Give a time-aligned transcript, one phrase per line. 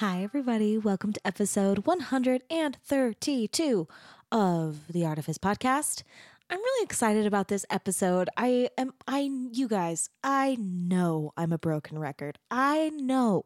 [0.00, 0.76] Hi, everybody.
[0.76, 3.88] Welcome to episode 132
[4.30, 6.02] of the Artifice podcast.
[6.50, 8.28] I'm really excited about this episode.
[8.36, 12.38] I am, I, you guys, I know I'm a broken record.
[12.50, 13.42] I know,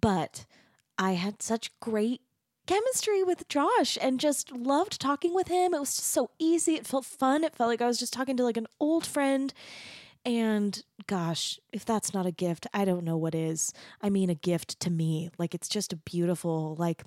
[0.00, 0.46] but
[0.96, 2.20] I had such great
[2.68, 5.74] chemistry with Josh and just loved talking with him.
[5.74, 6.76] It was just so easy.
[6.76, 7.42] It felt fun.
[7.42, 9.52] It felt like I was just talking to like an old friend.
[10.24, 13.72] And gosh, if that's not a gift, I don't know what is.
[14.00, 15.30] I mean, a gift to me.
[15.38, 17.04] Like, it's just a beautiful, like,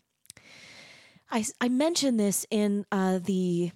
[1.31, 3.72] I, I mentioned this in uh, the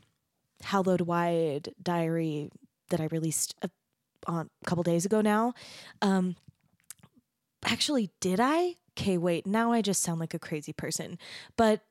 [0.63, 2.49] Hallowed Wide diary
[2.89, 3.69] that I released a,
[4.27, 5.53] on, a couple days ago now.
[6.01, 6.35] Um,
[7.65, 8.75] actually, did I?
[8.97, 11.17] Okay, wait, now I just sound like a crazy person.
[11.57, 11.81] But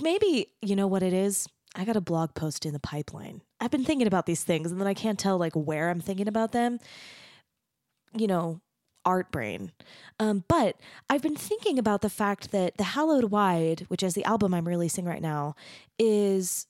[0.00, 1.46] maybe, you know what it is?
[1.74, 3.42] I got a blog post in the pipeline.
[3.60, 6.28] I've been thinking about these things and then I can't tell like where I'm thinking
[6.28, 6.78] about them.
[8.14, 8.60] You know,
[9.04, 9.72] art brain.
[10.18, 10.76] Um, but
[11.08, 14.68] I've been thinking about the fact that the Hallowed Wide, which is the album I'm
[14.68, 15.54] releasing right now,
[15.98, 16.66] is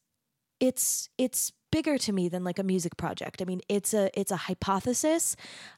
[0.60, 3.42] it's it's bigger to me than like a music project.
[3.42, 5.34] I mean, it's a it's a hypothesis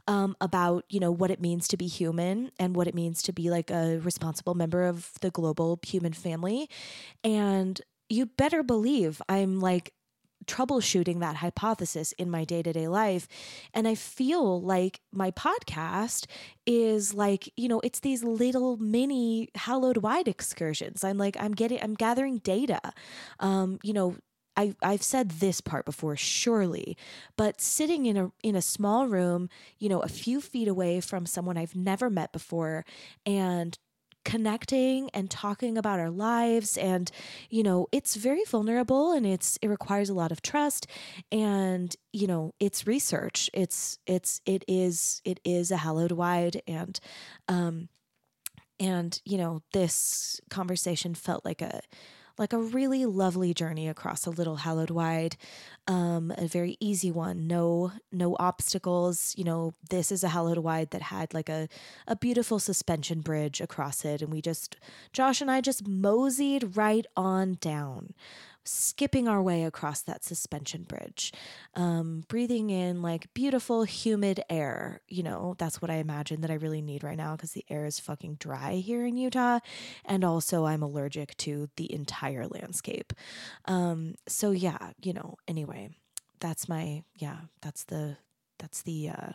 [0.06, 3.32] um, about you know what it means to be human and what it means to
[3.32, 6.68] be like a responsible member of the global human family,
[7.22, 9.92] and you better believe I'm like
[10.48, 13.28] troubleshooting that hypothesis in my day to day life.
[13.72, 16.26] And I feel like my podcast
[16.66, 21.04] is like, you know, it's these little mini hallowed wide excursions.
[21.04, 22.80] I'm like, I'm getting, I'm gathering data.
[23.38, 24.16] Um, you know,
[24.56, 26.96] I, I've said this part before, surely,
[27.36, 31.26] but sitting in a in a small room, you know, a few feet away from
[31.26, 32.84] someone I've never met before,
[33.24, 33.78] and
[34.28, 36.76] connecting and talking about our lives.
[36.76, 37.10] And
[37.48, 40.86] you know it's very vulnerable and it's it requires a lot of trust
[41.32, 43.48] and you know it's research.
[43.54, 46.60] It's it's it is it is a hallowed wide.
[46.66, 47.00] And
[47.48, 47.88] um
[48.78, 51.80] and you know this conversation felt like a
[52.38, 55.36] like a really lovely journey across a little hallowed wide
[55.88, 57.46] um, a very easy one.
[57.46, 59.34] No no obstacles.
[59.38, 61.66] You know this is a hallowed wide that had like a,
[62.06, 64.76] a beautiful suspension bridge across it and we just
[65.12, 68.12] josh and i just moseyed right on down
[68.68, 71.32] skipping our way across that suspension bridge,
[71.74, 75.00] um, breathing in like beautiful, humid air.
[75.08, 77.86] You know, that's what I imagine that I really need right now because the air
[77.86, 79.60] is fucking dry here in Utah.
[80.04, 83.12] And also, I'm allergic to the entire landscape.
[83.64, 85.90] Um, so, yeah, you know, anyway,
[86.40, 88.16] that's my, yeah, that's the,
[88.58, 89.32] that's the, uh,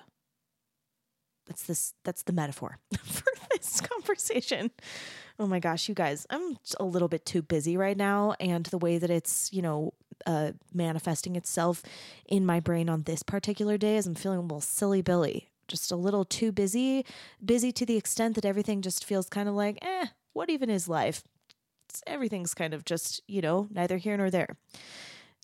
[1.45, 4.71] that's this that's the metaphor for this conversation.
[5.39, 8.77] Oh my gosh you guys i'm a little bit too busy right now and the
[8.77, 9.93] way that it's you know
[10.27, 11.81] uh, manifesting itself
[12.27, 15.91] in my brain on this particular day is i'm feeling a little silly billy just
[15.91, 17.03] a little too busy
[17.43, 20.89] busy to the extent that everything just feels kind of like eh what even is
[20.89, 21.23] life?
[21.89, 24.57] It's, everything's kind of just you know neither here nor there.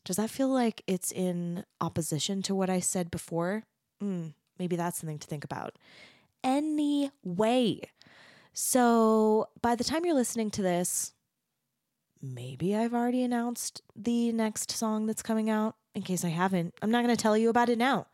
[0.04, 3.64] Does that feel like it's in opposition to what i said before?
[4.02, 5.74] Mm, maybe that's something to think about
[6.44, 7.80] anyway
[8.52, 11.12] so by the time you're listening to this,
[12.20, 15.76] maybe I've already announced the next song that's coming out.
[15.94, 18.06] In case I haven't, I'm not going to tell you about it now.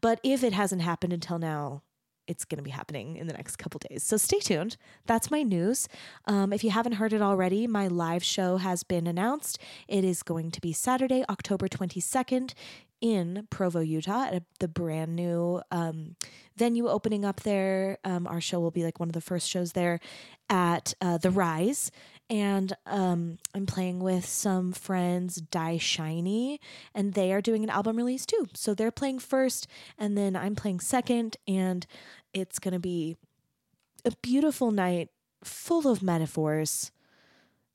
[0.00, 1.82] But if it hasn't happened until now,
[2.28, 4.02] it's going to be happening in the next couple days.
[4.02, 4.76] So stay tuned.
[5.06, 5.88] That's my news.
[6.26, 9.58] Um, if you haven't heard it already, my live show has been announced.
[9.88, 12.52] It is going to be Saturday, October 22nd
[13.00, 16.16] in Provo, Utah, at the brand new um,
[16.56, 17.98] venue opening up there.
[18.04, 20.00] Um, our show will be like one of the first shows there
[20.48, 21.90] at uh, the Rise.
[22.28, 26.60] And um, I'm playing with some friends, Die Shiny,
[26.94, 28.46] and they are doing an album release too.
[28.54, 31.86] So they're playing first, and then I'm playing second, and
[32.32, 33.16] it's to be
[34.04, 35.10] a beautiful night
[35.44, 36.90] full of metaphors.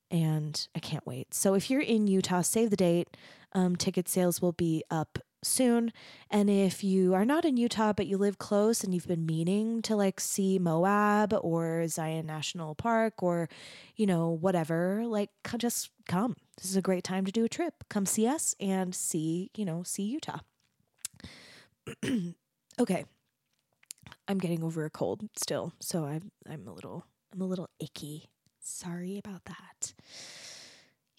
[0.10, 1.34] And I can't wait.
[1.34, 3.16] So if you're in Utah, save the date.
[3.54, 5.92] Um, ticket sales will be up soon.
[6.30, 9.82] And if you are not in Utah, but you live close and you've been meaning
[9.84, 13.50] to like see Moab or Zion National Park or,
[13.96, 16.36] you know, whatever, like just come.
[16.58, 17.84] This is a great time to do a trip.
[17.90, 20.40] Come see us and see, you know, see Utah.
[22.80, 23.06] okay.
[24.28, 28.30] I'm getting over a cold still, so I'm I'm a little I'm a little icky.
[28.62, 29.94] Sorry about that.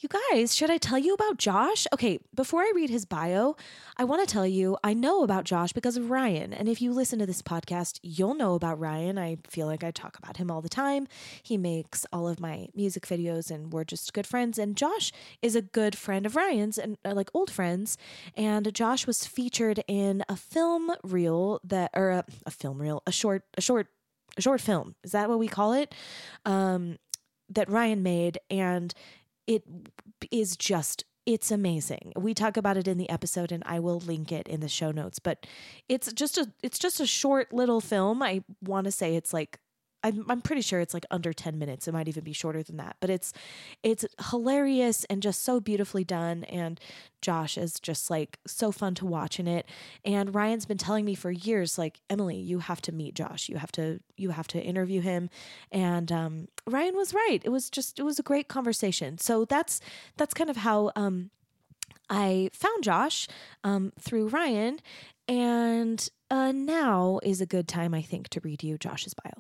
[0.03, 1.87] You guys, should I tell you about Josh?
[1.93, 3.55] Okay, before I read his bio,
[3.97, 6.53] I want to tell you I know about Josh because of Ryan.
[6.53, 9.17] And if you listen to this podcast, you'll know about Ryan.
[9.17, 11.07] I feel like I talk about him all the time.
[11.41, 14.59] He makes all of my music videos, and we're just good friends.
[14.59, 17.97] And Josh is a good friend of Ryan's and uh, like old friends.
[18.37, 23.13] And Josh was featured in a film reel that, or a, a film reel, a
[23.13, 23.87] short, a short,
[24.37, 24.97] a short film.
[25.05, 25.95] Is that what we call it?
[26.45, 26.99] Um,
[27.55, 28.95] that Ryan made and
[29.47, 29.65] it
[30.31, 32.13] is just it's amazing.
[32.17, 34.91] We talk about it in the episode and I will link it in the show
[34.91, 35.47] notes, but
[35.89, 38.23] it's just a it's just a short little film.
[38.23, 39.59] I want to say it's like
[40.05, 41.87] I'm, I'm pretty sure it's like under 10 minutes.
[41.87, 43.33] It might even be shorter than that, but it's
[43.83, 46.81] it's hilarious and just so beautifully done and
[47.21, 49.67] Josh is just like so fun to watch in it.
[50.05, 53.49] And Ryan's been telling me for years like Emily, you have to meet Josh.
[53.49, 55.31] You have to you have to interview him.
[55.71, 57.41] And um, Ryan was right.
[57.45, 59.19] It was just it was a great conversation.
[59.19, 59.81] So that's
[60.17, 61.31] that's kind of how um,
[62.11, 63.29] I found Josh
[63.65, 64.81] um, through Ryan
[65.29, 69.33] and uh, now is a good time, I think, to read you Josh's bio.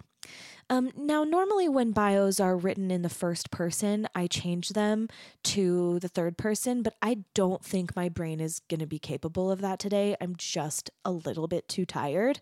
[0.70, 5.08] Um, now, normally when bios are written in the first person, I change them
[5.44, 9.50] to the third person, but I don't think my brain is going to be capable
[9.50, 10.16] of that today.
[10.20, 12.40] I'm just a little bit too tired.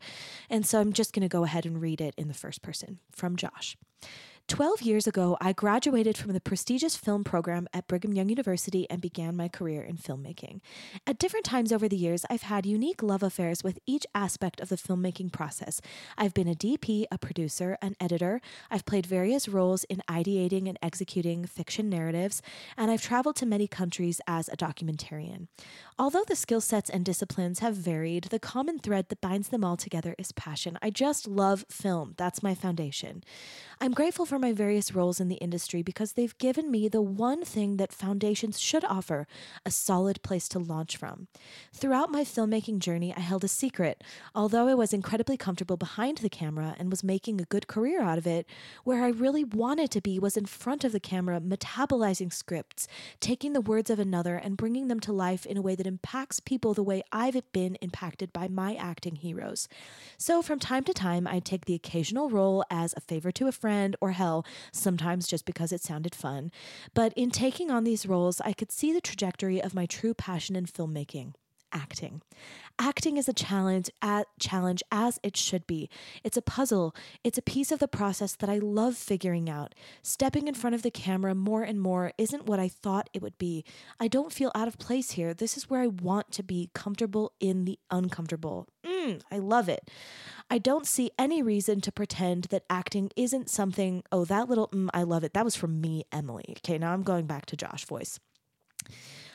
[0.49, 3.01] And so I'm just going to go ahead and read it in the first person
[3.11, 3.77] from Josh.
[4.51, 9.01] 12 years ago, I graduated from the prestigious film program at Brigham Young University and
[9.01, 10.61] began my career in filmmaking.
[11.07, 14.69] At different times over the years, I've had unique love affairs with each aspect of
[14.69, 15.81] the filmmaking process.
[16.19, 18.41] I've been a DP, a producer, an editor.
[18.73, 22.43] I've played various roles in ideating and executing fiction narratives,
[22.77, 25.47] and I've traveled to many countries as a documentarian.
[25.97, 29.77] Although the skill sets and disciplines have varied, the common thread that binds them all
[29.77, 30.77] together is passion.
[30.83, 32.15] I just love film.
[32.17, 33.23] That's my foundation.
[33.81, 37.45] I'm grateful for my various roles in the industry because they've given me the one
[37.45, 39.27] thing that foundations should offer
[39.67, 41.29] a solid place to launch from.
[41.73, 44.03] Throughout my filmmaking journey, I held a secret.
[44.35, 48.19] Although I was incredibly comfortable behind the camera and was making a good career out
[48.19, 48.47] of it,
[48.85, 52.89] where I really wanted to be was in front of the camera, metabolizing scripts,
[53.21, 56.41] taking the words of another and bringing them to life in a way that impacts
[56.41, 59.69] people the way I've been impacted by my acting heroes.
[60.17, 63.53] So from time to time, I'd take the occasional role as a favor to a
[63.53, 64.30] friend or help
[64.73, 66.51] sometimes just because it sounded fun.
[66.95, 70.57] But in taking on these roles, I could see the trajectory of my true passion
[70.57, 71.35] in filmmaking
[71.73, 72.23] acting.
[72.79, 73.91] Acting is a challenge
[74.39, 75.89] challenge as it should be.
[76.25, 76.95] It's a puzzle.
[77.23, 79.75] It's a piece of the process that I love figuring out.
[80.03, 83.39] Stepping in front of the camera more and more isn't what I thought it would
[83.39, 83.65] be.
[83.99, 85.35] I don't feel out of place here.
[85.35, 88.67] This is where I want to be comfortable in the uncomfortable.
[88.85, 88.90] Mm,
[89.31, 89.91] I love it.
[90.51, 94.89] I don't see any reason to pretend that acting isn't something, oh, that little, mm,
[94.93, 95.33] I love it.
[95.33, 96.57] That was from me, Emily.
[96.59, 98.19] Okay, now I'm going back to Josh voice.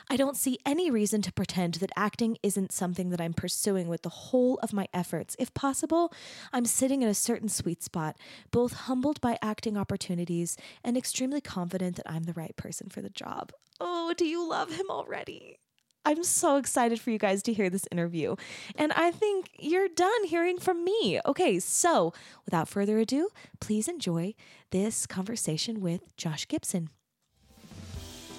[0.09, 4.03] I don't see any reason to pretend that acting isn't something that I'm pursuing with
[4.03, 5.35] the whole of my efforts.
[5.39, 6.13] If possible,
[6.53, 8.17] I'm sitting in a certain sweet spot,
[8.51, 13.09] both humbled by acting opportunities and extremely confident that I'm the right person for the
[13.09, 13.51] job.
[13.79, 15.57] Oh, do you love him already?
[16.05, 18.35] I'm so excited for you guys to hear this interview.
[18.75, 21.19] And I think you're done hearing from me.
[21.25, 22.13] Okay, so
[22.45, 23.29] without further ado,
[23.59, 24.35] please enjoy
[24.69, 26.89] this conversation with Josh Gibson.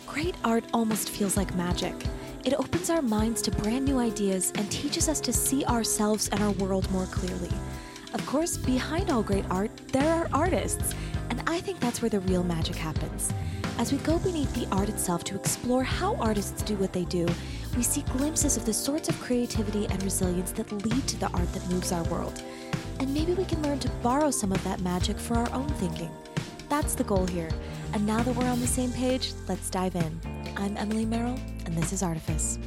[0.07, 1.95] Great art almost feels like magic.
[2.45, 6.41] It opens our minds to brand new ideas and teaches us to see ourselves and
[6.41, 7.51] our world more clearly.
[8.15, 10.95] Of course, behind all great art, there are artists,
[11.29, 13.33] and I think that's where the real magic happens.
[13.79, 17.27] As we go beneath the art itself to explore how artists do what they do,
[17.77, 21.53] we see glimpses of the sorts of creativity and resilience that lead to the art
[21.53, 22.43] that moves our world.
[23.01, 26.11] And maybe we can learn to borrow some of that magic for our own thinking.
[26.71, 27.51] That's the goal here.
[27.93, 30.21] And now that we're on the same page, let's dive in.
[30.57, 32.59] I'm Emily Merrill, and this is Artifice.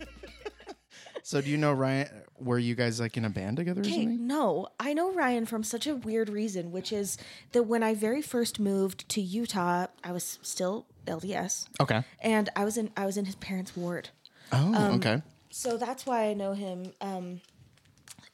[1.22, 2.08] so, do you know Ryan?
[2.40, 4.26] Were you guys like in a band together or something?
[4.26, 7.16] no, I know Ryan from such a weird reason, which is
[7.52, 12.02] that when I very first moved to Utah, I was still LDS, Okay.
[12.20, 14.10] and I was in I was in his parents' ward.
[14.52, 15.22] Oh, Um, okay.
[15.50, 16.92] so that's why I know him.
[17.00, 17.40] Um,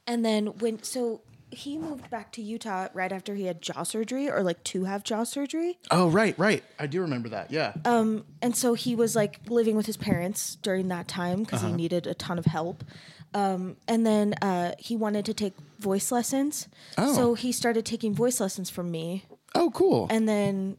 [0.07, 1.21] and then when so
[1.53, 5.03] he moved back to Utah right after he had jaw surgery, or like to have
[5.03, 5.77] jaw surgery.
[5.91, 6.63] Oh, right, right.
[6.79, 7.51] I do remember that.
[7.51, 7.73] Yeah.
[7.83, 11.71] Um, and so he was like living with his parents during that time because Uh-huh.
[11.71, 12.85] he needed a ton of help.
[13.33, 17.13] Um, and then uh, he wanted to take voice lessons, Oh.
[17.13, 19.25] so he started taking voice lessons from me.
[19.53, 20.07] oh, cool.
[20.09, 20.77] And then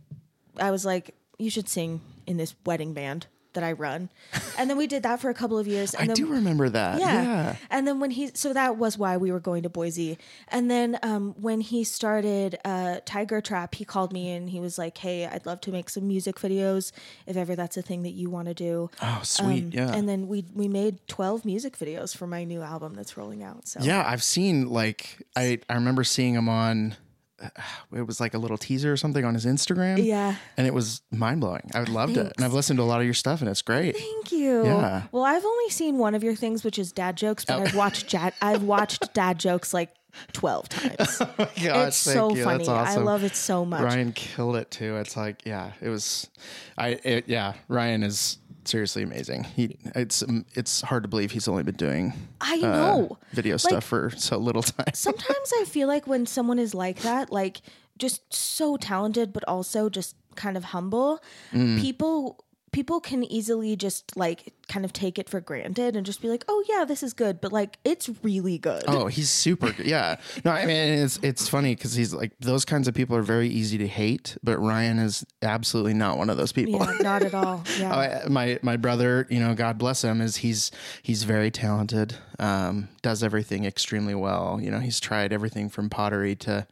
[0.58, 4.08] I was like, "You should sing in this wedding band that I run."
[4.58, 5.94] And then we did that for a couple of years.
[5.94, 7.00] And I then, do remember that.
[7.00, 7.22] yeah.
[7.22, 7.56] Yeah.
[7.70, 10.18] And then when he, so that was why we were going to Boise.
[10.48, 14.76] And then um, when he started uh, Tiger Trap, he called me and he was
[14.76, 16.92] like, "Hey, I'd love to make some music videos
[17.26, 19.64] if ever that's a thing that you want to do." Oh, sweet.
[19.64, 19.92] Um, yeah.
[19.96, 23.66] And then we we made twelve music videos for my new album that's rolling out.
[23.66, 26.94] So yeah, I've seen like I I remember seeing him on
[27.94, 30.04] it was like a little teaser or something on his Instagram.
[30.04, 30.36] Yeah.
[30.56, 31.70] and it was mind blowing.
[31.74, 33.96] I loved it, and I've listened to a lot of your stuff, and it's great.
[33.96, 34.64] Thank you.
[34.64, 35.02] Yeah.
[35.12, 37.62] Well, I've only seen one of your things, which is dad jokes, but Oh.
[37.64, 38.32] I've watched dad.
[38.40, 39.90] I've watched dad jokes like
[40.32, 41.18] twelve oh times.
[41.18, 42.44] Gosh, it's thank so you.
[42.44, 42.66] funny.
[42.68, 43.02] Awesome.
[43.02, 43.82] I love it so much.
[43.82, 44.96] Ryan killed it too.
[44.96, 46.28] It's like, yeah, it was.
[46.76, 49.44] I it, yeah, Ryan is seriously amazing.
[49.44, 53.18] He it's um, it's hard to believe he's only been doing I uh, know.
[53.32, 54.94] video stuff for so little time.
[54.94, 57.60] Sometimes I feel like when someone is like that, like
[57.98, 61.20] just so talented, but also just kind of humble,
[61.52, 61.80] Mm.
[61.80, 66.28] people people can easily just like kind of take it for granted and just be
[66.28, 68.82] like, "Oh yeah, this is good," but like it's really good.
[68.88, 69.86] Oh, he's super good.
[69.86, 70.16] Yeah.
[70.44, 73.48] No, I mean it's it's funny because he's like those kinds of people are very
[73.48, 76.80] easy to hate, but Ryan is absolutely not one of those people.
[76.80, 77.62] Yeah, not at all.
[77.78, 78.22] Yeah.
[78.24, 80.70] I, my my brother, you know, God bless him, is he's
[81.02, 82.16] he's very talented.
[82.38, 84.58] Um, does everything extremely well.
[84.60, 86.66] You know, he's tried everything from pottery to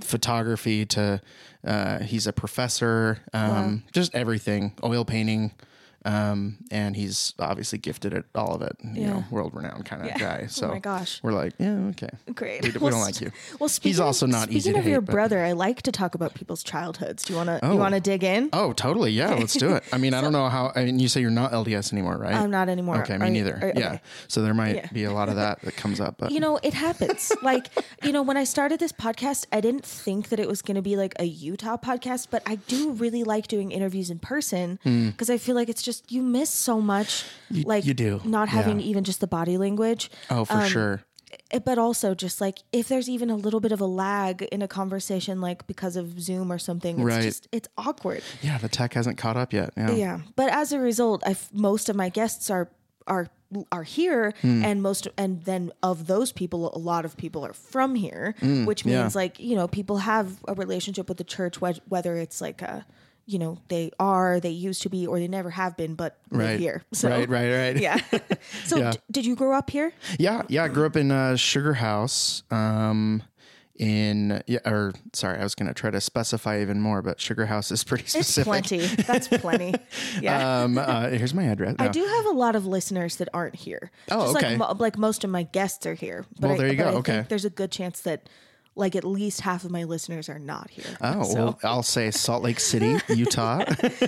[0.00, 1.20] photography to
[1.66, 3.18] uh, he's a professor.
[3.32, 5.52] Um, Just everything, oil painting.
[6.04, 8.76] Um, and he's obviously gifted at all of it.
[8.82, 9.10] You Yeah.
[9.10, 10.18] know, world renowned kind of Yeah.
[10.18, 10.40] guy.
[10.44, 11.20] Oh So my gosh.
[11.22, 12.08] we're like, yeah, okay.
[12.34, 12.62] Great.
[12.62, 13.30] We, we don't like you.
[13.58, 16.14] Well, speaking also not speaking easy to of your but- brother, I like to talk
[16.14, 17.24] about people's childhoods.
[17.24, 17.72] Do you want to Oh.
[17.72, 18.48] you want to dig in?
[18.52, 19.12] Oh, totally.
[19.12, 19.84] Yeah, let's do it.
[19.92, 20.72] I mean, I don't know how.
[20.74, 22.34] I mean, you say you're not LDS anymore, right?
[22.34, 23.02] I'm not anymore.
[23.02, 23.54] Okay, me Are you- neither.
[23.62, 23.86] are- Yeah.
[23.88, 24.00] okay.
[24.28, 24.86] So there might Yeah.
[24.92, 26.16] be a lot of that that comes up.
[26.18, 27.30] But You know, it happens.
[27.42, 27.68] like,
[28.02, 30.82] you know, when I started this podcast, I didn't think that it was going to
[30.82, 35.30] be like a Utah podcast, but I do really like doing interviews in person because
[35.30, 37.24] I feel like it's just you miss so much.
[37.50, 38.20] like you do.
[38.24, 38.86] not having Yeah.
[38.90, 40.10] even just the body language.
[40.30, 41.02] oh, for um, sure.
[41.50, 44.60] Eh, but also just like if there's even a little bit of a lag in
[44.62, 47.22] a conversation like because of zoom or something it's Right.
[47.22, 49.70] just it's awkward Yeah, the tech hasn't caught up yet.
[49.76, 49.90] Yeah.
[49.92, 52.68] yeah but as a result i most of my guests are
[53.06, 53.28] are
[53.70, 54.62] are here Hmm.
[54.62, 58.34] and most and then of those people a lot of people are from here
[58.66, 58.88] which Hmm.
[58.90, 59.00] yeah.
[59.02, 62.60] means like you know people have a relationship with the church whe- whether it's like
[62.60, 62.84] a
[63.32, 66.60] you know they are they used to be or they never have been but Right.
[66.60, 67.28] here so Right.
[67.28, 67.50] Right.
[67.50, 67.76] Right.
[67.86, 67.98] yeah
[68.64, 68.90] so Yeah.
[68.92, 70.42] d- did you grow up here Yeah.
[70.48, 70.64] Yeah.
[70.64, 72.42] I grew up in uh, Sugar House.
[72.50, 73.22] Um,
[73.76, 77.46] in yeah, or sorry, I was going to try to specify even more, but Sugar
[77.46, 78.44] House is pretty it's specific.
[78.46, 79.74] plenty that's plenty
[80.20, 81.76] yeah Um, uh, here's my address.
[81.78, 83.90] I do have a lot of listeners that aren't here.
[84.10, 84.56] Oh, Just okay.
[84.58, 86.26] Like, like most of my guests are here.
[86.38, 86.90] But Well, I, there you but go.
[86.90, 87.24] I Okay.
[87.28, 88.28] there's a good chance that
[88.74, 90.96] like at least half of my listeners are not here.
[91.02, 93.64] Oh, So- well, I'll say Salt Lake City, Utah.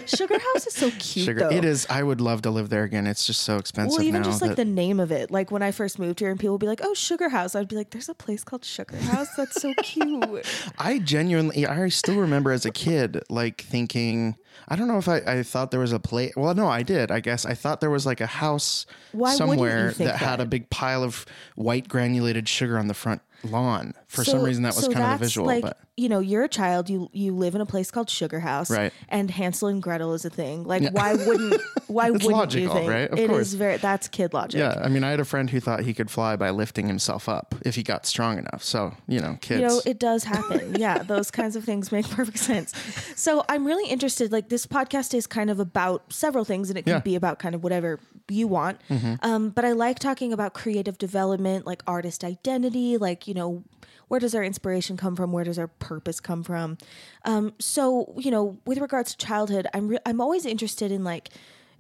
[0.06, 1.40] Sugar House is so cute Sugar.
[1.40, 1.50] though.
[1.50, 1.86] It is.
[1.90, 3.06] I would love to live there again.
[3.06, 4.28] It's just so expensive Well, even now.
[4.28, 5.30] just like that- the name of it.
[5.30, 7.68] Like when I first moved here and people would be like, "Oh, Sugar House," I'd
[7.68, 9.28] be like, "There's a place called Sugar House.
[9.36, 10.46] That's so cute."
[10.78, 15.16] I genuinely, I still remember as a kid, like thinking, I don't know if I,
[15.18, 16.32] I thought there was a place.
[16.36, 17.10] Well, no, I did.
[17.10, 20.46] I guess I thought there was like a house Why somewhere think that, had a
[20.46, 23.94] big pile of white granulated sugar on the front lawn.
[24.08, 25.46] For some reason, that was so kind of a visual.
[25.46, 26.90] Like, but you know, you're a child.
[26.90, 28.92] You you live in a place called Sugar House, Right.
[29.08, 30.64] And Hansel and Gretel is a thing.
[30.64, 33.08] Like, why wouldn't why wouldn't you think right?
[33.10, 33.52] Of It is course.
[33.52, 34.58] very that's kid logic.
[34.58, 37.28] yeah, I mean, I had a friend who thought he could fly by lifting himself
[37.28, 38.64] up if he got strong enough.
[38.64, 39.60] So you know, kids.
[39.60, 40.74] You know, it does happen.
[40.78, 42.72] yeah, those kinds of things make perfect sense.
[43.14, 44.32] So I'm really interested.
[44.32, 46.96] Like this podcast is kind of about several things, and it can Yeah.
[46.98, 47.04] Mm-hmm.
[47.04, 48.80] be about kind of whatever you want.
[49.22, 53.62] Um, but I like talking about creative development, like artist identity, like you know.
[54.08, 55.32] Where does our inspiration come from?
[55.32, 56.78] Where does our purpose come from?
[57.24, 61.30] Um, so, you know, with regards to childhood, I'm re- I'm always interested in like,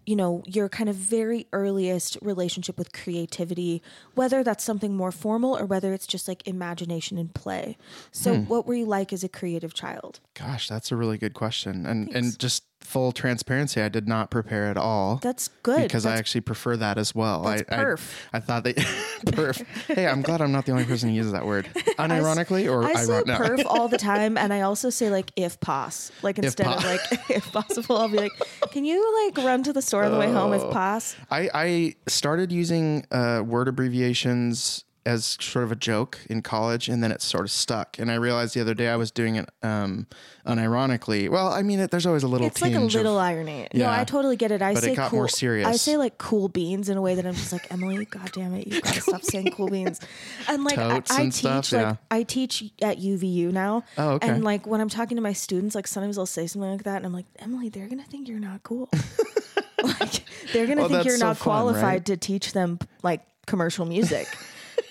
[0.06, 3.82] you know, your kind of very earliest relationship with creativity,
[4.14, 7.78] whether that's something more formal or whether it's just like imagination and play.
[8.12, 8.42] So, Hmm.
[8.48, 10.20] what were you like as a creative child?
[10.34, 11.86] Gosh, that's a really good question.
[11.86, 15.16] And and just full transparency, I did not prepare at all.
[15.22, 15.82] That's good.
[15.82, 17.42] because I actually prefer that as well.
[17.42, 18.12] That's I, perf.
[18.32, 18.76] I I thought that
[19.26, 19.64] perf.
[19.94, 21.66] Hey, I'm glad I'm not the only person who uses that word.
[21.98, 23.36] Unironically or I say no.
[23.36, 26.12] perf all the time, and I also say like if pos.
[26.22, 27.00] Like instead of like
[27.30, 28.32] if possible, I'll be like,
[28.70, 30.54] can you like run to the store on the way home Oh.
[30.68, 31.16] if pos?
[31.30, 37.02] I, I started using uh, word abbreviations as sort of a joke in college, and
[37.02, 37.98] then it sort of stuck.
[37.98, 40.06] And I realized the other day I was doing it um,
[40.46, 41.28] unironically.
[41.28, 43.68] Well, I mean, it, there's always a little It's like a tinge of- little irony.
[43.74, 44.00] No, Yeah.
[44.00, 44.62] I totally get it.
[44.62, 45.66] I But it say got cool, more serious.
[45.68, 48.04] I say like cool beans in a way that I'm just like Emily.
[48.06, 50.00] God damn it, you gotta stop saying cool beans.
[50.48, 51.96] And like I, Totes I and teach, stuff, like yeah.
[52.10, 53.84] I teach at UVU now.
[53.98, 54.28] Oh, okay.
[54.28, 56.96] And like when I'm talking to my students, like sometimes I'll say something like that,
[56.96, 58.88] and I'm like, Emily, they're gonna think you're not cool.
[59.82, 62.04] like they're gonna Well, think you're so not fun, qualified right?
[62.06, 64.26] to teach them like commercial music.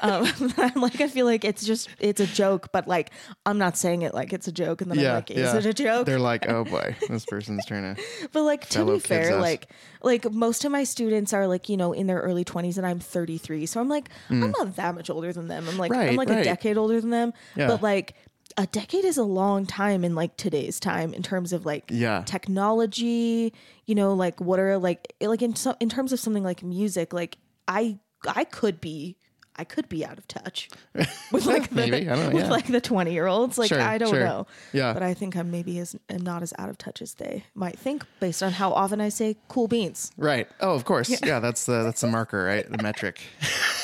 [0.02, 3.12] Um, I'm like, I feel like it's just it's a joke, but like
[3.46, 5.58] I'm not saying it like it's a joke, and then I'm like, is yeah.
[5.58, 6.06] it a joke?
[6.06, 8.02] They're like, oh boy, this person's trying to.
[8.32, 9.70] But like to be fair, like
[10.02, 13.00] like most of my students are like you know in their early twenties, and I'm
[13.00, 15.68] 33, so I'm like I'm not that much older than them.
[15.68, 16.08] I'm like I'm Mm.
[16.08, 17.34] Right, like a decade older than them.
[17.56, 17.68] Yeah.
[17.68, 18.16] But like
[18.58, 22.24] a decade is a long time in like today's time in terms of like Yeah.
[22.26, 23.54] technology
[23.86, 27.14] you know like what are like like in so, in terms of something like music
[27.14, 27.38] like
[27.68, 27.98] i
[28.28, 29.18] i could be
[29.56, 30.70] i could be out of touch
[31.32, 32.50] with like the, Maybe, I don't know, with yeah.
[32.52, 34.20] like the 20 year olds like Sure, i don't sure.
[34.26, 34.94] know Yeah.
[34.94, 37.78] but i think i'm maybe as am not as out of touch as they might
[37.78, 40.48] think based on how often i say cool beans Right.
[40.60, 41.10] Oh, of course.
[41.24, 42.70] Yeah, that's the that's the marker, right?
[42.70, 43.22] The metric.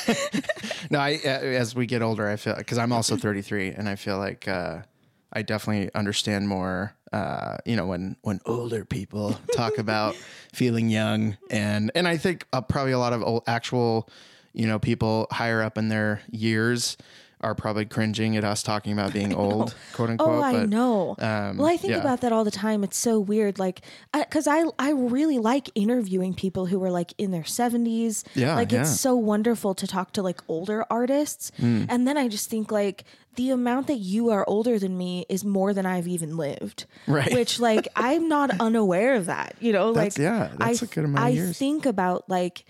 [0.90, 3.96] no, I uh, as we get older, I feel because I'm also 33, and I
[3.96, 4.78] feel like uh,
[5.32, 6.94] I definitely understand more.
[7.12, 10.14] Uh, you know, when when older people talk about
[10.52, 14.08] feeling young, and and I think uh, probably a lot of old, actual,
[14.52, 16.96] you know, people higher up in their years
[17.42, 20.28] are probably cringing at us talking about being old, quote unquote.
[20.28, 21.16] Oh, I but, know.
[21.18, 22.00] um, well, I think yeah.
[22.00, 22.84] about that all the time.
[22.84, 23.80] It's so weird, like,
[24.12, 28.24] because I I really like interviewing people who are like in their seventies.
[28.34, 28.82] Yeah, like yeah.
[28.82, 31.86] it's so wonderful to talk to like older artists, Mm.
[31.88, 33.04] and then I just think like
[33.36, 36.84] the amount that you are older than me is more than I've even lived.
[37.06, 37.32] Right.
[37.32, 39.54] Which like I'm not unaware of that.
[39.60, 42.66] You know, That's- like yeah, that's I, a good amount of I think about like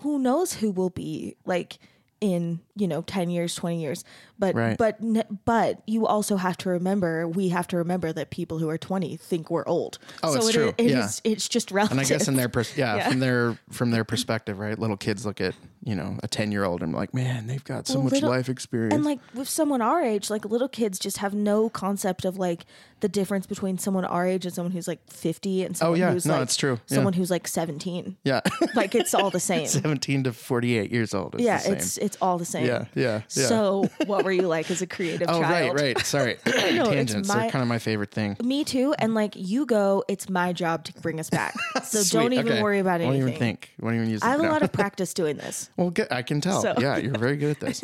[0.00, 1.78] who knows who will be like
[2.20, 4.04] in you know 10 years 20 years
[4.42, 4.76] but Right.
[4.76, 4.98] but
[5.44, 9.16] but you also have to remember we have to remember that people who are 20
[9.16, 10.74] think we're old Oh, so it's it true.
[10.78, 11.04] it Yeah.
[11.06, 13.08] is- it's just relative And I guess in their pers- yeah, Yeah.
[13.10, 14.76] from their from their perspective, right?
[14.78, 17.86] Little kids look at you know a ten year old and like, man, they've got
[17.86, 18.94] so Well, much little- life experience.
[18.94, 22.66] and like with someone our age like little kids just have no concept of like
[23.00, 26.04] the difference between someone our age and someone who's like 50 and oh, someone Oh,
[26.06, 26.12] yeah.
[26.12, 26.78] who's No, like it's true.
[26.88, 26.94] Yeah.
[26.96, 28.40] someone who's like 17 yeah,
[28.74, 31.34] like it's all the same seventeen to forty eight years old.
[31.36, 31.72] Is yeah the same.
[31.74, 33.46] it's it's all the same yeah, yeah, yeah.
[33.46, 35.98] so what were you like as a creative oh, child right, right.
[36.06, 37.28] Sorry, No, tangents.
[37.28, 38.36] my- They're kind of my favorite thing.
[38.42, 38.94] Me too.
[38.98, 41.54] And like you go, it's my job to bring us back.
[41.82, 42.62] So don't even okay.
[42.62, 43.28] worry about Won't anything.
[43.28, 43.70] even think.
[43.80, 44.22] Won't even use.
[44.22, 45.68] I have a lot of practice doing this.
[45.76, 46.08] Well, good.
[46.10, 46.62] I can tell.
[46.62, 47.82] So- Yeah, you're very good at this.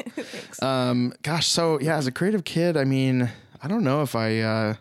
[0.62, 3.28] Um, gosh, so yeah, as a creative kid, I mean,
[3.62, 4.74] I don't know if I uh,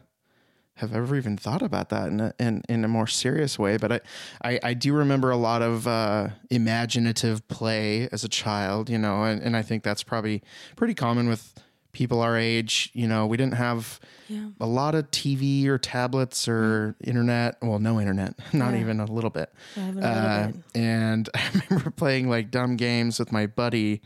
[0.78, 3.92] have ever even thought about that in a, in, in a more serious way, but
[3.92, 4.00] I,
[4.44, 9.24] I, I do remember a lot of uh, imaginative play as a child, you know,
[9.24, 10.44] and, and I think that's probably
[10.76, 11.54] pretty common with
[11.94, 12.92] people our age.
[12.94, 14.50] You know, we didn't have Yeah.
[14.60, 17.58] a lot of TV or tablets or internet.
[17.62, 18.82] Well, no internet, not Yeah.
[18.82, 19.52] even a little bit.
[19.76, 20.56] Not a little Uh, bit.
[20.76, 24.02] and I remember playing like dumb games with my buddy,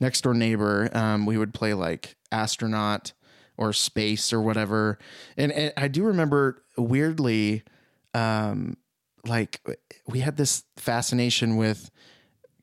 [0.00, 0.88] next door neighbor.
[0.92, 3.12] Um, we would play like astronaut
[3.58, 4.98] or space or whatever.
[5.36, 7.62] And, and I do remember weirdly,
[8.14, 8.76] um,
[9.26, 9.60] like
[10.06, 11.90] we had this fascination with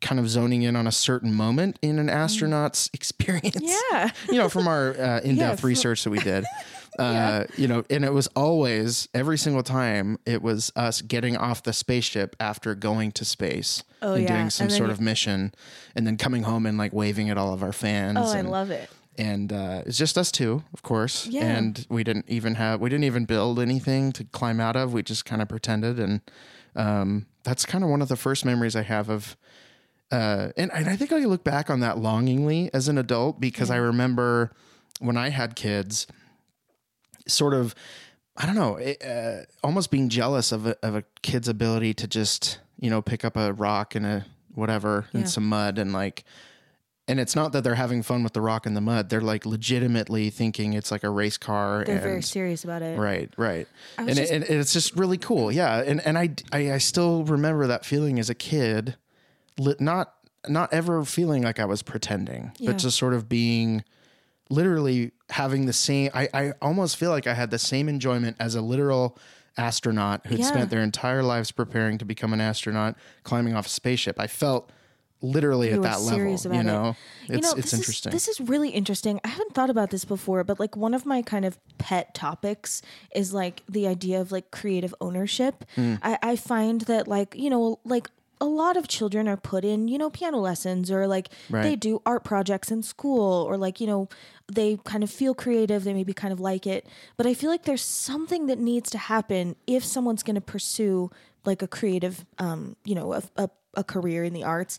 [0.02, 4.12] kind of zoning in on a certain moment in an astronaut's experience Yeah.
[4.28, 6.44] you know, from our uh, in-depth fr- research that we did,
[7.00, 11.64] uh, you know, and it was always every single time it was us getting off
[11.64, 14.36] the spaceship after going to space Oh, and yeah.
[14.38, 15.54] doing some sort you- of mission,
[15.96, 18.18] and then coming home and like waving at all of our fans.
[18.20, 18.90] Oh, I and, love it.
[19.18, 21.28] And uh, it's just us two, of course.
[21.28, 21.44] Yeah.
[21.46, 24.94] And we didn't even have we didn't even build anything to climb out of.
[24.94, 26.22] We just kind of pretended, and
[26.76, 29.38] um, that's kind of one of the first memories I have of.
[30.12, 33.72] Uh, and, and I think I look back on that longingly as an adult because
[33.72, 34.52] I remember
[35.00, 36.06] when I had kids,
[37.28, 37.74] sort of,
[38.38, 42.08] I don't know, it, uh, almost being jealous of a, of a kid's ability to
[42.08, 45.22] just you know pick up a rock and a whatever Yeah.
[45.22, 46.24] and some mud and like
[47.08, 49.10] and it's not that they're having fun with the rock in the mud.
[49.10, 51.84] They're like legitimately thinking it's like a race car.
[51.86, 52.98] They're and, very serious about it.
[52.98, 53.68] Right, right.
[53.98, 55.52] And, was it, and it's just really cool.
[55.52, 55.82] Yeah.
[55.82, 58.96] And, and I, I, I still remember that feeling as a kid,
[59.58, 60.14] not,
[60.48, 62.72] not ever feeling like I was pretending, Yeah.
[62.72, 63.84] but just sort of being
[64.50, 68.56] literally having the same, I, I almost feel like I had the same enjoyment as
[68.56, 69.18] a literal
[69.58, 70.46] astronaut who'd Yeah.
[70.48, 74.20] spent their entire lives preparing to become an astronaut, climbing off a spaceship.
[74.20, 74.72] I felt
[75.24, 76.64] literally You at that level, you it.
[76.64, 76.96] know,
[77.28, 78.12] You it's, know, it's this interesting.
[78.12, 79.20] Is, this is really interesting.
[79.24, 82.82] I haven't thought about this before, but like one of my kind of pet topics
[83.16, 85.66] is like the idea of like creative ownership.
[85.76, 85.96] Hmm.
[86.04, 88.10] I, I find that like, you know, like
[88.42, 92.02] a lot of children are put in, you know, piano lessons or like they do
[92.06, 94.10] art projects in school or like, you know,
[94.52, 96.86] they kind of feel creative, they maybe kind of like it.
[97.16, 101.10] But I feel like there's something that needs to happen if someone's going to pursue
[101.46, 104.78] like a creative, um, you know, a, a, a career in the arts.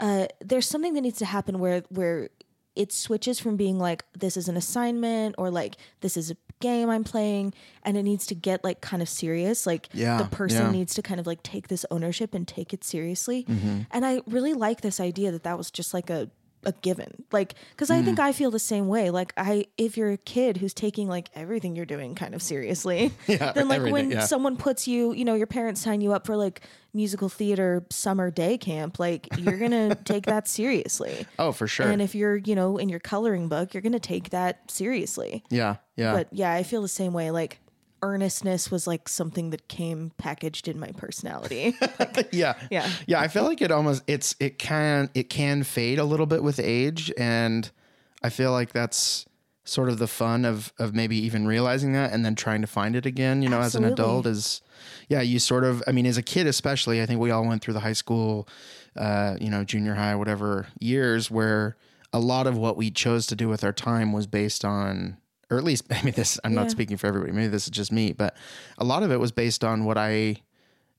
[0.00, 2.28] Uh, there's something that needs to happen where where
[2.74, 6.88] it switches from being like this is an assignment or like this is a game
[6.88, 7.52] I'm playing
[7.82, 10.70] and it needs to get like kind of serious like Yeah, the person yeah.
[10.70, 13.80] needs to kind of like take this ownership and take it seriously Mm-hmm.
[13.90, 16.30] and I really like this idea that that was just like a
[16.64, 17.24] a given.
[17.32, 18.22] Like, because I think mm.
[18.22, 19.10] I feel the same way.
[19.10, 23.12] Like, I if you're a kid who's taking like everything you're doing kind of seriously,
[23.26, 24.24] Yeah, then like when yeah.
[24.24, 26.62] someone puts you, you know, your parents sign you up for like
[26.94, 31.26] musical theater summer day camp, like you're gonna take that seriously.
[31.38, 31.88] Oh, for sure.
[31.88, 35.44] And if you're, you know, in your coloring book, you're gonna take that seriously.
[35.50, 36.12] yeah, yeah.
[36.12, 37.30] But yeah, I feel the same way.
[37.30, 37.61] Like
[38.02, 41.76] earnestness was like something that came packaged in my personality.
[42.32, 42.90] yeah Yeah.
[43.06, 46.42] yeah i feel like it almost it's it can it can fade a little bit
[46.42, 47.70] with age and
[48.22, 49.26] i feel like that's
[49.64, 52.96] sort of the fun of of maybe even realizing that and then trying to find
[52.96, 54.60] it again you know as an adult is
[55.08, 57.62] yeah you sort of i mean as a kid especially i think we all went
[57.62, 58.48] through the high school
[58.96, 61.76] uh you know junior high whatever years where
[62.12, 65.16] a lot of what we chose to do with our time was based on
[65.52, 66.60] or at least maybe this i'm Yeah.
[66.62, 68.34] not speaking for everybody maybe this is just me but
[68.78, 70.36] a lot of it was based on what i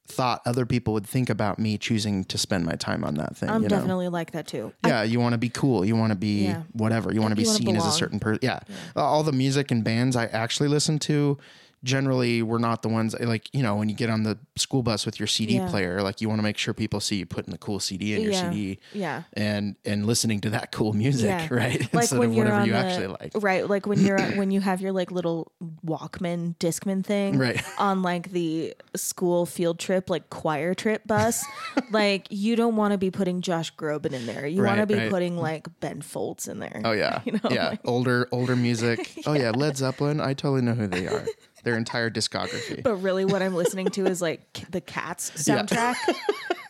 [0.06, 3.50] thought other people would think about me choosing to spend my time on that thing.
[3.50, 3.78] I'm you know?
[3.78, 4.74] definitely like that too.
[4.86, 5.86] Yeah, you want to be cool.
[5.86, 6.63] You want to be Yeah.
[6.74, 7.13] whatever.
[7.13, 8.39] You want to be seen as a certain person.
[8.42, 8.60] Yeah.
[8.98, 11.38] All the music and bands I actually listen to
[11.84, 15.06] generally we're not the ones like, you know, when you get on the school bus
[15.06, 15.69] with your CD Yeah.
[15.69, 18.22] player, like you want to make sure people see you putting the cool CD in
[18.22, 18.50] your Yeah.
[18.52, 19.24] CD Yeah.
[19.34, 21.48] and and listening to that cool music, Yeah.
[21.52, 21.82] right?
[21.93, 23.32] Like Instead when of you're whatever you the, actually like.
[23.36, 25.52] right, like when you're when you have your like little
[25.86, 27.62] Walkman Discman thing, Right.
[27.78, 31.43] on like the school field trip, like choir trip bus,
[31.91, 34.48] like you don't want to be putting Josh Groban in there.
[34.48, 35.10] You want to be right.
[35.10, 36.82] putting like Ben Folds in there.
[36.86, 37.69] Oh yeah, You know, yeah.
[37.72, 39.12] like- older, older music.
[39.26, 40.22] Oh yeah, Led Zeppelin.
[40.22, 41.26] I totally know who they are.
[41.63, 42.84] Their entire discography.
[42.84, 45.95] But really, what I'm listening to is like the Cats soundtrack.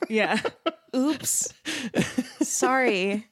[0.10, 0.40] Yeah.
[0.94, 1.54] Oops.
[2.42, 3.26] Sorry.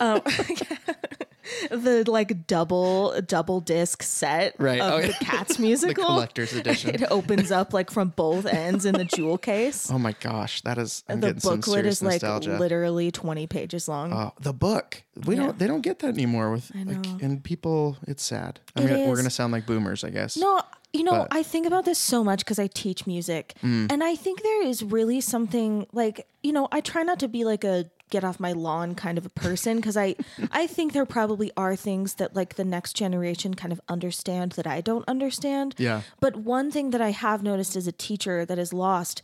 [0.00, 0.20] Um,
[1.70, 4.80] the like double double disc set Right.
[4.80, 5.18] of Oh, the yeah.
[5.20, 6.04] Cats the musical.
[6.04, 6.94] collector's edition.
[6.96, 9.90] it opens up like from both ends in the jewel case.
[9.90, 11.04] Oh my gosh, that is.
[11.08, 12.58] The booklet is like nostalgia.
[12.58, 14.12] literally 20 pages long.
[14.12, 15.02] Oh, the book.
[15.26, 15.42] We Yeah.
[15.46, 15.58] don't.
[15.58, 16.50] They don't get that anymore.
[16.50, 16.92] With know.
[16.94, 18.60] like, and people, it's sad.
[18.76, 20.36] I It mean, we're gonna sound like boomers, I guess.
[20.36, 20.60] No,
[20.92, 23.54] you know, But- I think about this so much because I teach music.
[23.62, 23.92] Mm.
[23.92, 27.44] And I think there is really something like, you know, I try not to be
[27.44, 30.16] like a get off my lawn kind of a person because I
[30.50, 34.66] I think there probably are things that like the next generation kind of understand that
[34.66, 35.76] I don't understand.
[35.78, 36.02] Yeah.
[36.18, 39.22] But one thing that I have noticed as a teacher that is lost,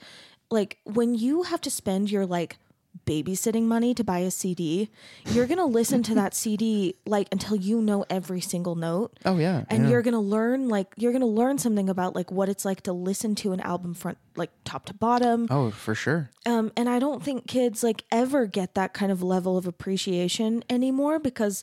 [0.51, 2.59] like when you have to spend your like
[3.05, 4.91] babysitting money to buy a CD,
[5.27, 9.37] you're going to listen to that CD like until you know every single note Oh
[9.39, 9.65] yeah.
[9.69, 9.91] and yeah.
[9.91, 13.35] you're gonna learn like you're gonna learn something about like what it's like to listen
[13.37, 16.31] to an album front like top to bottom Oh, for sure.
[16.47, 20.65] um and i don't think kids like ever get that kind of level of appreciation
[20.71, 21.63] anymore because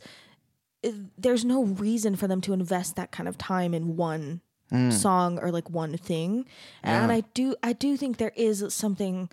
[0.81, 4.41] it- there's no reason for them to invest that kind of time in one
[4.89, 6.45] song or like one thing
[6.81, 9.29] and i do i do think there is something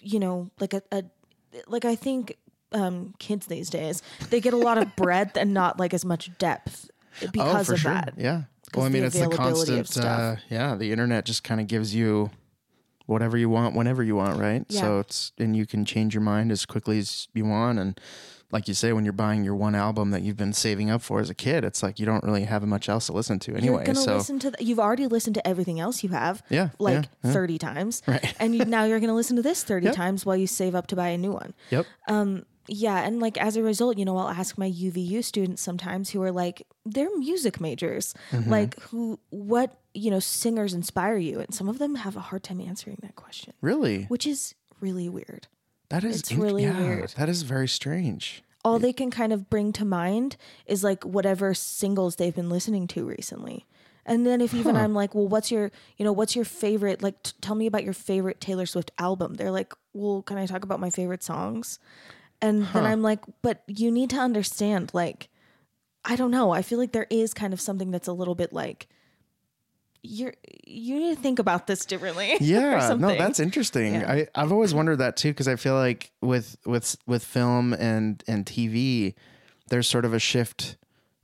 [0.00, 1.04] you know like a, a
[1.66, 2.36] like i think
[2.72, 6.36] um kids these days they get a lot of breadth and not like as much
[6.38, 6.90] depth
[7.32, 7.92] because oh, for of sure.
[7.92, 8.42] that Yeah.
[8.74, 9.96] Well, I mean, it's the constant.
[9.96, 12.30] Uh, yeah, the internet just kind of gives you
[13.06, 14.64] whatever you want, whenever you want, right?
[14.68, 14.80] Yeah.
[14.80, 18.00] So it's and you can change your mind as quickly as you want, and
[18.52, 21.20] like you say, when you're buying your one album that you've been saving up for
[21.20, 23.76] as a kid, it's like you don't really have much else to listen to anyway.
[23.76, 24.50] You're gonna So listen to.
[24.50, 26.42] The, you've already listened to everything else you have.
[26.50, 27.32] Yeah, like yeah, yeah.
[27.32, 28.02] thirty times.
[28.06, 28.34] Right.
[28.40, 29.94] And you, now you're gonna listen to this thirty Yep.
[29.94, 31.54] times while you save up to buy a new one.
[31.70, 31.86] yep.
[32.08, 36.10] Um, Yeah, and like as a result, you know, I'll ask my UVU students sometimes
[36.10, 38.50] who are like they're music majors, Mm-hmm.
[38.50, 42.42] like who what you know singers inspire you, and some of them have a hard
[42.42, 44.04] time answering that question, Really?
[44.04, 45.46] which is really weird.
[45.90, 47.10] That is It's really yeah, weird.
[47.16, 48.42] That is very strange.
[48.64, 52.86] all they can kind of bring to mind is like whatever singles they've been listening
[52.88, 53.66] to recently.
[54.06, 57.02] And then if even I'm like, well, what's your, you know, what's your favorite?
[57.02, 59.34] Like, t- tell me about your favorite Taylor Swift album.
[59.34, 61.78] They're like, well, can I talk about my favorite songs?
[62.40, 65.28] And then I'm like, but you need to understand, like,
[66.04, 66.50] I don't know.
[66.50, 68.88] I feel like there is kind of something that's a little bit like,
[70.02, 70.34] you're,
[70.66, 72.36] you need to think about this differently.
[72.40, 73.94] Yeah, no, that's interesting.
[73.94, 74.10] Yeah.
[74.10, 78.22] I I've always wondered that too because I feel like with with with film and
[78.26, 79.14] and TV,
[79.68, 80.76] there's sort of a shift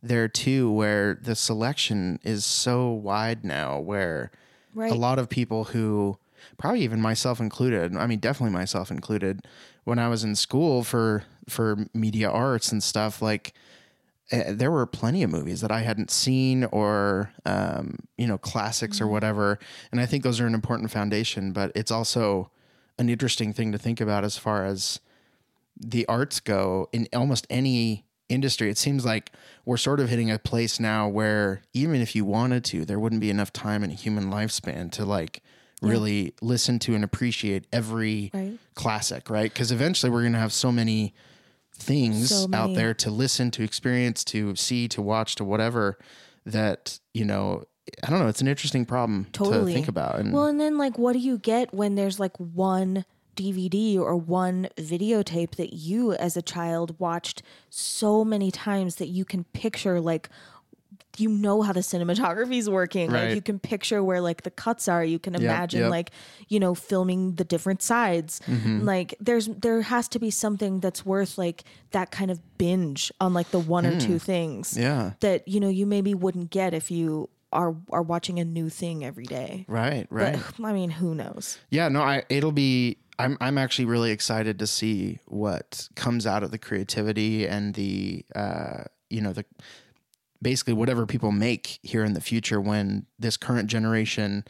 [0.03, 4.31] there too where the selection is so wide now where
[4.75, 4.93] right.
[4.93, 6.19] a lot of people who
[6.59, 9.41] probably even myself included i mean definitely myself included
[9.85, 13.53] when i was in school for for media arts and stuff like
[14.31, 19.01] eh, there were plenty of movies that i hadn't seen or um, you know classics
[19.01, 19.59] or whatever
[19.93, 22.51] and i think those are an important foundation but it's also
[22.99, 25.01] an interesting thing to think about as far as
[25.79, 28.71] the arts go in almost any industry.
[28.71, 29.31] It seems like
[29.67, 33.21] we're sort of hitting a place now where even if you wanted to there wouldn't
[33.21, 35.43] be enough time in a human lifespan to like
[35.83, 38.59] really listen to and appreciate every Right.
[38.75, 39.53] classic right?
[39.53, 41.13] Because eventually we're going to have so many
[41.77, 45.99] things So out there to listen, to experience, to see, to watch, to whatever
[46.45, 47.65] that, you know,
[48.03, 49.73] I don't know, it's an interesting problem Totally.
[49.73, 50.19] to think about.
[50.19, 53.05] And Well, and then like, what do you get when there's like one
[53.37, 59.25] DVD or one videotape that you as a child watched so many times that you
[59.25, 60.29] can picture like
[61.21, 63.35] you know how the cinematography is working like Right.
[63.35, 65.91] you can picture where like the cuts are you can imagine yep.
[65.91, 66.11] like
[66.49, 68.85] you know filming the different sides Mm-hmm.
[68.85, 73.33] like there's there has to be something that's worth like that kind of binge on
[73.35, 74.81] like the one or two things Hmm.
[74.83, 75.11] yeah.
[75.21, 79.05] that you know you maybe wouldn't get if you are are watching a new thing
[79.05, 80.39] every day Right, right.
[80.59, 81.59] but I mean, who knows?
[81.71, 86.43] Yeah, no, I it'll be I'm I'm actually really excited to see what comes out
[86.43, 89.45] of the creativity and the uh you know the
[90.43, 94.45] basically whatever people make here in the future when this current generation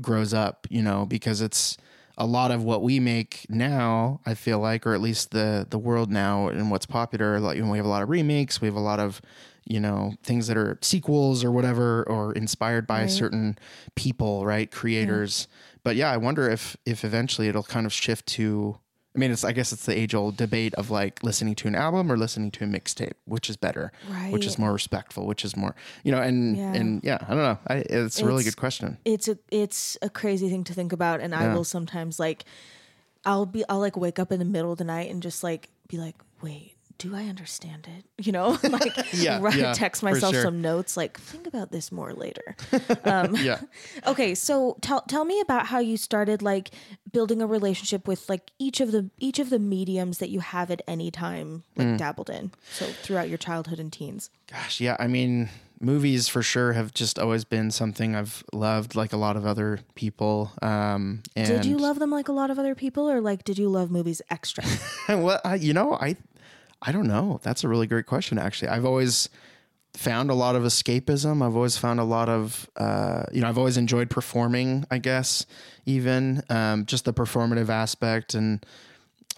[0.00, 1.76] grows up, you know, because it's
[2.16, 5.78] a lot of what we make now, I feel like, or at least the the
[5.78, 8.66] world now and what's popular, like you know, we have a lot of remakes, we
[8.66, 9.20] have a lot of
[9.64, 13.58] you know things that are sequels or whatever or inspired by certain
[13.94, 15.46] people right creators.
[15.84, 18.78] But yeah i wonder if if eventually it'll kind of shift to
[19.18, 21.74] i mean it's i guess it's the age old debate of like listening to an
[21.74, 24.32] album or listening to a mixtape which is better right.
[24.32, 26.74] which is more respectful which is more you know and Yeah.
[26.74, 30.08] and yeah i don't know I, it's a really good question It's a it's a
[30.08, 32.44] crazy thing to think about, and I will sometimes like,
[33.24, 35.68] I'll be I'll like wake up in the middle of the night and just like
[35.88, 36.74] be like, wait.
[36.98, 38.04] Do I understand it?
[38.26, 40.42] You know, like Yeah, write, yeah, text myself sure.
[40.42, 40.96] some notes.
[40.96, 42.56] Like, think about this more later.
[43.06, 43.60] yeah
[44.06, 46.70] Okay, so tell tell me about how you started like
[47.12, 50.70] building a relationship with like each of the each of the mediums that you have
[50.72, 51.98] at any time like Mm.
[51.98, 52.50] dabbled in.
[52.72, 54.30] So throughout your childhood and teens.
[54.50, 54.96] Gosh, yeah.
[54.98, 55.48] I mean,
[55.80, 59.78] movies for sure have just always been something I've loved, like a lot of other
[59.94, 60.50] people.
[60.60, 63.58] Um, and Did you love them like a lot of other people, or like did
[63.58, 64.64] you love movies extra?
[65.08, 66.16] well, I, you know, I,
[66.82, 67.40] I don't know.
[67.42, 68.38] That's a really great question.
[68.38, 69.28] Actually, I've always
[69.94, 71.44] found a lot of escapism.
[71.44, 74.84] I've always found a lot of, uh, you know, I've always enjoyed performing.
[74.90, 75.44] I guess
[75.86, 78.64] even um, just the performative aspect, and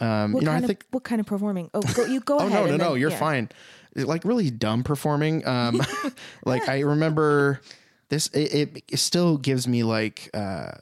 [0.00, 1.70] um, you know, kind I of think what kind of performing?
[1.72, 2.53] Oh, go, you go Oh ahead.
[2.53, 3.18] Oh, no, no, and no, you're yeah.
[3.18, 3.48] fine.
[3.94, 5.46] Like really dumb performing.
[5.46, 5.81] Um,
[6.44, 7.61] like I remember
[8.09, 8.29] this.
[8.29, 10.72] It, it still gives me like uh,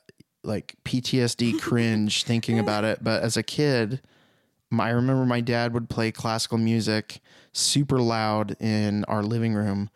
[0.42, 3.02] like PTSD cringe thinking about it.
[3.02, 4.00] But as a kid,
[4.70, 7.20] my, I remember my dad would play classical music
[7.52, 9.90] super loud in our living room,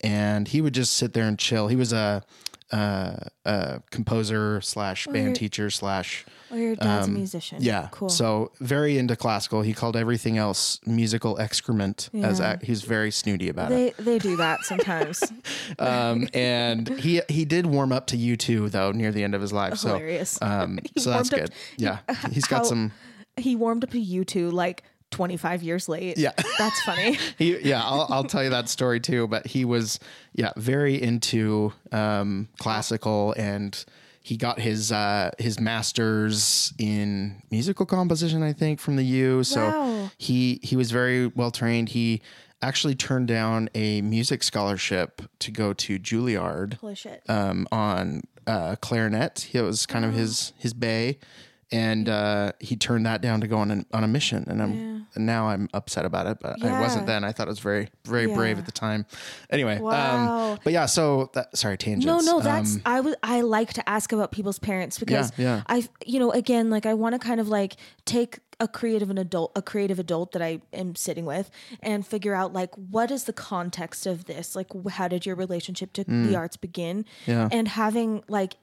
[0.00, 1.68] and he would just sit there and chill.
[1.68, 2.22] He was a
[2.70, 7.58] uh, a composer slash band teacher slash Or your dad's a musician.
[7.58, 7.88] Um, yeah.
[7.90, 8.08] cool.
[8.08, 9.60] So very into classical.
[9.60, 12.08] He called everything else musical excrement.
[12.14, 12.52] As Yeah.
[12.62, 13.94] a, he's very snooty about it.
[13.98, 15.22] they they do that sometimes.
[15.78, 19.52] Um, and he he did warm up to U2 though near the end of his
[19.52, 19.76] life.
[19.76, 19.96] So
[20.40, 21.50] um, so that's warmed up- good.
[21.76, 21.98] Yeah,
[22.32, 22.92] he's got how- some.
[23.36, 26.16] He warmed up to U2 like 25 years late.
[26.18, 26.32] Yeah.
[26.58, 27.18] that's funny.
[27.38, 29.26] He yeah, I'll I'll tell you that story too.
[29.28, 29.98] But he was
[30.34, 33.84] yeah very into um, classical and.
[34.24, 39.42] He got his uh, his master's in musical composition, I think, from the U.
[39.42, 40.10] So Wow.
[40.16, 41.88] he he was very well trained.
[41.88, 42.22] He
[42.62, 47.22] actually turned down a music scholarship to go to Juilliard Holy shit.
[47.28, 49.48] um, on uh, clarinet.
[49.52, 51.18] It was kind of his his bay,
[51.72, 54.44] and uh, he turned that down to go on an, on a mission.
[54.46, 57.24] And I'm and now I'm upset about it, but I wasn't then.
[57.24, 59.06] I thought it was very very brave at the time.
[59.50, 60.52] Anyway, Wow.
[60.52, 60.86] um, but yeah.
[60.86, 62.06] So that, sorry, tangents.
[62.06, 65.62] No, no, that's Um, I would I like to ask about people's parents because yeah.
[65.66, 69.18] I you know again like I want to kind of like take a creative an
[69.18, 73.24] adult a creative adult that I am sitting with and figure out like what is
[73.24, 77.06] the context of this like how did your relationship to the arts begin Mm.
[77.26, 77.48] Yeah.
[77.50, 78.54] and having like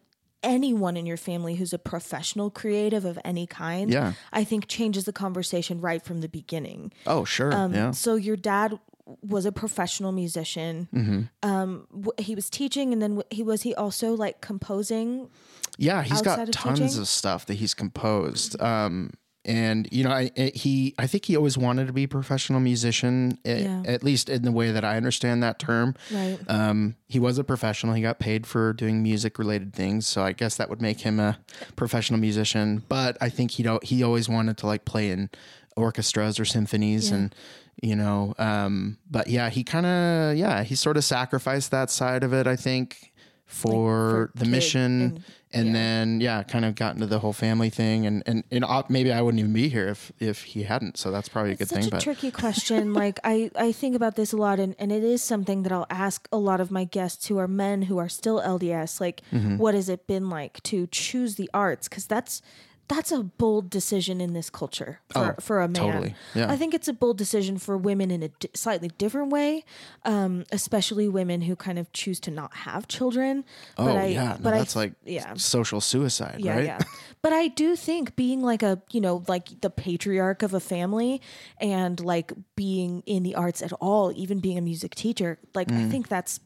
[0.43, 4.13] anyone in your family who's a professional creative of any kind Yeah.
[4.32, 7.91] I think changes the conversation right from the beginning oh sure, um, yeah.
[7.91, 8.80] So your dad
[9.23, 10.88] was a professional musician.
[10.93, 11.21] Mm-hmm.
[11.49, 15.30] Um, w- he was teaching, and then w- he was he also like composing.
[15.78, 17.02] Yeah, he's got of tons teaching?
[17.02, 18.62] of stuff that he's composed.
[18.62, 19.12] Um,
[19.45, 22.60] and you know, I I- he I think he always wanted to be a professional
[22.60, 23.84] musician, a- Yeah.
[23.86, 25.95] at least in the way that I understand that term.
[26.12, 26.38] Right.
[26.47, 27.93] Um, he was a professional.
[27.93, 31.19] He got paid for doing music related things, so I guess that would make him
[31.19, 31.38] a
[31.75, 32.84] professional musician.
[32.89, 35.30] But I think he do he always wanted to like play in
[35.78, 37.15] orchestras or symphonies Yeah.
[37.17, 37.36] and
[37.82, 42.25] you know um but yeah he kind of yeah he sort of sacrificed that side
[42.25, 43.13] of it i think
[43.45, 45.74] for, for the mission and- yeah.
[45.74, 49.20] then yeah kind of got into the whole family thing and and, and maybe i
[49.22, 51.88] wouldn't even be here if if he hadn't so that's probably a good Such thing
[51.88, 52.94] a but tricky question.
[52.94, 55.88] like I, I think about this a lot, and, and it is something that I'll
[55.90, 59.00] ask a lot of my guests who are men who are still LDS.
[59.02, 59.58] Like, Mm-hmm.
[59.58, 61.88] what has it been like to choose the arts?
[61.90, 62.42] Because that's
[62.89, 65.75] that's a bold decision in this culture for, Oh, for a man.
[65.75, 66.15] totally.
[66.36, 66.52] Yeah.
[66.52, 69.63] I think it's a bold decision for women in a slightly different way,
[70.06, 73.45] um, especially women who kind of choose to not have children.
[73.78, 75.36] Oh but I, yeah, no, but I that's like yeah.
[75.36, 76.65] social suicide, Yeah, right?
[76.65, 76.80] yeah.
[77.21, 81.21] But I do think being like a, you know, like the patriarch of a family
[81.62, 85.86] and like being in the arts at all, even being a music teacher, like Mm.
[85.86, 86.39] I think that's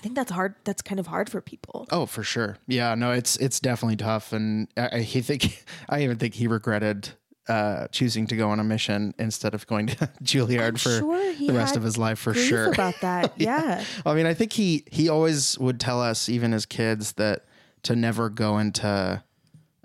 [0.00, 1.86] I think that's hard that's kind of hard for people.
[1.90, 2.56] Oh, for sure.
[2.66, 6.46] Yeah, no, it's it's definitely tough, and I, I he think I even think he
[6.46, 7.10] regretted
[7.48, 11.52] uh, choosing to go on a mission instead of going to Juilliard for sure the
[11.52, 12.72] rest of his life for sure.
[12.72, 13.34] about that.
[13.36, 13.84] yeah.
[14.06, 17.44] I mean, I think he he always would tell us, even as kids, that
[17.82, 19.22] to never go into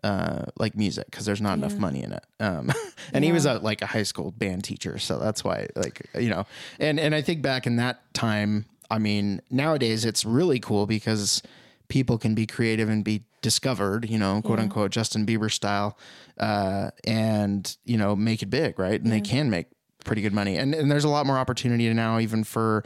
[0.01, 2.23] uh, like music because there's not enough money in it.
[2.39, 2.71] Um,
[3.12, 6.30] and he was a like a high school band teacher, so that's why like you
[6.30, 6.45] know.
[6.80, 11.41] And and I think back in that time, I mean, nowadays it's really cool because
[11.88, 15.98] people can be creative and be discovered, you know, quote unquote, Justin Bieber style,
[16.39, 19.00] uh, and you know, make it big, right?
[19.02, 19.67] And they can make
[20.04, 22.84] pretty good money, and and there's a lot more opportunity now, even for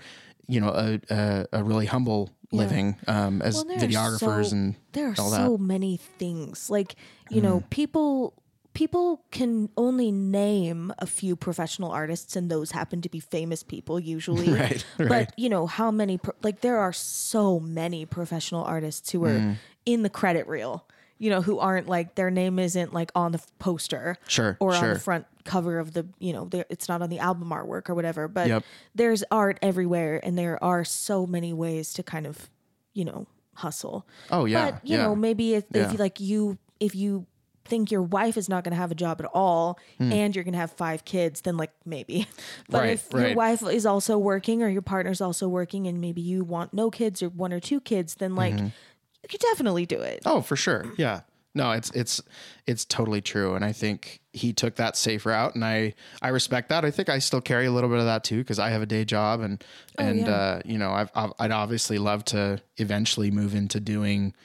[0.48, 5.10] you know a a, a really humble living um, as Well, videographers so- and there
[5.10, 6.70] are so many things.
[6.70, 6.96] Like
[7.30, 7.70] you know Mm.
[7.70, 8.34] people
[8.80, 14.00] people can only name a few professional artists and those happen to be famous people
[14.00, 15.30] usually Right, but right.
[15.36, 19.56] you know how many pro- like there are so many professional artists who are Mm.
[19.86, 20.86] in the credit reel
[21.18, 24.94] you know who aren't like their name isn't like on the poster Sure, or on
[24.94, 28.28] the front cover of the you know it's not on the album artwork or whatever
[28.30, 28.64] but Yep.
[28.96, 32.50] there's art everywhere and there are so many ways to kind of
[32.94, 35.04] you know hustle Oh yeah, but you yeah.
[35.04, 35.84] know maybe if, Yeah.
[35.86, 37.26] if you like you if you
[37.70, 40.54] think your wife is not going to have a job at all and you're going
[40.54, 42.28] to have five kids then like maybe
[42.70, 42.80] but.
[42.80, 46.44] Right, if your wife is also working or your partner's also working and maybe you
[46.44, 48.66] want no kids or one or two kids then like Mm-hmm.
[49.24, 50.86] you could definitely do it Oh, for sure.
[50.98, 51.22] Yeah.
[51.56, 52.22] No, it's it's
[52.68, 56.70] it's totally true, and I think he took that safe route, and I I respect
[56.70, 56.86] that.
[56.86, 58.86] I think I still carry a little bit of that too because I have a
[58.86, 59.62] day job, and
[59.98, 60.30] and yeah.
[60.30, 64.36] uh, you know I've, I've I'd obviously love to eventually move into doing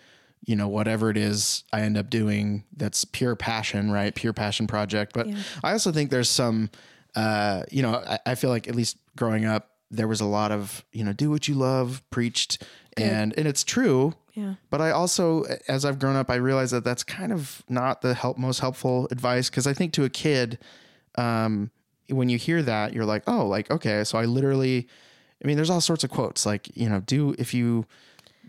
[0.47, 4.15] you know whatever it is I end up doing that's pure passion, right?
[4.15, 5.13] Pure passion project.
[5.13, 5.29] But
[5.63, 6.71] I also think there's some
[7.15, 10.53] uh, you know I, I feel like at least growing up there was a lot
[10.53, 12.63] of you know do what you love preached.
[12.97, 14.15] And and it's true.
[14.35, 14.55] Yeah.
[14.69, 18.15] But I also, as I've grown up, I realize that that's kind of not the
[18.15, 19.49] help most helpful advice.
[19.49, 20.59] Because I think to a kid,
[21.17, 21.71] um,
[22.09, 24.89] when you hear that, you're like, oh, like okay, so I literally,
[25.43, 27.87] I mean, there's all sorts of quotes like you know, do if you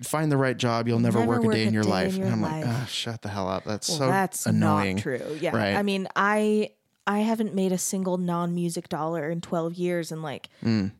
[0.03, 2.15] find the right job, you'll never, Never work, a day in your day in life.
[2.17, 2.65] your and I'm life.
[2.65, 3.63] like, oh, shut the hell up.
[3.63, 4.95] That's well, so that's annoying.
[4.95, 5.75] not true yeah Right.
[5.75, 6.71] i mean i
[7.07, 10.91] i haven't made a single non-music dollar in 12 years and like mm.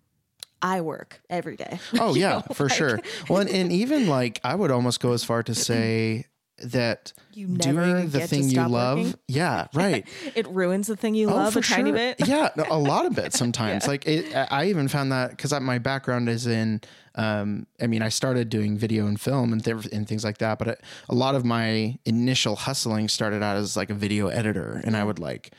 [0.62, 3.00] i work every day Oh yeah, know, for like, sure.
[3.30, 6.26] Well, and, and even like I would almost go as far to say
[6.60, 9.14] that You never doing the thing you love, working?
[9.28, 10.08] yeah, right.
[10.36, 13.18] it ruins the thing you Oh, love a tiny bit yeah, no, a lot of
[13.18, 13.88] it sometimes.
[13.88, 16.82] Like it, I I even found that because my background is in.
[17.18, 20.60] Um, I mean, I started doing video and film and, th- and things like that,
[20.60, 24.82] but it, a lot of my initial hustling started out as like a video editor,
[24.84, 25.52] and I would like.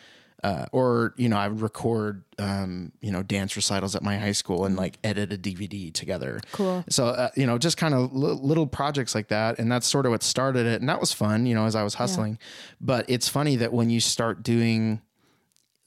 [0.44, 4.32] Uh, or you know, I would record, um, you know, dance recitals at my high
[4.32, 6.40] school and like edit a DVD together.
[6.52, 6.84] Cool.
[6.90, 10.04] So uh, you know, just kind of li- little projects like that, and that's sort
[10.06, 12.38] of what started it, and that was fun, you know, as I was hustling.
[12.80, 15.00] But it's funny that when you start doing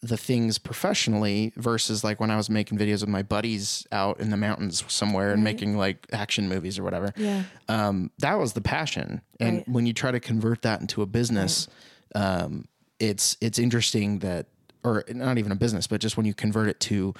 [0.01, 4.29] the things professionally versus like when I was making videos with my buddies out in
[4.29, 7.13] the mountains somewhere and making like action movies or whatever.
[7.17, 7.43] Yeah.
[7.67, 9.21] Um, that was the passion.
[9.41, 9.67] And Right.
[9.69, 11.67] when you try to convert that into a business,
[12.15, 14.47] um, it's it's interesting that
[14.83, 17.13] or not even a business, but just when you convert it to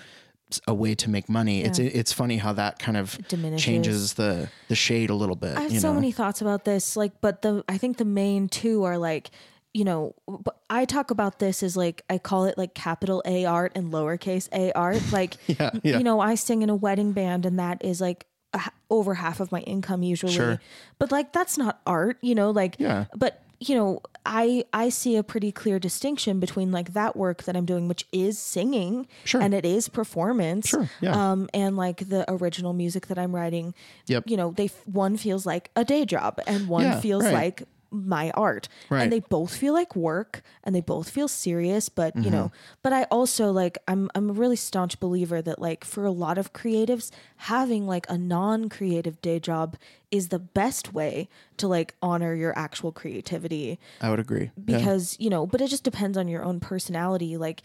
[0.67, 3.63] a way to make money, it's it's funny how that kind of diminishes.
[3.65, 5.57] changes the the shade a little bit.
[5.57, 5.95] I have so know?
[5.95, 9.29] many thoughts about this, like, but the I think the main two are like,
[9.73, 10.15] you know,
[10.69, 14.49] I talk about this as like I call it like capital A art and lowercase
[14.51, 15.01] a art.
[15.11, 15.97] Like, Yeah, yeah.
[15.97, 19.39] you know, I sing in a wedding band, and that is like a, over half
[19.39, 20.33] of my income usually.
[20.33, 20.59] Sure.
[20.97, 22.49] But like, that's not art, you know.
[22.49, 23.05] Like, Yeah.
[23.15, 27.55] But you know, I I see a pretty clear distinction between like that work that
[27.57, 29.41] I'm doing, which is singing, Sure.
[29.41, 31.31] and it is performance, Sure, yeah.
[31.31, 33.73] um, and like the original music that I'm writing.
[34.07, 34.23] Yep.
[34.27, 37.33] You know, they one feels like a day job, and one Yeah, feels right.
[37.33, 39.01] like my art, Right.
[39.01, 41.89] and they both feel like work, and they both feel serious.
[41.89, 42.31] But you Mm-hmm.
[42.31, 42.51] know,
[42.83, 46.37] but I also like I'm I'm a really staunch believer that like for a lot
[46.37, 49.75] of creatives, having like a non-creative day job
[50.11, 54.51] is the best way to like honor your actual creativity I would agree.
[54.65, 54.77] Yeah.
[54.77, 57.61] because you know but it just depends on your own personality like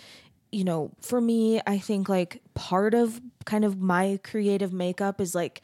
[0.53, 5.35] you know for me i think like part of kind of my creative makeup is
[5.35, 5.63] like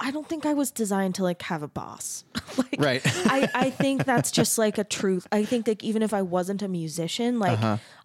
[0.00, 2.24] I don't think I was designed to like have a boss.
[2.58, 3.00] like, Right.
[3.06, 5.28] I, I think that's just like a truth.
[5.30, 7.60] I think like even if I wasn't a musician, like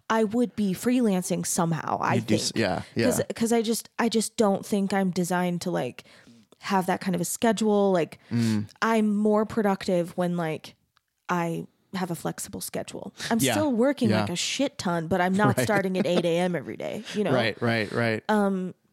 [0.08, 1.98] I would be freelancing somehow.
[2.00, 2.24] I Uh-huh.
[2.24, 2.52] do think.
[2.54, 3.18] yeah, yeah.
[3.26, 6.04] Because I just I just don't think I'm designed to like
[6.60, 7.92] have that kind of a schedule.
[7.92, 8.68] Like Mm.
[8.82, 10.74] I'm more productive when like
[11.28, 13.14] I have a flexible schedule.
[13.30, 14.20] I'm Yeah, still working yeah.
[14.22, 16.54] like a shit ton, but I'm not starting at 8 a.m.
[16.56, 17.02] every day.
[17.14, 18.22] You know, Right, right, right.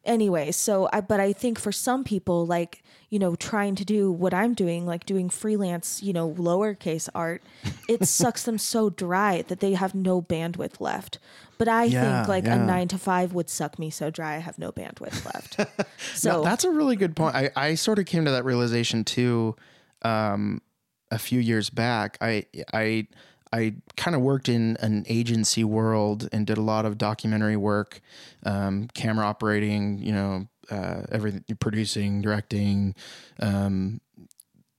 [0.06, 4.12] Anyway so i but i think for some people like you know trying to do
[4.12, 7.42] what i'm doing like doing freelance you know lowercase art
[7.90, 11.20] it sucks them so dry that they have no bandwidth left
[11.58, 12.56] but i Yeah, think like yeah.
[12.56, 15.60] a nine to five would suck me so dry i have no bandwidth left
[16.16, 17.36] so No, that's a really good point.
[17.36, 19.56] I, I sort of came to that realization too
[20.02, 20.62] um,
[21.12, 22.18] a few years back.
[22.22, 23.08] I I
[23.56, 28.02] I kind of worked in an agency world and did a lot of documentary work,
[28.46, 32.96] um, camera operating, you know, uh, everything, producing, directing,
[33.40, 34.02] um,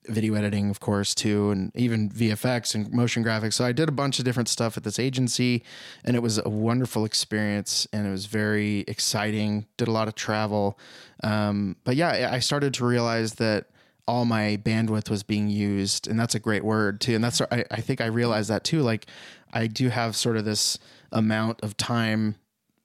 [0.08, 3.54] video editing, of course, too, and even VFX and motion graphics.
[3.54, 5.64] So I did a bunch of different stuff at this agency,
[6.04, 9.66] and it was a wonderful experience, and it was very exciting.
[9.78, 10.78] Did a lot of travel,
[11.22, 13.66] um, but yeah, I started to realize that
[14.08, 17.14] all my bandwidth was being used, and that's a great word too.
[17.14, 18.82] And that's I, I think I realized that too.
[18.82, 19.06] Like
[19.52, 20.78] I do have sort of this
[21.12, 22.36] amount of time.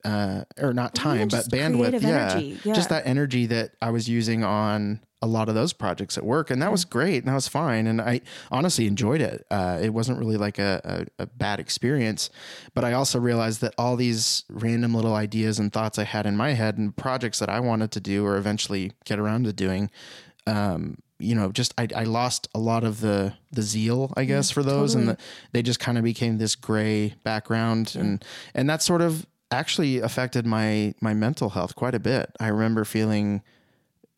[0.04, 2.02] Uh, or not time, but bandwidth.
[2.02, 2.40] Yeah.
[2.40, 2.74] Yeah.
[2.74, 6.50] just that energy that I was using on a lot of those projects at work,
[6.50, 9.46] and that was great, and that was fine, and I honestly enjoyed it.
[9.52, 12.32] Uh, it wasn't really like a, a, a bad experience,
[12.74, 16.36] but I also realized that all these random little ideas and thoughts I had in
[16.36, 19.92] my head and projects that I wanted to do or eventually get around to doing,
[20.48, 24.52] um, you know, just I, I lost a lot of the the zeal, I guess,
[24.52, 25.18] for those, and the,
[25.52, 30.46] they just kind of became this gray background, and and that sort of actually affected
[30.46, 32.32] my my mental health quite a bit.
[32.40, 33.42] I remember feeling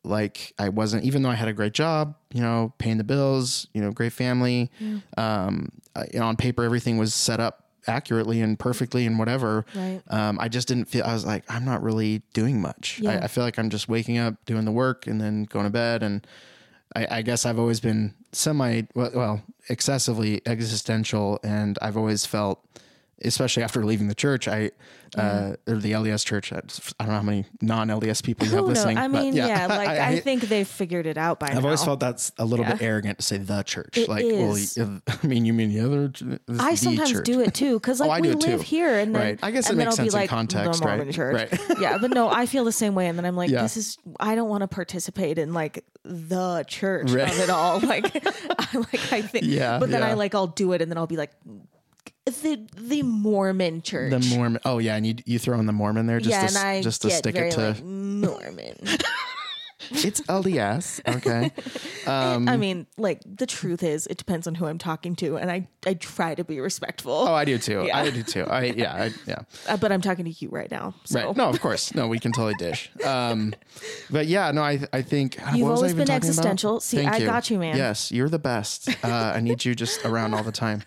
[0.04, 3.68] like I wasn't, even though I had a great job, you know, paying the bills,
[3.74, 4.70] you know, great family.
[5.18, 9.66] Um, I- you know, on paper, everything was set up accurately and perfectly and whatever.
[9.76, 10.02] Right.
[10.10, 13.00] Um, I just didn't feel, I was like, I'm not really doing much.
[13.02, 13.12] Yeah.
[13.12, 15.70] I, I feel like I'm just waking up, doing the work and then going to
[15.70, 16.04] bed.
[16.04, 16.26] And
[16.96, 21.40] I, I guess I've always been semi, well, well, excessively existential.
[21.44, 22.64] And I've always felt,
[23.22, 24.72] especially after leaving the church, I,
[25.18, 28.52] uh, or the LDS church, I, I don't know how many non LDS people you
[28.54, 28.78] have Who knows?
[28.78, 28.98] listening.
[28.98, 31.58] I but mean, yeah, like I, think they've figured it out by now.
[31.58, 32.88] I've always felt that's a little bit Yeah.
[32.88, 33.98] arrogant to say the church.
[33.98, 34.76] It like, is.
[34.78, 36.10] well, y- I mean, you mean the other?
[36.10, 37.26] ch- this is I the sometimes church.
[37.26, 38.66] do it too because like Oh, I we do it live too.
[38.66, 39.40] here and then Right.
[39.44, 40.96] I guess it and then makes I'll be sense in like context, the right?
[40.98, 41.52] Mormon church.
[41.52, 41.62] Right.
[41.80, 43.62] yeah, but no, I feel the same way, and then I'm like, Yeah.
[43.62, 47.32] this is I don't want to participate in like the church Right.
[47.32, 47.80] of it all.
[47.80, 50.98] Like, I like I think, Yeah, but then I like I'll do it, and then
[50.98, 51.32] I'll be like.
[52.26, 54.10] The the Mormon church.
[54.12, 54.62] The Mormon.
[54.64, 56.64] Oh yeah, and you you throw in the Mormon there just yeah, to, and s-
[56.64, 57.68] I just to get stick it to.
[57.70, 58.76] like Mormon.
[59.92, 61.02] it's LDS.
[61.18, 61.52] Okay.
[62.06, 65.50] Um, I mean, like the truth is, it depends on who I'm talking to, and
[65.50, 67.14] I I try to be respectful.
[67.14, 67.86] oh, I do too.
[67.88, 67.98] Yeah.
[67.98, 68.44] I do too.
[68.44, 68.94] I yeah.
[68.94, 69.40] I, yeah.
[69.70, 70.94] Uh, but I'm talking to you right now.
[71.06, 71.28] So.
[71.28, 71.38] Right.
[71.38, 71.96] No, of course.
[71.96, 72.92] No, we can totally dish.
[73.06, 73.54] Um,
[74.12, 76.16] but yeah, no, I I think You've what was I always been talking about?
[76.28, 76.80] existential.
[76.82, 77.78] See, Thank I got you, man.
[77.78, 78.90] Yes, you're the best.
[79.02, 80.84] Uh, I need you just around all the time.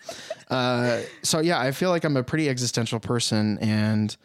[0.49, 4.15] Uh, so yeah, I feel like I'm a pretty existential person, and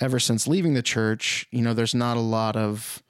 [0.00, 3.02] ever since leaving the church, you know, there's not a lot of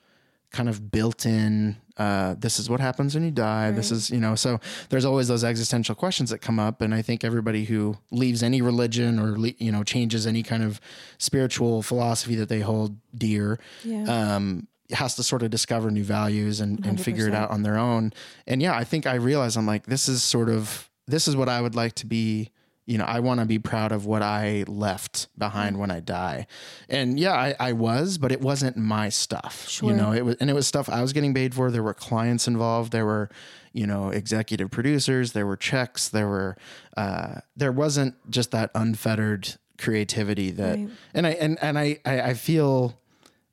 [0.52, 1.76] kind of built-in.
[1.96, 3.70] Uh, this is what happens when you die.
[3.70, 7.02] This is, you know, so there's always those existential questions that come up, and I
[7.02, 10.80] think everybody who leaves any religion or le- you know changes any kind of
[11.18, 14.04] spiritual philosophy that they hold dear, Yeah.
[14.36, 17.76] um, has to sort of discover new values and, and figure it out on their
[17.78, 18.12] own.
[18.46, 21.48] And yeah, I think I realize I'm like, this is sort of this is what
[21.48, 22.50] I would like to be.
[22.92, 26.46] You know, I want to be proud of what I left behind when I die.
[26.90, 29.66] And yeah, I, I was, but it wasn't my stuff.
[29.68, 29.90] Sure.
[29.90, 31.70] You know, it was and it was stuff I was getting paid for.
[31.70, 32.92] There were clients involved.
[32.92, 33.30] There were,
[33.72, 35.32] you know, executive producers.
[35.32, 36.10] There were checks.
[36.10, 36.56] There were
[36.96, 40.88] uh, there wasn't just that unfettered creativity that Right.
[41.14, 42.98] and I and and I I, I feel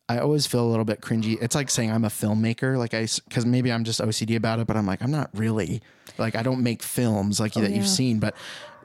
[0.10, 1.38] I always feel a little bit cringy.
[1.42, 4.68] It's like saying I'm a filmmaker, like I, because maybe I'm just OCD about it,
[4.68, 5.82] but I'm like I'm not really.
[6.18, 7.76] Like I don't make films like that Oh, yeah.
[7.78, 8.36] you've seen, but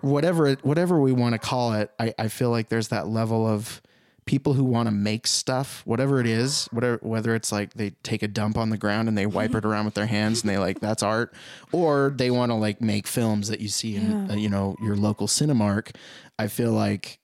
[0.05, 3.81] whatever whatever we want to call it, I, I feel like there's that level of
[4.27, 8.23] people who want to make stuff, whatever it is, whatever whether it's like they take
[8.23, 10.59] a dump on the ground and they wipe it around with their hands and they
[10.59, 11.35] like that's art,
[11.73, 14.97] or they want to like make films that you see in uh, you know your
[14.97, 15.95] local Cinemark.
[16.39, 17.19] I feel like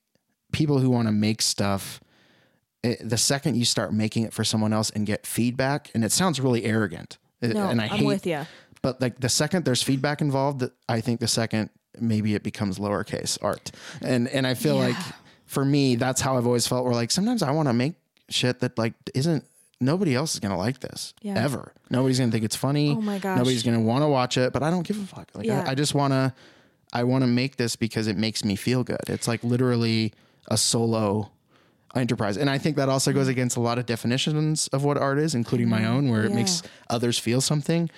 [0.53, 2.01] people who want to make stuff
[2.83, 6.13] it, the second you start making it for someone else and get feedback, and it
[6.13, 8.47] sounds really arrogant, No, and I I'm hate, with you.
[8.83, 13.39] but like the second there's feedback involved, I think the second maybe it becomes lowercase
[13.43, 13.71] art,
[14.03, 14.97] and and I feel like
[15.47, 16.85] for me that's how I've always felt.
[16.85, 17.95] Where like sometimes I want to make
[18.29, 19.45] shit that like isn't
[19.81, 21.43] nobody else is gonna like this Yeah.
[21.43, 21.73] ever.
[21.91, 22.91] Nobody's gonna think it's funny.
[22.91, 23.39] Oh my gosh.
[23.39, 24.53] Nobody's gonna want to watch it.
[24.53, 25.29] But I don't give a fuck.
[25.35, 25.65] Like Yeah.
[25.67, 26.35] I, I just wanna,
[26.93, 29.01] I want to make this because it makes me feel good.
[29.09, 30.13] It's like literally
[30.49, 31.31] a solo
[31.97, 35.19] enterprise, and I think that also goes against a lot of definitions of what art
[35.19, 36.37] is, including my own, where it Mm-hmm.
[36.37, 37.91] Makes others feel something.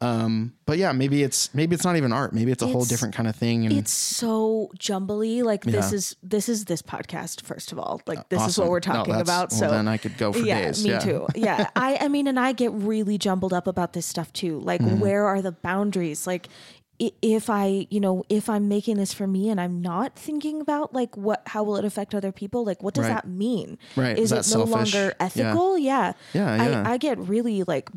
[0.00, 2.32] Um, but yeah, maybe it's maybe it's not even art.
[2.32, 3.66] Maybe it's a whole different kind of thing.
[3.66, 5.42] And It's so jumbly.
[5.42, 7.42] Like this is this is this podcast.
[7.42, 9.50] First of all, like this is what we're talking that's- about.
[9.50, 10.84] well, so then I could go for yeah, days.
[10.84, 10.98] me Yeah.
[11.00, 11.26] too.
[11.34, 14.60] Yeah, I I mean, and I get really jumbled up about this stuff too.
[14.60, 15.00] Like, Mm-hmm.
[15.00, 16.26] where are the boundaries?
[16.26, 16.48] Like.
[17.00, 20.92] If I, you know, if I'm making this for me and I'm not thinking about
[20.92, 22.64] like what, how will it affect other people?
[22.64, 23.14] Like, what does Right.
[23.14, 23.78] that mean?
[23.94, 24.18] Right.
[24.18, 24.94] Is, Is it no selfish?
[24.94, 25.78] longer ethical?
[25.78, 26.14] Yeah.
[26.34, 26.82] Yeah, yeah.
[26.84, 27.88] I, I get really like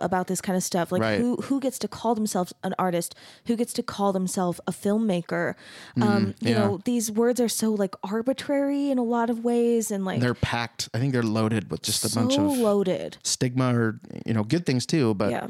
[0.00, 0.92] about this kind of stuff.
[0.92, 1.18] Like, Right.
[1.20, 3.16] who who gets to call themselves an artist?
[3.46, 5.54] Who gets to call themselves a filmmaker?
[6.00, 6.58] um, you Mm, yeah.
[6.58, 10.32] know, these words are so like arbitrary in a lot of ways, and like they're
[10.34, 10.88] packed.
[10.94, 13.18] I think they're loaded with just a so bunch of loaded.
[13.24, 15.14] stigma or you know good things too.
[15.14, 15.48] But Yeah.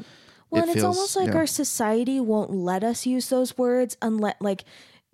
[0.55, 1.35] Well, it and it's almost like yeah.
[1.37, 4.63] our society won't let us use those words unless, like,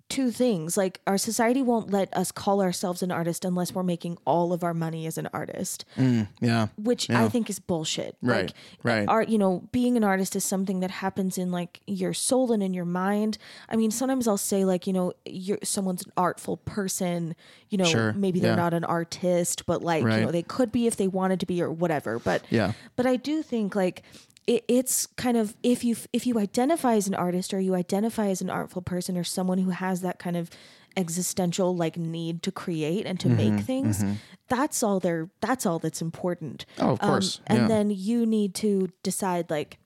[0.08, 0.76] two things.
[0.76, 4.62] Like, our society won't let us call ourselves an artist unless we're making all of
[4.62, 8.18] our money as an artist, mm, yeah, which I think is bullshit.
[8.20, 9.08] Right, Like, right.
[9.08, 12.62] Art, you know, being an artist is something that happens in like your soul and
[12.62, 13.38] in your mind.
[13.70, 17.34] I mean, sometimes I'll say like, you know, you're someone's an artful person.
[17.70, 18.56] You know, Sure, maybe they're yeah.
[18.56, 21.62] not an artist, but like, you know, they could be if they wanted to be
[21.62, 22.18] or whatever.
[22.18, 22.72] But Yeah.
[22.96, 24.02] but I do think like
[24.46, 28.26] it, it's kind of if you if you identify as an artist or you identify
[28.28, 30.50] as an artful person or someone who has that kind of
[30.96, 34.04] existential like need to create and to Mm-hmm, make things
[34.48, 37.66] that's all there that's all that's important Oh, of Um, course, and yeah.
[37.68, 39.78] then you need to decide like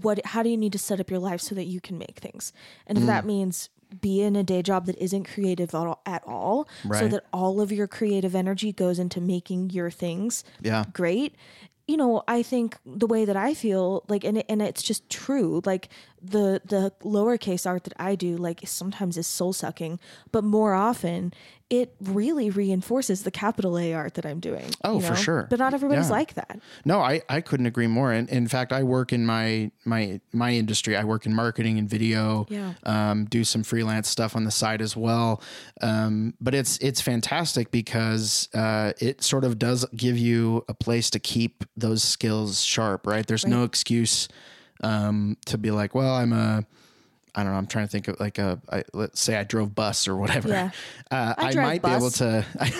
[0.00, 2.18] what how do you need to set up your life so that you can make
[2.18, 2.52] things
[2.86, 3.08] and if Mm.
[3.08, 3.68] that means
[4.00, 6.66] be in a day job that isn't creative at all, at all
[6.98, 10.84] so that all of your creative energy goes into making your things Yeah.
[10.94, 11.34] great
[11.86, 15.60] you know i think the way that i feel like and, and it's just true
[15.64, 15.88] like
[16.22, 19.98] the the lowercase art that i do like sometimes is soul sucking
[20.30, 21.32] but more often
[21.68, 25.46] it really reinforces the capital a art that i'm doing Oh, you for sure.
[25.50, 26.12] but not everybody's Yeah.
[26.12, 28.12] like that No, I, I couldn't agree more.
[28.12, 30.96] And in fact, I work in my my my industry.
[30.96, 32.46] I work in marketing and video.
[32.50, 32.74] Yeah.
[32.84, 35.40] Um, do some freelance stuff on the side as well.
[35.80, 41.08] Um, but it's it's fantastic because uh, it sort of does give you a place
[41.10, 43.06] to keep those skills sharp.
[43.06, 43.26] Right.
[43.26, 44.28] There's no excuse
[44.82, 46.64] um, to be like, well, I'm a
[47.34, 47.58] I don't know.
[47.58, 48.60] I'm trying to think of like a.
[48.70, 50.48] I, let's say I drove bus or whatever.
[50.48, 50.70] Yeah.
[51.10, 52.42] Uh, I I, might be able to.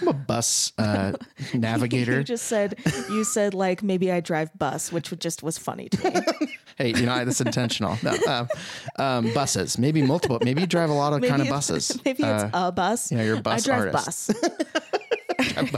[0.00, 1.12] I'm a bus uh,
[1.54, 2.18] navigator.
[2.18, 2.74] you just said
[3.08, 6.88] you said like maybe i drive bus which would- just was funny to me Hey,
[6.88, 7.96] you know that's intentional.
[8.02, 8.48] No, um,
[8.98, 10.38] um, buses, maybe multiple.
[10.42, 12.00] Maybe you drive a lot of kind of buses.
[12.04, 14.32] maybe it's Uh, a bus yeah, you're a bus i drive artist.
[14.42, 15.72] bus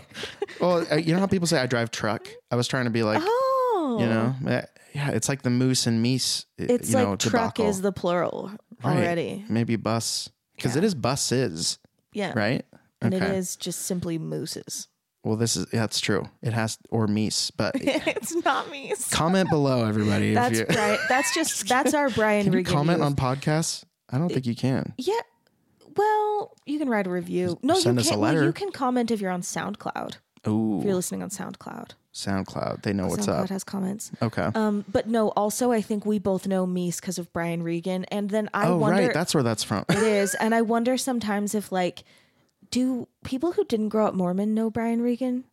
[0.60, 2.26] well, uh, you know how people say I drive truck.
[2.50, 4.62] I was trying to be like, oh you know, uh,
[4.94, 6.44] yeah, it's like the moose and meese.
[6.58, 7.68] it's you like know, truck debacle.
[7.68, 8.50] is the plural
[8.82, 8.96] Right.
[8.96, 10.78] already Maybe bus because Yeah.
[10.78, 11.78] it is buses,
[12.12, 12.64] yeah right?
[13.02, 14.88] and it is just simply mooses
[15.24, 16.24] Well, this is yeah, that's true.
[16.42, 19.10] It has or meese, but it's not meese.
[19.10, 20.32] comment below, everybody.
[20.34, 23.06] that's right that's just that's our brian Can you Regan comment youth.
[23.06, 23.84] on podcasts?
[24.12, 24.94] I don't think you can.
[24.98, 25.20] yeah
[25.96, 28.44] well you can write a review no send you us can't well, letter.
[28.44, 32.82] you can comment if you're on soundcloud Oh, if you're listening on soundcloud SoundCloud.
[32.82, 33.36] They know what's up.
[33.36, 33.48] soundcloud up.
[33.50, 34.48] has comments Okay.
[34.54, 38.30] um but no also i think we both know meese because of brian regan and
[38.30, 39.14] then i oh, wonder right.
[39.14, 39.84] That's where that's from.
[39.88, 40.34] It is.
[40.34, 42.04] And I wonder sometimes if like
[42.70, 45.44] do people who didn't grow up Mormon know Brian Regan?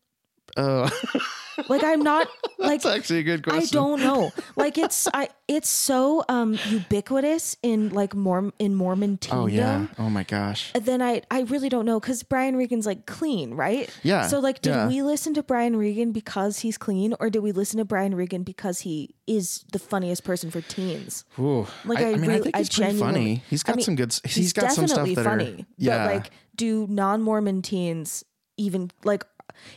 [0.55, 0.89] Oh,
[1.69, 2.27] Like I'm not
[2.59, 3.79] like that's actually a good question.
[3.79, 4.31] I don't know.
[4.55, 9.33] Like it's I it's so um ubiquitous in like Morm in Mormon teendom.
[9.33, 9.87] Oh yeah.
[9.97, 10.71] Oh my gosh.
[10.79, 13.89] Then I I really don't know because Brian Regan's like clean, right?
[14.03, 14.87] Yeah, So like, did yeah.
[14.87, 18.43] we listen to Brian Regan because he's clean, or did we listen to Brian Regan
[18.43, 21.25] because he is the funniest person for teens?
[21.39, 21.65] Ooh.
[21.85, 23.43] Like, I, I I mean, I really- think I he's pretty funny.
[23.49, 24.13] He's got I mean, some good.
[24.25, 25.61] He's, he's got some stuff that funny.
[25.61, 25.65] are.
[25.79, 26.05] Yeah.
[26.05, 28.23] But like, do non-Mormon teens
[28.57, 29.23] even like?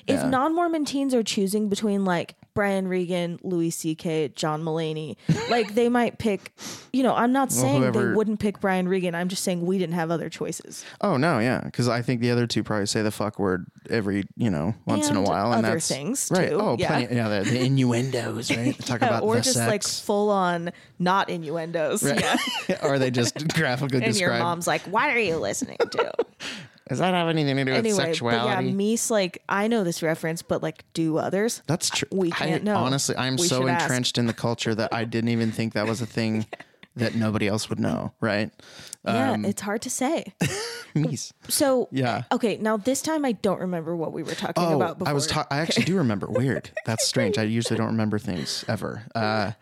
[0.07, 0.29] If Yeah.
[0.29, 5.17] non-Mormon teens are choosing between like Brian Regan, Louis C.K., John Mulaney,
[5.51, 6.53] like they might pick.
[6.93, 9.15] You know, I'm not saying they whoever- wouldn't pick Brian Regan.
[9.15, 10.85] I'm just saying we didn't have other choices.
[11.01, 11.61] oh no, yeah.
[11.65, 15.09] Because I think the other two probably say the fuck word every you know once
[15.09, 16.51] in a And while, and other that's things, right.
[16.51, 16.59] too.
[16.61, 16.89] Oh, Yeah.
[16.89, 17.15] plenty.
[17.15, 18.77] Yeah, the, the innuendos, right?
[18.85, 19.69] Talk about or the just sex.
[19.71, 22.03] like full on not innuendos.
[22.03, 22.37] Yeah.
[22.83, 24.43] or they just graphically And your describe.
[24.43, 26.13] mom's like, "What are you listening to?"
[26.91, 28.55] Does that have anything to do with anyway, sexuality?
[28.55, 31.63] but yeah, Meese, like I know this reference, but like, do others?
[31.67, 32.09] That's true.
[32.13, 32.77] We can't I, know.
[32.77, 33.85] Honestly, I'm We so should ask.
[33.85, 36.45] entrenched in the culture that I didn't even think that was a thing
[36.97, 38.51] that nobody else would know, right?
[39.05, 40.35] yeah, Um, it's hard to say.
[40.95, 41.33] Meese.
[41.49, 42.25] So Yeah.
[42.33, 45.11] Okay, now this time I don't remember what we were talking Oh, about before.
[45.11, 45.29] I was.
[45.29, 46.27] Ta- I actually do remember.
[46.31, 46.71] Weird.
[46.85, 47.39] That's strange.
[47.39, 49.05] I usually don't remember things ever.
[49.15, 49.53] Uh,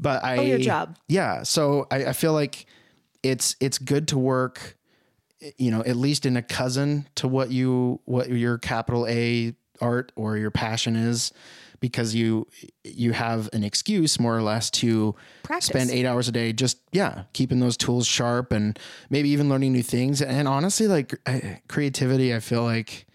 [0.00, 0.38] but I.
[0.38, 0.96] Oh, your job.
[1.06, 1.42] Yeah.
[1.42, 2.64] So I, I feel like
[3.22, 4.77] it's it's good to work.
[5.56, 10.10] You know, at least in a cousin to what you what your capital A art
[10.16, 11.32] or your passion is,
[11.80, 12.46] because you
[12.82, 15.14] you have an excuse more or less to
[15.44, 15.68] Practice.
[15.68, 18.78] spend eight hours a day just yeah keeping those tools sharp and
[19.10, 20.20] maybe even learning new things.
[20.20, 21.14] And honestly, like
[21.68, 23.06] creativity, I feel like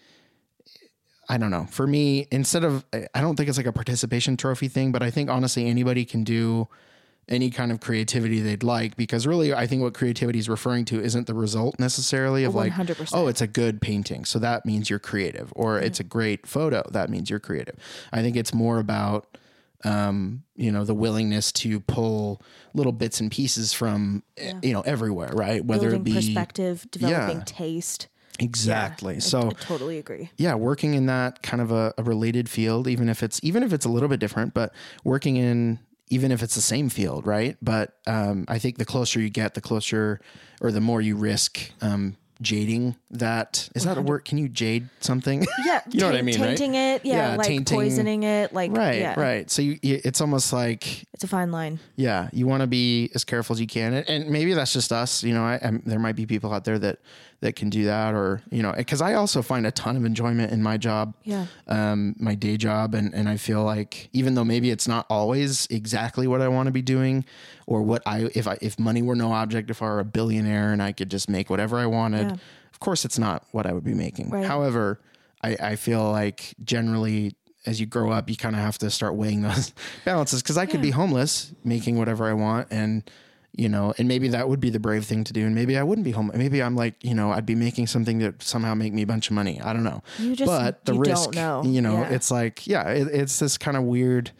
[1.28, 1.66] I don't know.
[1.70, 5.10] For me, instead of, I don't think it's like a participation trophy thing, but I
[5.10, 6.68] think honestly anybody can do
[7.28, 11.00] any kind of creativity they'd like because really I think what creativity is referring to
[11.00, 13.10] isn't the result necessarily of like 100%.
[13.14, 16.82] oh it's a good painting so that means you're creative or it's a great photo
[16.90, 17.76] that means you're creative.
[18.12, 19.38] I think it's more about
[19.84, 22.40] um, you know the willingness to pull
[22.72, 26.86] little bits and pieces from eh, you know everywhere right whether building it be perspective,
[26.90, 27.44] developing Yeah.
[27.46, 28.08] taste.
[28.38, 30.30] exactly I- so I totally agree.
[30.36, 33.72] yeah, working in that kind of a, a related field, even if it's even if
[33.72, 34.72] it's a little bit different, but
[35.04, 37.56] working in even if it's the same field, right?
[37.62, 40.20] But um, I think the closer you get, the closer
[40.60, 43.68] or the more you risk um, jading that.
[43.74, 44.24] Is that a word?
[44.24, 45.44] Can you jade something?
[45.64, 46.56] Yeah, You know what I mean, right?
[46.58, 49.50] Tainting it, yeah, Yeah, like tainting- poisoning it, like right, yeah, right.
[49.50, 51.80] So you, you, it's almost like It's a fine line.
[51.96, 54.92] yeah, you want to be as careful as you can, and, and maybe that's just
[54.92, 55.22] us.
[55.24, 56.98] You know, I, i there might be people out there that
[57.40, 60.52] that can do that, or you know, because I also find a ton of enjoyment
[60.52, 61.46] in my job, Yeah.
[61.68, 65.66] um, my day job, and and I feel like even though maybe it's not always
[65.70, 67.24] exactly what I want to be doing,
[67.66, 70.72] or what I if I if money were no object, if I were a billionaire
[70.72, 72.36] and I could just make whatever I wanted, Yeah.
[72.72, 74.30] of course it's not what I would be making.
[74.30, 74.44] Right.
[74.46, 75.00] However,
[75.42, 79.14] I, I feel like generally as you grow up, you kind of have to start
[79.14, 79.72] weighing those
[80.04, 83.02] balances because I could be homeless making whatever I want and
[83.56, 85.46] you know, and maybe that would be the brave thing to do.
[85.46, 86.30] And maybe I wouldn't be home.
[86.34, 89.28] Maybe I'm like, you know, I'd be making something that somehow make me a bunch
[89.28, 89.60] of money.
[89.60, 90.02] I don't know.
[90.18, 91.62] You just- but the you risk, don't know.
[91.64, 92.10] you know, Yeah.
[92.10, 94.32] it's like, yeah, it, it's this kind of weird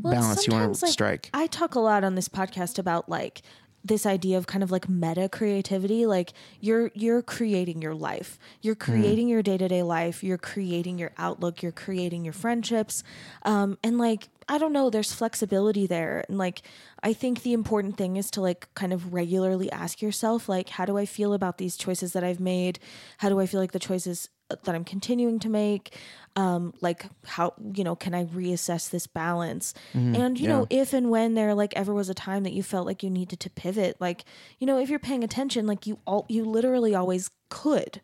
[0.00, 1.30] Well, balance you want to like, strike.
[1.34, 3.42] I talk a lot on this podcast about like
[3.84, 8.76] this idea of kind of like meta creativity like you're you're creating your life you're
[8.76, 8.92] Hmm.
[8.92, 13.02] creating your day-to-day life you're creating your outlook you're creating your friendships
[13.44, 16.24] um and like i don't know there's flexibility there.
[16.28, 16.62] And like
[17.02, 20.84] i think the important thing is to like kind of regularly ask yourself like how
[20.84, 22.78] do i feel about these choices that i've made?
[23.18, 25.96] How do i feel like the choices that i'm continuing to make?
[26.36, 29.74] Um like how you know can i reassess this balance?
[30.14, 32.86] And you know if and when there like ever was a time that you felt
[32.86, 34.24] like you needed to pivot like
[34.58, 38.00] you know if you're paying attention like you all you literally always could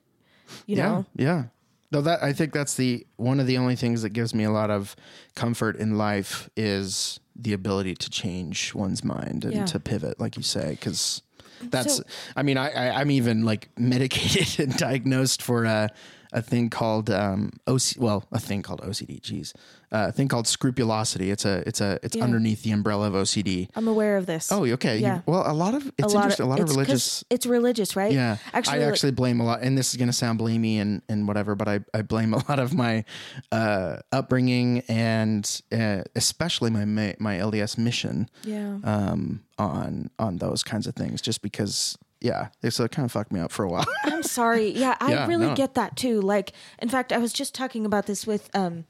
[0.66, 1.07] you yeah, know?
[1.16, 1.45] yeah.
[1.91, 4.51] Though that I think that's the one of the only things that gives me a
[4.51, 4.95] lot of
[5.34, 9.64] comfort in life is the ability to change one's mind and Yeah.
[9.66, 11.22] to pivot, like you say, because
[11.62, 11.97] that's.
[11.97, 12.03] So-
[12.36, 15.89] I mean, I, I I'm even like medicated and diagnosed for a
[16.33, 17.95] a thing called um OC.
[17.99, 19.20] Well, a thing called OCD.
[19.22, 19.55] Geez,
[19.93, 21.31] uh, a thing called scrupulosity.
[21.31, 22.24] It's a it's a it's Yeah.
[22.24, 23.68] underneath the umbrella of OCD.
[23.74, 24.97] i'm aware of this Oh, okay.
[24.97, 25.20] You- Yeah.
[25.26, 26.47] well, a lot of it's interesting.
[26.47, 29.62] a lot of religious it's religious right yeah, actually I like- actually blame a lot,
[29.62, 32.43] and this is going to sound blamey and, and whatever, but I, I blame a
[32.49, 33.05] lot of my
[33.53, 40.62] uh, upbringing and uh, especially my, my my LDS mission yeah um, on on those
[40.62, 43.68] kinds of things, just because yeah, so it kind of fucked me up for a
[43.68, 43.86] while.
[44.04, 44.70] I'm sorry.
[44.70, 45.54] Yeah, I Yeah, really no.
[45.54, 46.20] get that too.
[46.20, 48.84] Like, in fact, I was just talking about this with um,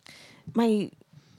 [0.55, 0.91] my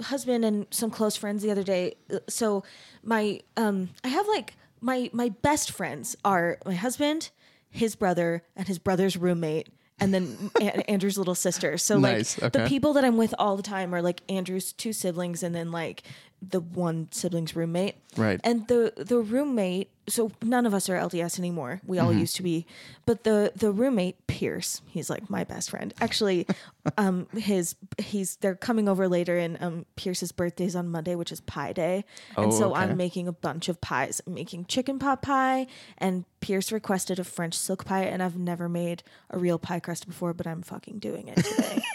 [0.02, 1.96] husband and some close friends the other day.
[2.14, 2.64] Uh, So,
[3.04, 7.32] my um, I have like my my best friends are my husband,
[7.70, 9.70] his brother, and his brother's roommate.
[10.02, 11.78] And then A- Andrew's little sister.
[11.78, 14.94] So Nice, like the people that I'm with all the time are like Andrew's two
[14.94, 16.04] siblings, and then like
[16.42, 17.96] the one sibling's roommate.
[18.16, 18.40] Right.
[18.44, 21.82] And the the roommate, so none of us are LDS anymore.
[21.86, 22.66] We all used to be,
[23.06, 25.94] but the the roommate Pierce, he's like my best friend.
[26.02, 26.48] Actually,
[26.98, 31.42] um, his he's they're coming over later, and um, Pierce's birthday's on Monday, which is
[31.42, 32.82] Pie Day, and Oh, so okay.
[32.82, 34.22] I'm making a bunch of pies.
[34.26, 35.68] I'm making chicken pot pie,
[35.98, 40.08] and Pierce requested a French silk pie, and I've never made a real pie crust
[40.08, 41.82] before, but I'm fucking doing it today.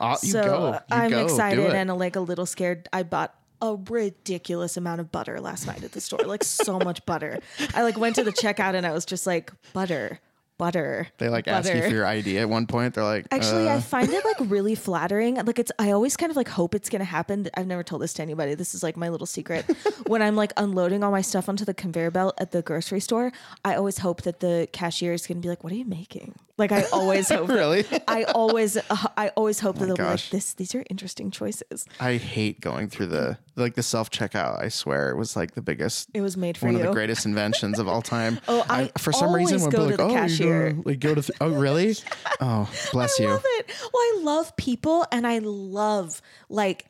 [0.00, 2.88] You so go, you I'm go, excited and uh, like a little scared.
[2.92, 3.32] I bought
[3.64, 7.38] a ridiculous amount of butter last night at the store, like so much butter.
[7.74, 10.20] I like went to the checkout and I was just like butter,
[10.58, 11.08] butter.
[11.18, 12.94] they like ask you for your ID at one point.
[12.94, 15.36] They're like, Actually, uh, I find it like really flattering.
[15.36, 17.48] Like it's, I always kind of like hope it's gonna happen.
[17.54, 18.54] I've never told this to anybody.
[18.54, 19.64] This is like my little secret.
[20.06, 23.32] when I'm like unloading all my stuff onto the conveyor belt at the grocery store,
[23.64, 26.72] I always hope that the cashier is gonna be like, "What are you making?" Like
[26.72, 27.48] I always hope.
[27.54, 27.84] Really?
[28.08, 28.82] I always, uh,
[29.16, 32.88] I always hope that they'll be like, "This, these are interesting choices." I hate going
[32.88, 34.62] through the like the self checkout.
[34.62, 36.08] I swear it was like the biggest.
[36.14, 36.80] It was made for one you.
[36.80, 38.40] of the greatest inventions of all time.
[38.48, 41.00] Oh, I for some reason always when go people to like, oh, cashier." Go, like
[41.00, 41.96] go to, th- oh, really?
[42.40, 43.28] Oh, bless you.
[43.28, 43.70] love it.
[43.92, 46.86] Well, I love people, and I love like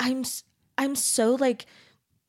[0.00, 0.24] I'm
[0.78, 1.66] I'm so like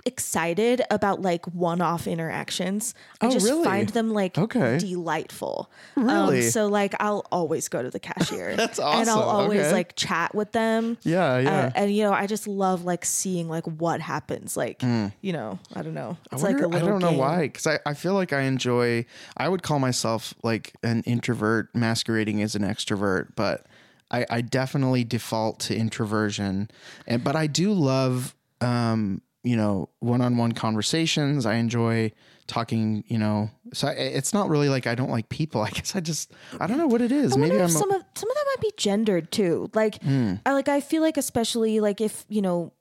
[0.06, 2.94] excited about like one-off interactions.
[3.22, 3.64] I Oh, just really?
[3.64, 4.78] find them like Okay.
[4.78, 5.70] delightful.
[5.96, 6.46] Really?
[6.46, 8.56] Um, so like I'll always go to the cashier.
[8.58, 9.02] That's awesome.
[9.02, 9.72] And I'll always Okay.
[9.72, 10.98] like chat with them.
[11.04, 11.66] Yeah, yeah.
[11.66, 14.56] Uh, and you know, I just love like seeing like what happens.
[14.56, 16.18] Like, you know, I don't know.
[16.32, 16.44] It's.
[16.44, 17.20] I like a wonder- little I don't know game.
[17.20, 19.06] why, because I, I feel like I enjoy.
[19.38, 23.66] I would call myself like an introvert masquerading as an extrovert, but
[24.12, 26.70] I, I definitely default to introversion.
[27.08, 31.46] And but I do love, um, you know, one-on-one conversations.
[31.46, 32.12] I enjoy
[32.48, 33.04] talking.
[33.08, 35.62] You know, so I, it's not really like I don't like people.
[35.68, 37.34] I guess I just I don't know what it is.
[37.34, 37.70] I Maybe I'm.
[37.70, 39.70] some of some of that might be gendered too.
[39.74, 40.36] Like, Hmm.
[40.46, 42.74] I like I feel like especially like if you know,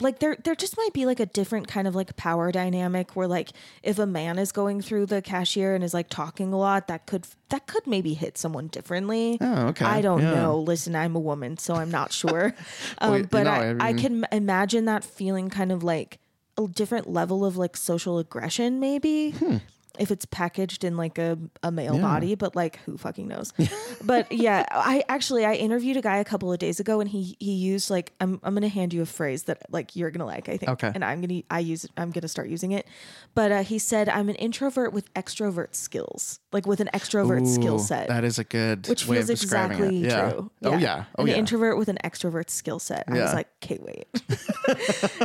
[0.00, 3.26] like there there just might be like a different kind of like power dynamic where
[3.28, 3.50] like
[3.82, 7.06] if a man is going through the cashier and is like talking a lot, that
[7.06, 9.38] could that could maybe hit someone differently.
[9.40, 9.84] Oh, okay.
[9.84, 10.34] I don't Yeah.
[10.34, 10.58] know.
[10.60, 12.54] Listen, I'm a woman, so I'm not sure.
[12.98, 16.18] um, but I, I I can imagine that feeling kind of like
[16.58, 19.34] a different level of like social aggression, maybe.
[20.00, 21.94] If it's packaged in like a, a male.
[21.94, 22.00] Yeah.
[22.02, 23.52] body, but like who fucking knows?
[24.02, 27.36] but yeah, I actually I interviewed a guy a couple of days ago and he
[27.38, 30.48] he used like I'm I'm gonna hand you a phrase that like you're gonna like,
[30.48, 30.70] I think.
[30.70, 30.90] Okay.
[30.94, 32.86] And I'm gonna I use I'm gonna start using it.
[33.34, 36.40] But uh, he said I'm an introvert with extrovert skills.
[36.52, 39.76] Like with an extrovert skill set That is a good which way feels of describing
[39.78, 39.98] exactly.
[39.98, 40.30] Yeah.
[40.32, 40.50] true.
[40.64, 41.04] Oh yeah.
[41.18, 41.34] Oh an yeah.
[41.36, 43.04] introvert with an extrovert skill set.
[43.08, 43.32] I was Yeah.
[43.34, 44.08] like, okay, wait.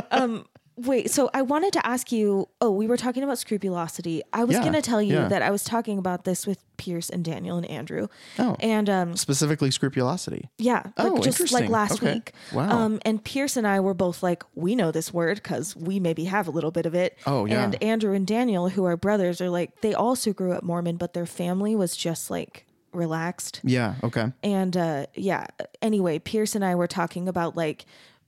[0.10, 0.44] um,
[0.76, 1.10] wait.
[1.10, 2.48] So I wanted to ask you.
[2.60, 4.22] Oh, we were talking about scrupulosity.
[4.32, 5.28] I was Yeah, going to tell you yeah.
[5.28, 8.08] that I was talking about this with Pierce and Daniel and Andrew.
[8.38, 8.56] Oh.
[8.60, 10.48] and um, Specifically, scrupulosity.
[10.58, 11.70] yeah, like Oh, just like interesting.
[11.70, 12.14] last Okay.
[12.14, 12.32] week.
[12.52, 12.70] Wow.
[12.70, 16.24] Um, and Pierce and I were both like, we know this word because we maybe
[16.24, 17.16] have a little bit of it.
[17.26, 17.64] Oh, yeah.
[17.64, 21.14] And Andrew and Daniel, who are brothers, are like they also grew up Mormon, but
[21.14, 23.60] their family was just like relaxed.
[23.64, 23.94] Yeah.
[24.02, 24.32] Okay.
[24.42, 25.46] And uh, yeah,
[25.82, 27.84] anyway, Pierce and I were talking about like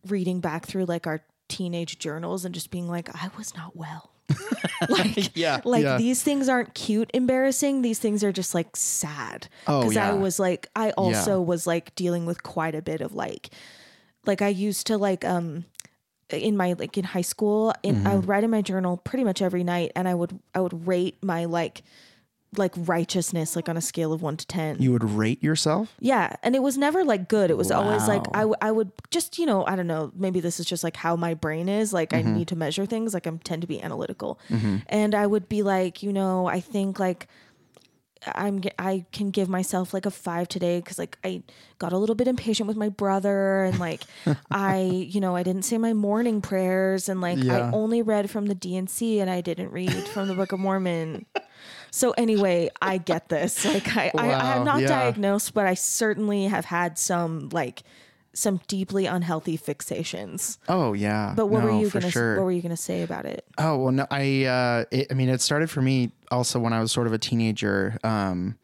[0.06, 4.10] reading back through like our teenage journals and just being like, I was not well.
[4.88, 5.96] like, Yeah, like yeah.
[5.96, 7.82] these things aren't cute, embarrassing.
[7.82, 9.48] These things are just like sad.
[9.66, 10.10] Oh, Because yeah.
[10.10, 13.50] I was like, I also was like dealing with quite a bit of like,
[14.26, 15.64] like I used to like, um,
[16.30, 18.06] in my like in high school, in, Mm-hmm.
[18.06, 20.86] I would write in my journal pretty much every night, and I would I would
[20.86, 21.82] rate my like
[22.56, 24.80] like righteousness like on a scale of one to ten.
[24.80, 25.94] You would rate yourself?
[26.00, 27.50] Yeah, and it was never like good.
[27.50, 28.32] It was always like Wow.
[28.34, 30.96] I, w- I would just you know I don't know maybe this is just like
[30.96, 32.28] how my brain is like Mm-hmm.
[32.28, 34.38] I need to measure things like I tend to be analytical,
[34.88, 37.28] and I would be like you know I think like
[38.34, 41.42] I'm g- I can give myself like a five today because like I
[41.78, 44.02] got a little bit impatient with my brother and like
[44.50, 47.68] I you know I didn't say my morning prayers and like Yeah.
[47.68, 51.26] I only read from the D&C and I didn't read from the Book of Mormon.
[51.90, 53.64] So anyway, I get this.
[53.68, 54.88] Like I, I I'm not yeah.
[54.88, 57.82] diagnosed, but I certainly have had some like
[58.32, 60.58] some deeply unhealthy fixations.
[60.68, 61.32] Oh yeah.
[61.36, 62.36] But what No, were you gonna sure.
[62.36, 63.44] what were you gonna say about it?
[63.58, 64.44] Oh well, no, I.
[64.44, 67.18] Uh, it, I mean, it started for me also when I was sort of a
[67.18, 67.98] teenager.
[68.04, 68.58] Um,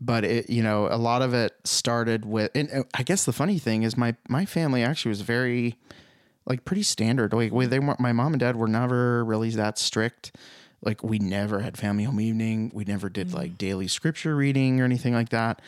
[0.00, 3.58] but it, you know, a lot of it started with, and I guess the funny
[3.58, 5.76] thing is my my family actually was very,
[6.44, 7.32] like, pretty standard.
[7.32, 7.98] Like, they weren't.
[7.98, 10.36] My mom and dad were never really that strict.
[10.82, 12.70] Like, we never had family home evening.
[12.74, 15.60] We never did like daily scripture reading or anything like that.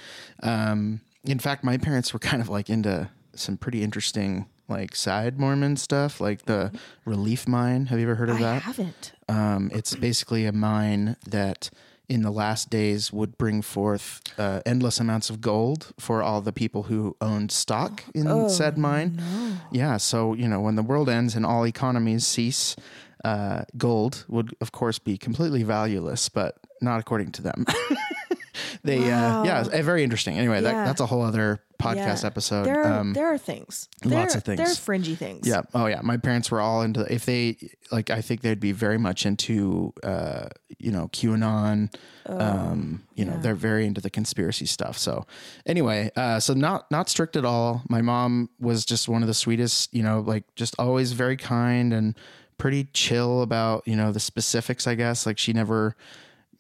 [0.42, 5.40] Um, in fact, my parents were kind of like into some pretty interesting like side
[5.40, 6.70] Mormon stuff, like the
[7.04, 7.86] relief mine.
[7.86, 8.62] Have you ever heard of I that?
[8.62, 9.12] haven't.
[9.28, 11.70] Um, it's basically a mine that
[12.08, 16.52] in the last days would bring forth uh, endless amounts of gold for all the
[16.52, 19.16] people who owned stock in said mine.
[19.16, 19.56] No.
[19.72, 22.76] Yeah, so you know when the world ends and all economies cease,
[23.24, 27.64] uh, gold would of course be completely valueless, but not according to them.
[28.84, 29.42] they, Wow.
[29.42, 30.36] uh, yeah, uh, very interesting.
[30.38, 32.26] Anyway, that, that's a whole other podcast Yeah.
[32.26, 32.64] episode.
[32.66, 33.88] There are Um, there are things.
[34.04, 34.56] lots There- of things.
[34.58, 35.46] There's fringy things.
[35.46, 35.62] yeah.
[35.74, 36.00] Oh, yeah.
[36.02, 37.00] My parents were all into.
[37.12, 37.56] If they
[37.92, 40.46] like, I think they'd be very much into, uh,
[40.78, 41.92] you know, QAnon.
[42.26, 44.98] um, you know, they're very into the conspiracy stuff.
[44.98, 45.24] So,
[45.64, 47.82] anyway, uh, so not not strict at all.
[47.88, 49.94] My mom was just one of the sweetest.
[49.94, 52.14] You know, like just always very kind and
[52.58, 54.86] pretty chill about you know the specifics.
[54.86, 55.96] I guess like she never,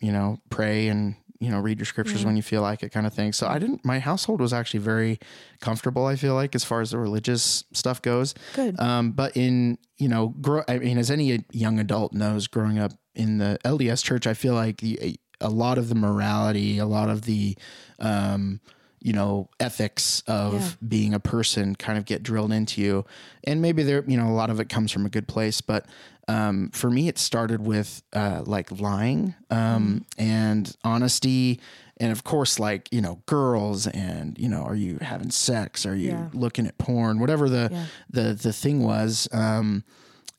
[0.00, 3.06] you know, pray and you know read your scriptures when you feel like it kind
[3.06, 5.20] of thing so i didn't my household was actually very
[5.60, 8.76] comfortable i feel like as far as the religious stuff goes Good.
[8.80, 12.92] um, but in you know, grow, I mean, as any young adult knows, growing up
[13.14, 17.10] in the LDS church, I feel like you, a lot of the morality, a lot
[17.10, 17.56] of the,
[17.98, 18.60] um,
[19.00, 20.70] you know, ethics of Yeah.
[20.86, 23.04] being a person kind of get drilled into you.
[23.44, 25.86] And maybe there, you know, a lot of it comes from a good place, but
[26.26, 31.58] um, for me, it started with uh, like lying um, and honesty.
[31.96, 35.86] And of course, like, you know, girls and, you know, are you having sex?
[35.86, 36.28] Are you Yeah.
[36.34, 37.18] looking at porn?
[37.18, 37.86] Whatever the, Yeah.
[38.10, 39.26] the, the thing was.
[39.32, 39.84] Um,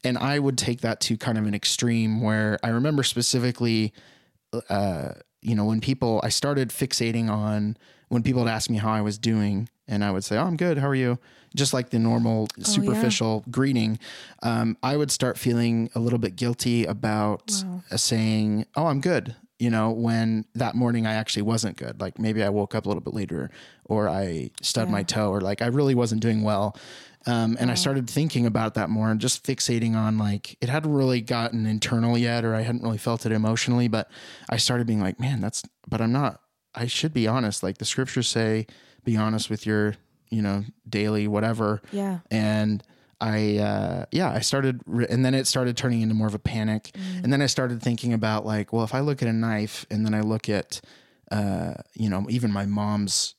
[0.04, 3.92] and I would take that to kind of an extreme where I remember specifically,
[4.70, 7.78] uh, you know, when people, I started fixating on
[8.10, 10.58] when people would ask me how I was doing, and I would say, "Oh, I'm
[10.58, 10.78] good.
[10.78, 11.18] How are you?"
[11.56, 13.98] Just like the normal superficial greeting.
[14.44, 17.52] Um, I would start feeling a little bit guilty about
[17.92, 22.00] uh, saying, "Oh, I'm good." You know, when that morning I actually wasn't good.
[22.00, 23.50] Like maybe I woke up a little bit later,
[23.86, 26.78] or I stubbed my toe, or like I really wasn't doing well.
[27.26, 30.94] Um, and I started thinking about that more and just fixating on like it hadn't
[30.94, 33.90] really gotten internal yet, or I hadn't really felt it emotionally.
[33.90, 34.10] But
[34.50, 35.64] I started being like, man, that's.
[35.88, 36.40] But I'm not.
[36.80, 37.62] I should be honest.
[37.64, 38.66] Like the scriptures say,
[39.04, 39.96] be honest with your,
[40.30, 41.82] you know, daily whatever.
[41.92, 42.20] Yeah.
[42.32, 42.82] And
[43.22, 46.40] I, uh, yeah, I started, re- and then it started turning into more of a
[46.40, 46.92] panic.
[46.94, 47.24] Mm.
[47.26, 50.06] And then I started thinking about like, well, if I look at a knife and
[50.06, 50.80] then I look at,
[51.32, 53.36] uh, you know, even my mom's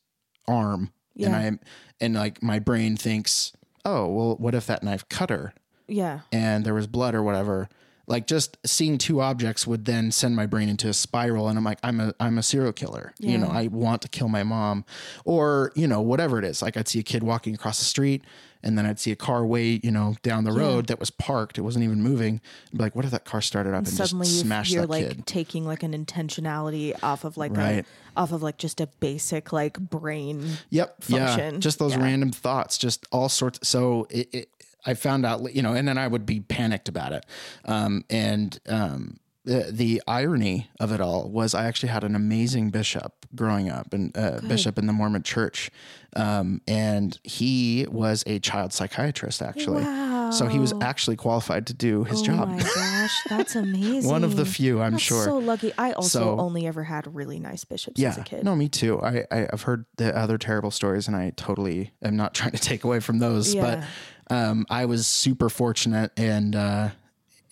[0.46, 1.36] arm, and Yeah.
[1.38, 1.58] I,
[2.00, 3.52] and like my brain thinks,
[3.84, 5.54] oh, well, what if that knife cut her
[5.88, 6.20] Yeah.
[6.30, 7.68] and there was blood or whatever?
[8.10, 11.64] Like just seeing two objects would then send my brain into a spiral, and I'm
[11.64, 13.14] like, I'm a I'm a serial killer.
[13.20, 14.84] You know, I want to kill my mom,
[15.24, 16.60] or you know, whatever it is.
[16.60, 18.24] Like I'd see a kid walking across the street,
[18.64, 21.56] and then I'd see a car way, you know, down the road that was parked.
[21.56, 22.40] It wasn't even moving.
[22.72, 24.82] I'd be like, what if that car started up and, Suddenly just you- smashed you're
[24.82, 25.26] that like kid?
[25.26, 27.84] taking like an intentionality off of like Right.
[28.16, 30.44] a off of like just a basic like brain.
[30.70, 30.96] Yep.
[31.06, 31.26] Yeah.
[31.28, 31.60] function.
[31.60, 32.02] Just those Yeah.
[32.02, 33.66] random thoughts, just all sorts.
[33.68, 34.48] So it, it,
[34.86, 37.26] I found out, you know, and then I would be panicked about it.
[37.64, 42.70] Um, and um, the, the irony of it all was I actually had an amazing
[42.70, 45.70] bishop growing up, and uh, bishop in the Mormon Church,
[46.16, 49.84] um, and he was a child psychiatrist actually.
[49.84, 50.30] Wow.
[50.32, 52.48] So he was actually qualified to do his Oh job.
[52.48, 54.08] my gosh, that's amazing.
[54.10, 55.24] One of the few, I'm That's sure.
[55.24, 55.72] So lucky.
[55.78, 58.44] I also So- only ever had really nice bishops yeah, as a kid.
[58.44, 59.00] no, me too.
[59.00, 62.58] I, I I've heard the other terrible stories, and I totally am not trying to
[62.58, 63.54] take away from those.
[63.54, 63.62] Yeah.
[63.76, 63.84] But
[64.30, 66.90] um, I was super fortunate, and uh,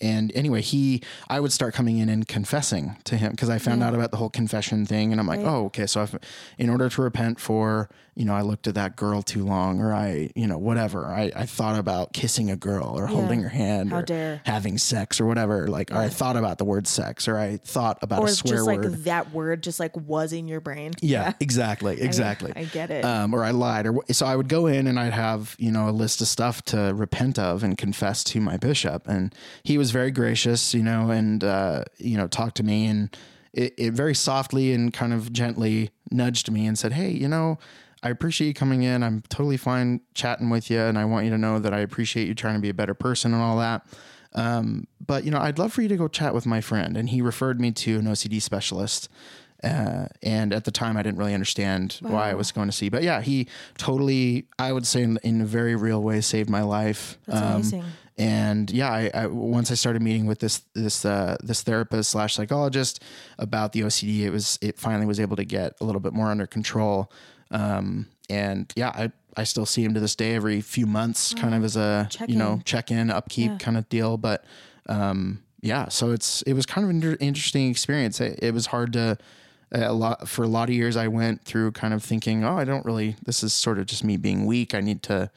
[0.01, 3.83] and anyway, he I would start coming in and confessing to him because I found
[3.83, 5.47] out about the whole confession thing, and I'm like, Right.
[5.47, 5.85] oh, okay.
[5.87, 6.15] So if
[6.57, 9.93] in order to repent for you know I looked at that girl too long, or
[9.93, 13.91] I you know whatever, I I thought about kissing a girl or holding her hand,
[13.91, 14.41] How or dare.
[14.45, 17.99] having sex or whatever, like or I thought about the word sex, or I thought
[18.01, 20.91] about or a swear just like that word just like was in your brain.
[21.01, 22.51] Yeah, exactly, exactly.
[22.55, 23.05] I get it.
[23.05, 25.87] Um, or I lied, or so I would go in and I'd have you know
[25.89, 29.33] a list of stuff to repent of and confess to my bishop, and
[29.63, 33.15] he was very gracious, you know, and uh, you know talked to me and
[33.53, 37.57] it, it very softly and kind of gently nudged me and said, "Hey, you know."
[38.01, 39.03] I appreciate you coming in.
[39.03, 42.29] I'm totally fine chatting with you, and I want you to know that I appreciate
[42.29, 43.85] you trying to be a better person and all that.
[44.35, 47.09] Um, but you know, I'd love for you to go chat with my friend, and
[47.09, 49.09] he referred me to an OCD specialist.
[49.61, 52.87] Uh, and at the time, I didn't really understand why I was going to see.
[52.87, 56.61] But yeah, he totally, I would say, in, in a very real way, saved my
[56.61, 57.17] life.
[57.25, 57.83] That's Um, amazing.
[58.19, 62.35] And yeah, I, I once I started meeting with this this uh, this therapist slash
[62.35, 63.01] psychologist
[63.39, 66.27] about the OCD, it was it finally was able to get a little bit more
[66.29, 67.11] under control.
[67.49, 71.55] Um, and yeah, I I still see him to this day every few months, kind
[71.55, 72.63] of as a you know Check-in.
[72.65, 73.57] check in upkeep Yeah.
[73.57, 74.17] kind of deal.
[74.17, 74.43] But
[74.87, 78.19] um, yeah, so it's it was kind of an inter- interesting experience.
[78.19, 79.17] It, it was hard to
[79.71, 80.97] a lot for a lot of years.
[80.97, 83.15] I went through kind of thinking, oh, I don't really.
[83.23, 84.73] This is sort of just me being weak.
[84.75, 85.31] I need to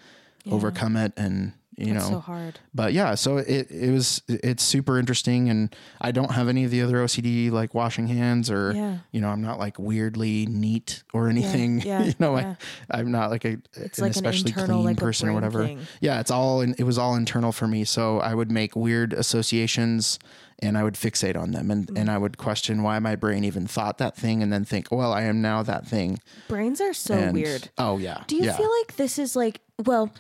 [0.51, 1.53] overcome it, and
[1.83, 2.61] you That's know, so hard.
[2.75, 6.71] but yeah, so it it was it's super interesting, and I don't have any of
[6.71, 8.99] the other OCD like washing hands or Yeah.
[9.11, 11.81] you know I'm not like weirdly neat or anything.
[11.81, 12.55] yeah, yeah you know, yeah.
[12.91, 15.33] I, I'm not like a It's an like an especially internal, clean like person or
[15.33, 15.65] whatever.
[15.67, 15.81] thing.
[16.01, 17.85] Yeah, it's all in, it was all internal for me.
[17.85, 20.19] So I would make weird associations
[20.61, 21.99] and I would fixate on them, and Mm.
[21.99, 25.13] and I would question why my brain even thought that thing, and then think, well,
[25.13, 26.21] I am now that thing.
[26.47, 27.71] Brains are so And- weird.
[27.79, 28.23] Oh yeah.
[28.29, 28.57] Do you yeah.
[28.57, 30.13] feel like this is like well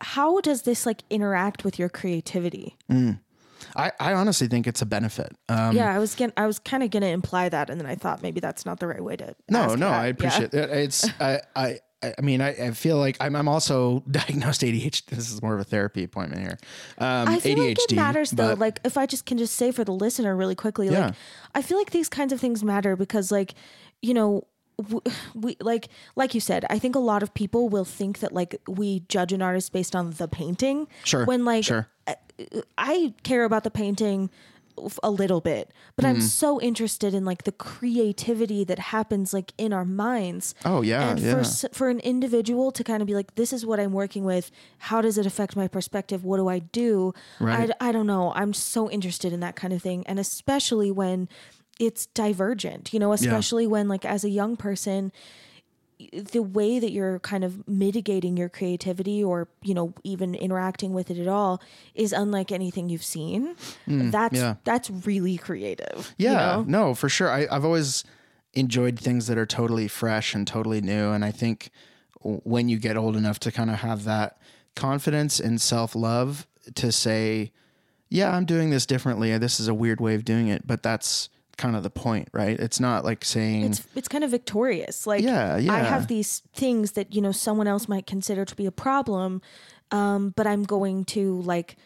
[0.00, 2.76] how does this like interact with your creativity?
[3.76, 5.32] I, I honestly think it's a benefit.
[5.48, 7.86] Um, yeah, I was getting, I was kind of going to imply that, and then
[7.86, 9.34] I thought maybe that's not the right way to.
[9.50, 10.00] No, no, that.
[10.00, 10.10] I Yeah.
[10.10, 10.70] appreciate it.
[10.70, 15.06] It's I I I mean I, I feel like I'm I'm also diagnosed ADHD.
[15.06, 16.58] This is more of a therapy appointment here.
[16.98, 18.48] Um, I feel ADHD, like it matters though.
[18.50, 21.06] but- Like if I just can just say for the listener really quickly, Yeah.
[21.06, 21.14] like
[21.56, 23.54] I feel like these kinds of things matter because like,
[24.00, 24.44] you know,
[25.34, 28.60] we like like you said, I think a lot of people will think that like
[28.68, 30.88] we judge an artist based on the painting.
[31.04, 31.88] Sure, When like sure.
[32.76, 34.30] I care about the painting
[35.02, 36.24] a little bit, but I'm mm-hmm.
[36.24, 40.54] so interested in like the creativity that happens like in our minds.
[40.64, 41.42] Oh, yeah, and yeah.
[41.42, 44.50] for for an individual to kind of be like, this is what I'm working with.
[44.78, 46.24] How does it affect my perspective?
[46.24, 47.12] What do I do?
[47.40, 47.72] Right.
[47.80, 48.32] I, I don't know.
[48.34, 51.28] I'm so interested in that kind of thing, and especially when
[51.78, 52.92] it's divergent.
[52.92, 55.12] You know, especially when like as a young person
[56.12, 61.10] the way that you're kind of mitigating your creativity or you know even interacting with
[61.10, 61.60] it at all
[61.96, 63.56] is unlike anything you've seen
[63.86, 64.54] that's Mm, yeah.
[64.62, 66.64] that's really creative you Yeah, know?
[66.68, 67.28] no, for sure.
[67.30, 68.04] I, I've always
[68.54, 71.10] enjoyed things that are totally fresh and totally new.
[71.10, 71.70] And I think
[72.22, 74.38] when you get old enough to kind of have that
[74.76, 77.50] confidence and self love to say,
[78.08, 79.36] yeah, I'm doing this differently.
[79.38, 82.58] This is a weird way of doing it, but that's kind of the point, right?
[82.58, 85.74] It's not like saying, it's it's kind of victorious like Yeah, yeah.
[85.74, 89.42] i have these things that you know someone else might consider to be a problem
[89.90, 91.76] um but i'm going to like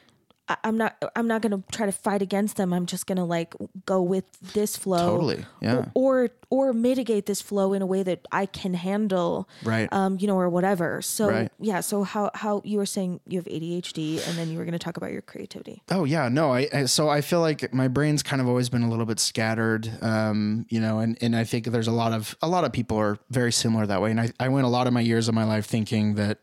[0.52, 1.02] I- I'm not.
[1.16, 2.72] I'm not gonna try to fight against them.
[2.72, 3.54] I'm just gonna like
[3.86, 4.24] go with
[4.54, 5.86] this flow, Totally, yeah.
[5.94, 9.88] or or mitigate this flow in a way that I can handle, Right.
[9.92, 11.00] Um, you know, or whatever.
[11.00, 11.50] So Right.
[11.58, 11.80] yeah.
[11.80, 14.96] So how how you were saying you have ADHD, and then you were gonna talk
[14.96, 15.82] about your creativity.
[15.90, 16.52] Oh yeah, no.
[16.52, 19.18] I, I so I feel like my brain's kind of always been a little bit
[19.20, 22.72] scattered, um, you know, and, and I think there's a lot of a lot of
[22.72, 24.10] people are very similar that way.
[24.10, 26.38] And I, I went a lot of my years of my life thinking that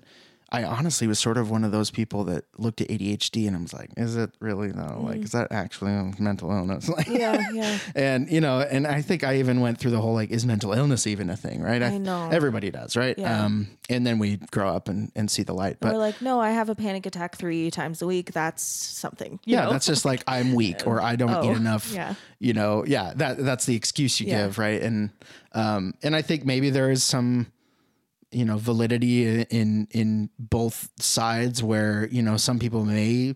[0.51, 3.61] I honestly was sort of one of those people that looked at ADHD and I
[3.61, 4.99] was like, is it really though?
[5.03, 6.89] Like, is that actually a mental illness?
[6.97, 7.77] Like, Yeah, yeah.
[7.95, 10.73] and you know, and I think I even went through the whole like, is mental
[10.73, 11.61] illness even a thing?
[11.61, 11.83] Right?
[11.83, 12.29] I know.
[12.31, 13.15] everybody does, right?
[13.17, 13.45] Yeah.
[13.45, 16.39] Um, and then we grow up and, and see the light, but We're like, no,
[16.39, 18.33] I have a panic attack three times a week.
[18.33, 19.39] That's something.
[19.45, 19.71] you yeah, know?
[19.73, 21.91] that's just like I'm weak or I don't Oh, eat enough.
[21.93, 22.15] yeah.
[22.39, 24.45] You know, yeah, that that's the excuse you Yeah.
[24.47, 24.81] give, right?
[24.81, 25.11] And
[25.53, 27.51] um and I think maybe there is some
[28.31, 33.35] you know validity in in, both sides where, you know, some people may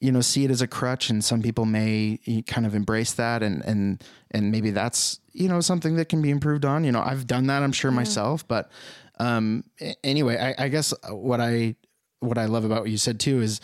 [0.00, 3.42] you know see it as a crutch and some people may kind of embrace that
[3.42, 6.84] and and and maybe that's you know something that can be improved on.
[6.84, 8.70] You know i've done that i'm sure myself but
[9.18, 9.64] um
[10.02, 11.76] anyway I, I guess what i
[12.20, 13.60] what i love about what you said too is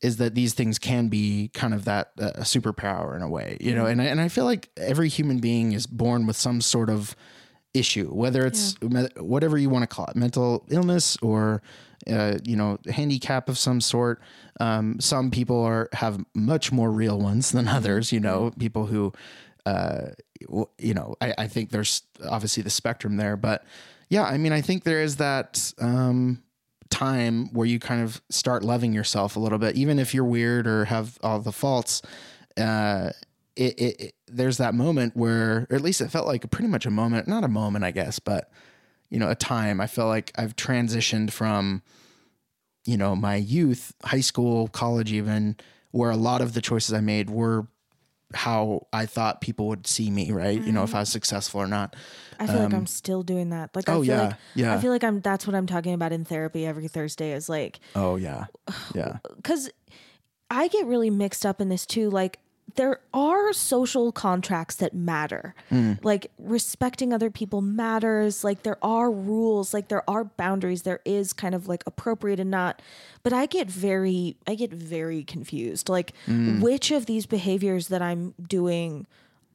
[0.00, 3.74] is that these things can be kind of that uh, superpower in a way you
[3.74, 6.88] know and I, and I feel like every human being is born with some sort
[6.88, 7.14] of
[7.74, 11.62] issue whether it's me- whatever you want to call it mental illness or
[12.10, 14.20] uh, you know handicap of some sort
[14.60, 19.12] um, some people are have much more real ones than others you know people who
[19.64, 20.08] uh,
[20.78, 23.64] you know I, I think there's obviously the spectrum there but
[24.08, 26.42] yeah i mean i think there is that um,
[26.90, 30.66] time where you kind of start loving yourself a little bit even if you're weird
[30.66, 32.02] or have all the faults
[32.58, 33.10] uh,
[33.56, 36.86] it, it, it there's that moment where or at least it felt like pretty much
[36.86, 38.50] a moment not a moment i guess but
[39.10, 41.82] you know a time i feel like i've transitioned from
[42.86, 45.56] you know my youth high school college even
[45.90, 47.66] where a lot of the choices i made were
[48.34, 51.66] how i thought people would see me right you know if i was successful or
[51.66, 51.94] not
[52.40, 53.70] I feel like I'm still doing that.
[53.76, 54.74] Like, I Um, oh, feel yeah, like, yeah.
[54.74, 57.78] I feel like I'm, that's what I'm talking about in therapy every Thursday is like,
[57.94, 58.46] oh yeah
[58.96, 59.70] yeah because
[60.50, 62.10] I get really mixed up in this too.
[62.10, 62.40] Like,
[62.76, 65.54] there are social contracts that matter.
[65.70, 66.02] Mm.
[66.04, 68.44] Like, respecting other people matters.
[68.44, 70.82] Like, there are rules, like, there are boundaries.
[70.82, 72.80] There is kind of like appropriate and not.
[73.22, 75.88] But I get very, I get very confused.
[75.88, 76.60] Like, mm.
[76.60, 79.06] which of these behaviors that I'm doing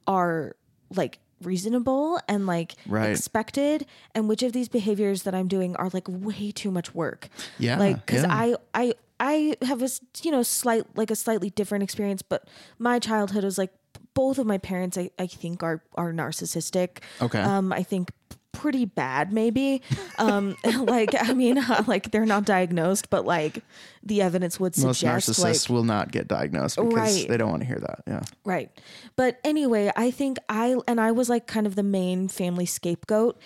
[0.06, 0.56] are
[0.94, 3.10] like reasonable and like Right.
[3.10, 7.28] expected and which of these behaviors that I'm doing are like way too much work.
[7.58, 8.28] Yeah, Like cuz yeah.
[8.34, 9.88] I I I have a
[10.22, 12.48] you know slight like a slightly different experience but
[12.78, 13.72] my childhood was like
[14.14, 16.98] both of my parents I, I think are are narcissistic.
[17.20, 17.40] Okay.
[17.40, 18.10] Um I think
[18.52, 19.82] pretty bad maybe.
[20.18, 23.62] Um like I mean like they're not diagnosed but like
[24.02, 27.26] the evidence would suggest most narcissists like will not get diagnosed because Right.
[27.28, 28.70] they don't want to hear that yeah Right.
[29.16, 33.38] But anyway, I think I and I was like kind of the main family scapegoat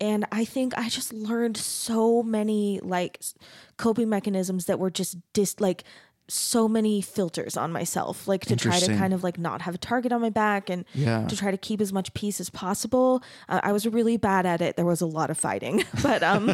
[0.00, 3.20] and I think I just learned so many like
[3.76, 5.84] coping mechanisms that were just dis like
[6.28, 9.78] so many filters on myself like to try to kind of like not have a
[9.78, 11.24] target on my back and Yeah.
[11.28, 13.22] to try to keep as much peace as possible.
[13.48, 14.76] Uh, i was really bad at it.
[14.76, 16.46] There was a lot of fighting but um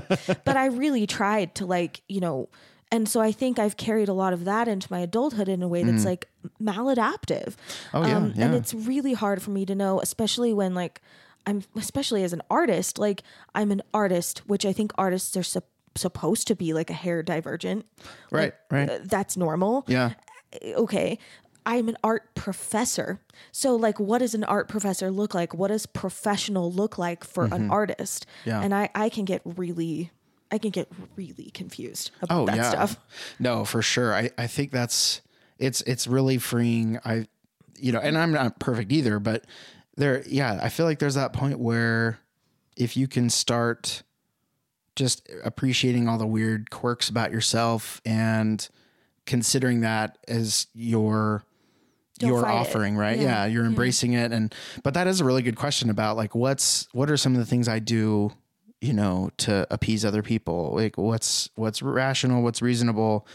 [0.45, 2.49] but i really tried to like you know
[2.91, 5.69] and so i think i've carried a lot of that into my adulthood in a
[5.69, 6.29] way that's like
[6.63, 7.55] maladaptive.
[7.55, 7.57] Mm.
[7.95, 11.01] Oh, yeah, um, and it's really hard for me to know especially when like
[11.47, 13.23] i'm especially as an artist like
[13.55, 17.23] i'm an artist which i think artists are sup- supposed to be like a hair
[17.23, 17.87] divergent.
[18.31, 18.89] Right right.
[18.89, 19.85] uh, that's normal.
[19.87, 20.13] Yeah.
[20.63, 21.19] Okay.
[21.65, 23.21] I'm an art professor.
[23.53, 25.55] So like what does an art professor look like?
[25.55, 28.27] What does professional look like for an artist?
[28.41, 28.49] Mm-hmm.
[28.51, 28.63] Yeah.
[28.63, 30.11] and i i can get really
[30.51, 32.71] i can get really confused about oh that yeah.
[32.71, 32.97] stuff.
[33.39, 34.15] No for sure.
[34.15, 35.23] I i think that's
[35.59, 36.99] it's it's really freeing.
[37.05, 37.27] I
[37.79, 39.45] you know, and I'm not perfect either, but
[39.97, 42.19] there, yeah, I feel like there's that point where
[42.77, 44.03] if you can start
[44.97, 48.69] just appreciating all the weird quirks about yourself and
[49.27, 51.45] considering that as your
[52.19, 52.59] Don't your fight it.
[52.59, 53.19] offering, right?
[53.19, 53.25] Yeah.
[53.25, 53.47] Yeah.
[53.47, 53.71] you're mm-hmm.
[53.71, 57.17] embracing it and but that is a really good question about like what's what are
[57.17, 58.33] some of the things I do,
[58.81, 60.73] you know, to appease other people?
[60.75, 63.27] Like what's what's rational, what's reasonable?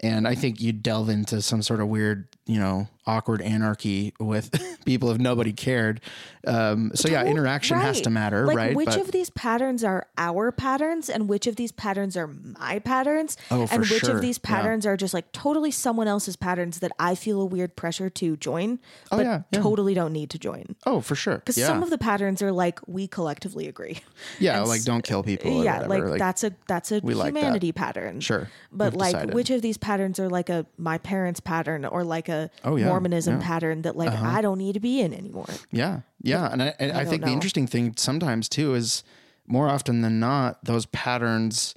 [0.00, 4.50] And I think you delve into some sort of weird, you know, awkward anarchy with
[4.84, 6.00] people if nobody cared.
[6.46, 8.76] Um, so yeah, interaction has to matter, like, right?
[8.76, 12.78] Which But- of these patterns are our patterns and which of these patterns are my
[12.80, 13.36] patterns?
[13.50, 14.16] Oh, for and which sure.
[14.16, 14.50] of these Yeah.
[14.56, 18.36] patterns are just like totally someone else's patterns that I feel a weird pressure to
[18.36, 18.78] join,
[19.10, 19.60] but Oh, yeah, yeah.
[19.60, 20.74] totally don't need to join.
[20.86, 21.36] oh, for sure.
[21.36, 21.66] Because Yeah.
[21.66, 24.00] some of the patterns are like we collectively agree.
[24.40, 25.58] yeah, and like don't kill people.
[25.60, 26.10] Or yeah, whatever.
[26.10, 27.38] like, that's a that's a we like that.
[27.40, 28.20] humanity pattern.
[28.20, 28.48] Sure.
[28.72, 29.34] But We've like decided.
[29.34, 32.88] which of these patterns are like a my parents pattern or like a Oh, yeah,
[32.92, 33.34] Mormonism.
[33.36, 33.42] Uh-huh.
[33.42, 35.48] pattern that like I don't need to be in anymore.
[35.70, 39.02] Yeah, yeah, and I, I, don't think the interesting thing sometimes too is
[39.46, 41.74] more often than not those patterns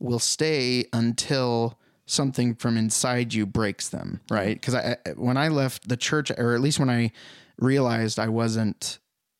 [0.00, 4.54] will stay until something from inside you breaks them, right?
[4.60, 7.12] Because I, I- when I left the church, or at least when I
[7.58, 8.98] realized I wasn't,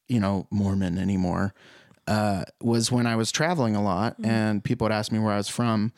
[0.09, 1.55] you know, Mormon anymore,
[2.07, 5.37] uh, was when I was traveling a lot, and people would ask me where I
[5.37, 5.93] was from.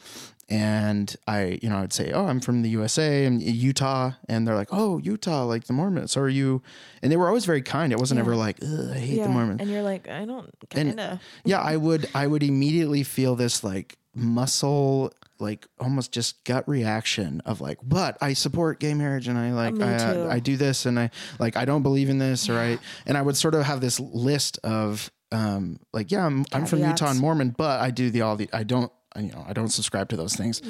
[0.48, 4.54] And I, you know, I'd say, "Oh, I'm from the USA and Utah," and they're
[4.54, 6.62] like, "Oh, Utah, like the Mormons." So are you?
[7.02, 7.92] And they were always very kind.
[7.92, 11.00] It wasn't ever like, Ugh, "I hate the Mormons." And you're like, I don't kind
[11.00, 11.18] of.
[11.44, 17.42] yeah, I would I would immediately feel this like muscle like almost just gut reaction
[17.44, 20.34] of like, but I support gay marriage and I like I.
[20.36, 23.22] I do this and I like I don't believe in this or I and I
[23.22, 27.18] would sort of have this list of um like yeah I'm I'm from Utah and
[27.20, 30.16] Mormon but I do the all the I don't you know I don't subscribe to
[30.16, 30.62] those things.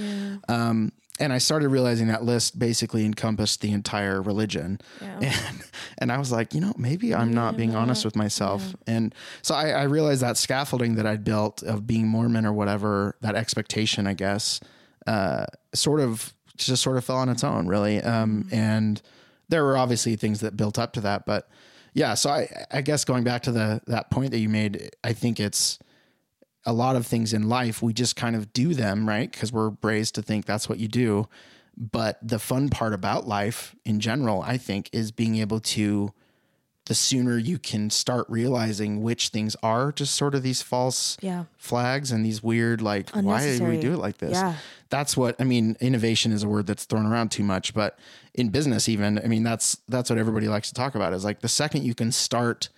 [0.49, 4.80] Um and I started realizing that list basically encompassed the entire religion.
[5.01, 5.20] Yeah.
[5.49, 5.64] And,
[5.99, 8.74] and I was like, you know, maybe I'm not being honest with myself.
[8.86, 13.16] And so I, I realized that scaffolding that I'd built of being Mormon or whatever,
[13.20, 14.59] that expectation, I guess,
[15.07, 18.01] uh, sort of just sort of fell on its own, really.
[18.01, 19.01] Um, and
[19.49, 21.49] there were obviously things that built up to that, but
[21.92, 22.14] yeah.
[22.14, 25.38] So I, I guess going back to the that point that you made, I think
[25.38, 25.78] it's
[26.66, 29.72] a lot of things in life we just kind of do them right because we're
[29.82, 31.28] raised to think that's what you do
[31.76, 36.12] but the fun part about life in general i think is being able to
[36.86, 41.44] the sooner you can start realizing which things are just sort of these false Yeah.
[41.56, 44.54] flags and these weird like why do we do it like this Yeah.
[44.90, 47.98] that's what i mean innovation is a word that's thrown around too much but
[48.34, 51.40] in business even i mean that's that's what everybody likes to talk about is like
[51.40, 52.68] the second you can start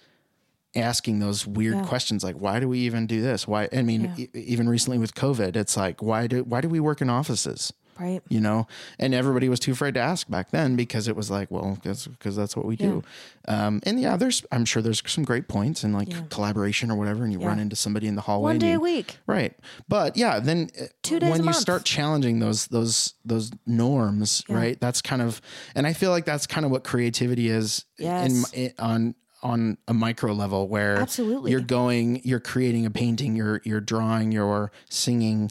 [0.77, 1.85] asking those weird Yeah.
[1.87, 4.27] questions like why do we even do this why i mean Yeah.
[4.35, 7.73] e- even recently with covid it's like why do why do we work in offices
[7.99, 8.21] Right.
[8.29, 8.67] you know
[8.99, 12.07] and everybody was too afraid to ask back then because it was like well that's
[12.07, 13.03] because that's what we do
[13.49, 16.21] um and yeah there's i'm sure there's some great points in like Yeah.
[16.29, 18.81] collaboration or whatever and you run into somebody in the hallway One day you- a
[18.81, 19.17] week.
[19.27, 19.55] Right.
[19.89, 21.57] But yeah, then uh, Two days when you month.
[21.57, 24.79] start challenging those those those norms, right?
[24.79, 25.41] That's kind of
[25.75, 28.53] and I feel like that's kind of what creativity is Yes.
[28.53, 31.51] in, in on on a micro level where Absolutely.
[31.51, 35.51] you're going you're creating a painting, you're you're drawing, you're singing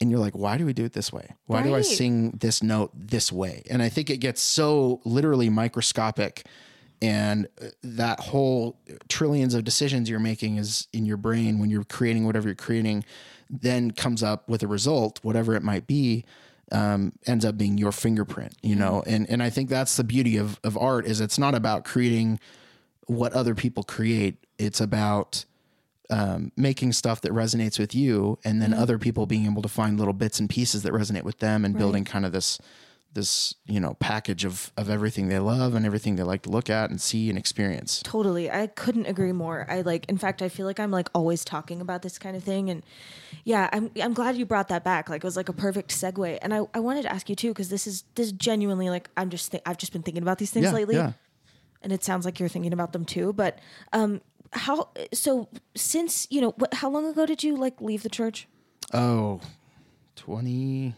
[0.00, 1.34] and you're like why do we do it this way?
[1.46, 3.62] Why do I sing this note this way?
[3.70, 6.46] And I think it gets so literally microscopic
[7.02, 8.78] and uh, that whole
[9.08, 13.04] trillions of decisions you're making is in your brain when you're creating whatever you're creating
[13.48, 16.24] then comes up with a result whatever it might be
[16.72, 20.36] um, ends up being your fingerprint you know and and i think that's the beauty
[20.36, 22.40] of of art is it's not about creating
[23.06, 25.44] what other people create it's about
[26.10, 29.98] um, making stuff that resonates with you and then other people being able to find
[29.98, 32.58] little bits and pieces that resonate with them and building kind of this
[33.12, 36.68] this you know package of of everything they love and everything they like to look
[36.68, 38.50] at and see and experience Totally.
[38.50, 39.66] I couldn't agree more.
[39.68, 42.44] I like in fact I feel like I'm like always talking about this kind of
[42.44, 42.84] thing and
[43.44, 45.08] yeah, I'm I'm glad you brought that back.
[45.08, 46.38] Like it was like a perfect segue.
[46.42, 49.30] And I, I wanted to ask you too, because this is this genuinely like I'm
[49.30, 50.96] just thi- I've just been thinking about these things yeah lately.
[50.96, 51.12] yeah
[51.82, 53.32] And it sounds like you're thinking about them too.
[53.32, 53.58] But
[53.92, 54.20] um
[54.52, 58.46] how so since you know what how long ago did you like leave the church?
[58.94, 59.40] oh
[60.14, 60.94] 20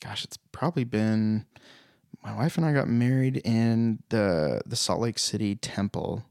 [0.00, 1.46] gosh it's probably been
[2.22, 6.22] my wife and i got married in the the salt lake city temple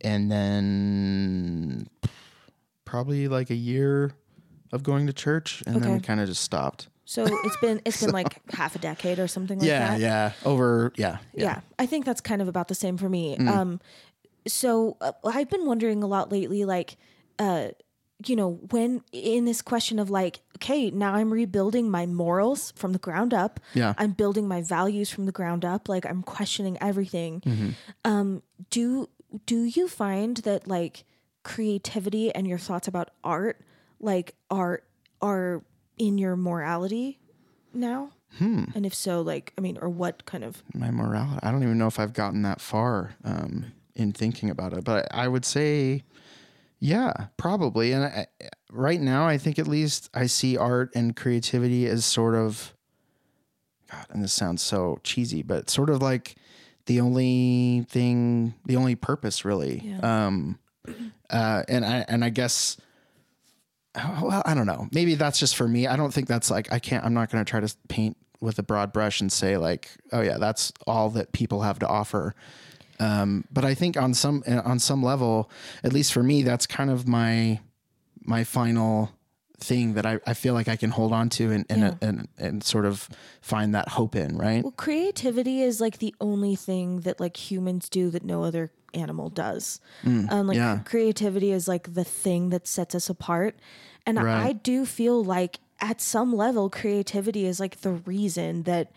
[0.00, 1.88] and then
[2.84, 4.10] probably like a year
[4.72, 8.00] of going to church and then we kind of just stopped So it's been it's
[8.00, 10.00] been like half a decade or something like yeah that.
[10.00, 10.48] yeah yeah.
[10.48, 11.60] over yeah yeah.
[11.76, 13.36] I think that's kind of about the same for me.
[13.36, 13.48] Mm.
[13.48, 13.80] Um,
[14.46, 16.96] so uh, I've been wondering a lot lately, like,
[17.40, 17.70] uh,
[18.24, 22.92] you know, when in this question of like, okay, now I'm rebuilding my morals from
[22.92, 23.58] the ground up.
[23.74, 23.94] Yeah.
[23.98, 25.88] I'm building my values from the ground up.
[25.88, 27.40] Like I'm questioning everything.
[27.40, 27.70] Mm-hmm.
[28.04, 29.08] Um, do
[29.46, 31.02] do you find that like
[31.42, 33.60] creativity and your thoughts about art
[33.98, 34.82] like are
[35.20, 35.64] are
[36.00, 37.20] in your morality
[37.74, 38.10] now?
[38.38, 38.64] Hmm.
[38.74, 41.40] And if so, like, I mean, or what kind of my morality.
[41.42, 45.06] I don't even know if I've gotten that far um, in thinking about it, but
[45.10, 46.02] I would say,
[46.78, 47.92] yeah, probably.
[47.92, 48.26] And I,
[48.72, 52.74] right now, I think at least I see art and creativity as sort of,
[53.90, 56.36] God, and this sounds so cheesy, but sort of like
[56.86, 59.82] the only thing, the only purpose, really.
[59.84, 60.26] Yeah.
[60.26, 60.58] Um,
[61.28, 62.78] uh, and I and I guess
[63.94, 64.88] well, I don't know.
[64.92, 65.86] Maybe that's just for me.
[65.86, 67.04] I don't think that's like I can't.
[67.04, 70.20] I'm not going to try to paint with a broad brush and say like, oh
[70.20, 72.34] yeah, that's all that people have to offer.
[72.98, 75.50] Um, but I think on some on some level,
[75.82, 77.60] at least for me, that's kind of my
[78.22, 79.10] my final
[79.58, 81.94] thing that I, I feel like I can hold on to and and, Yeah.
[82.00, 83.08] and and sort of
[83.42, 84.36] find that hope in.
[84.38, 84.62] Right?
[84.62, 89.30] Well, creativity is like the only thing that like humans do that no other animal
[89.30, 89.80] does.
[90.02, 90.80] and like yeah.
[90.84, 93.58] creativity is like the thing that sets us apart.
[94.06, 98.92] And I do feel like at some level, creativity is like the reason that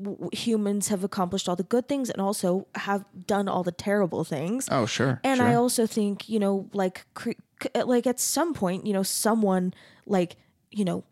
[0.00, 4.22] w- humans have accomplished all the good things and also have done all the terrible
[4.24, 4.68] things.
[4.70, 5.20] Oh sure.
[5.24, 5.46] And sure.
[5.46, 7.30] I also think, you know, like cre-
[7.62, 9.74] c- like at some point, you know, someone
[10.06, 10.36] like,
[10.70, 11.04] you know,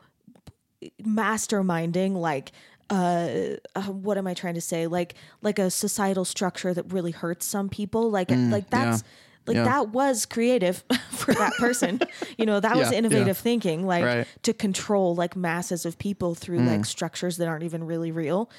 [1.02, 2.52] masterminding like
[2.90, 4.86] uh, uh what am I trying to say?
[4.86, 8.10] Like like a societal structure that really hurts some people.
[8.10, 9.10] Like like that's Mm, yeah.
[9.46, 9.64] Like Yeah.
[9.64, 12.00] that was creative for that person.
[12.38, 13.32] you know, that was innovative yeah.
[13.32, 14.26] thinking, like Right.
[14.42, 16.66] to control like masses of people through Mm.
[16.68, 18.50] like structures that aren't even really real.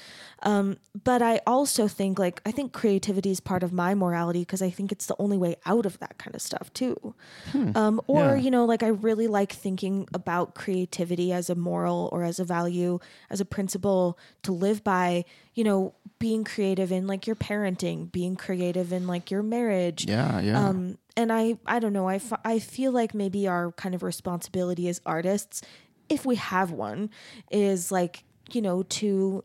[0.44, 4.60] Um, but I also think like I think creativity is part of my morality because
[4.60, 7.14] I think it's the only way out of that kind of stuff too.
[7.74, 8.34] Um, or Yeah.
[8.36, 12.44] you know, like I really like thinking about creativity as a moral or as a
[12.44, 12.98] value,
[13.30, 15.24] as a principle to live by.
[15.54, 20.06] You know, being creative in like your parenting, being creative in like your marriage.
[20.06, 20.66] yeah, yeah.
[20.68, 22.08] Um, and I, I don't know.
[22.08, 25.60] I, f- I feel like maybe our kind of responsibility as artists,
[26.08, 27.10] if we have one,
[27.50, 29.44] is like you know to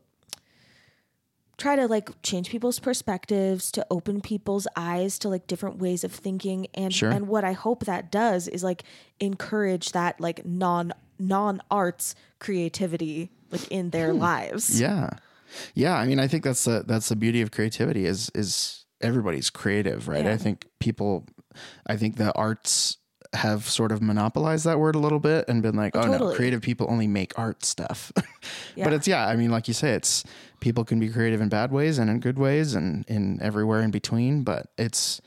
[1.56, 6.12] try to like change people's perspectives to open people's eyes to like different ways of
[6.12, 7.10] thinking and Sure.
[7.10, 8.84] and what i hope that does is like
[9.18, 15.10] encourage that like non non arts creativity like in their lives Yeah.
[15.74, 19.50] Yeah, I mean I think that's the that's the beauty of creativity is is everybody's
[19.50, 20.24] creative, right?
[20.24, 20.32] Yeah.
[20.32, 21.26] I think people
[21.86, 22.98] I think the arts
[23.34, 26.34] have sort of monopolized that word a little bit and been like, oh, no, totally.
[26.34, 28.12] creative people only make art stuff.
[28.76, 28.84] Yeah.
[28.84, 30.22] But it's yeah, I mean like you say it's
[30.60, 33.90] people can be creative in bad ways and in good ways and in everywhere in
[33.90, 35.20] between, but it's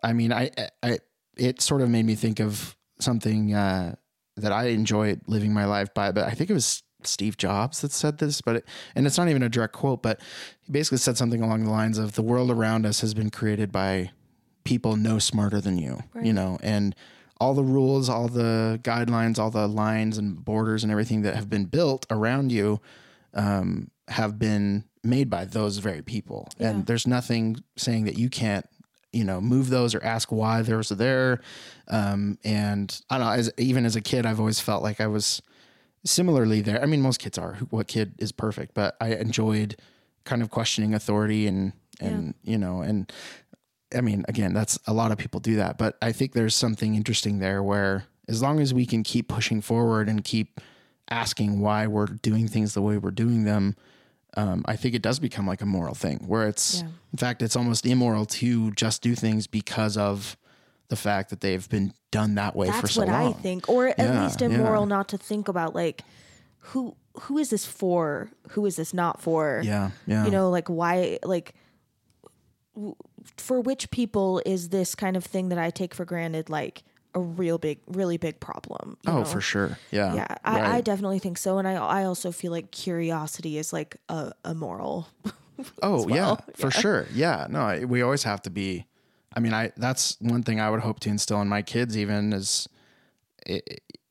[0.00, 0.50] I mean I
[0.80, 0.98] I
[1.36, 3.96] it sort of made me think of something uh
[4.36, 7.92] that I enjoy living my life by, but I think it was Steve Jobs that
[7.92, 8.64] said this, but it,
[8.94, 10.20] and it's not even a direct quote, but
[10.62, 13.70] he basically said something along the lines of the world around us has been created
[13.72, 14.10] by
[14.64, 16.94] people no smarter than you, you know, and
[17.40, 21.50] all the rules, all the guidelines, all the lines and borders and everything that have
[21.50, 22.80] been built around you
[23.34, 26.48] um, have been made by those very people.
[26.58, 28.66] And there's nothing saying that you can't,
[29.12, 31.40] you know, move those or ask why those are there.
[31.88, 35.06] Um, and I don't know, as even as a kid, I've always felt like I
[35.06, 35.42] was
[36.04, 36.82] similarly there.
[36.82, 37.54] I mean, most kids are.
[37.70, 38.74] What kid is perfect?
[38.74, 39.76] But I enjoyed
[40.24, 43.10] kind of questioning authority and and you know and
[43.94, 46.94] I mean, again, that's a lot of people do that, but I think there's something
[46.96, 50.60] interesting there where as long as we can keep pushing forward and keep
[51.10, 53.76] asking why we're doing things the way we're doing them,
[54.36, 56.88] um, I think it does become like a moral thing where it's, Yeah.
[57.12, 60.36] in fact, it's almost immoral to just do things because of
[60.88, 63.98] the fact that they've been done that way for that's what i think or at
[63.98, 64.48] Yeah, least yeah.
[64.48, 66.02] immoral not to think about like
[66.58, 70.24] who who is this for who is this not for Yeah, yeah.
[70.24, 71.54] you know like why like
[73.36, 76.82] for which people is this kind of thing that i take for granted like
[77.14, 79.24] a real big really big problem oh, know?
[79.24, 79.78] for sure.
[79.92, 80.14] Yeah.
[80.14, 83.96] yeah I, I definitely think so and i i also feel like curiosity is like
[84.08, 85.08] a, a moral
[85.82, 86.08] Oh well.
[86.48, 87.06] yeah, for sure.
[87.14, 88.86] Yeah, no, we always have to be.
[89.36, 91.96] I mean, I that's one thing I would hope to instill in my kids.
[91.96, 92.68] Even is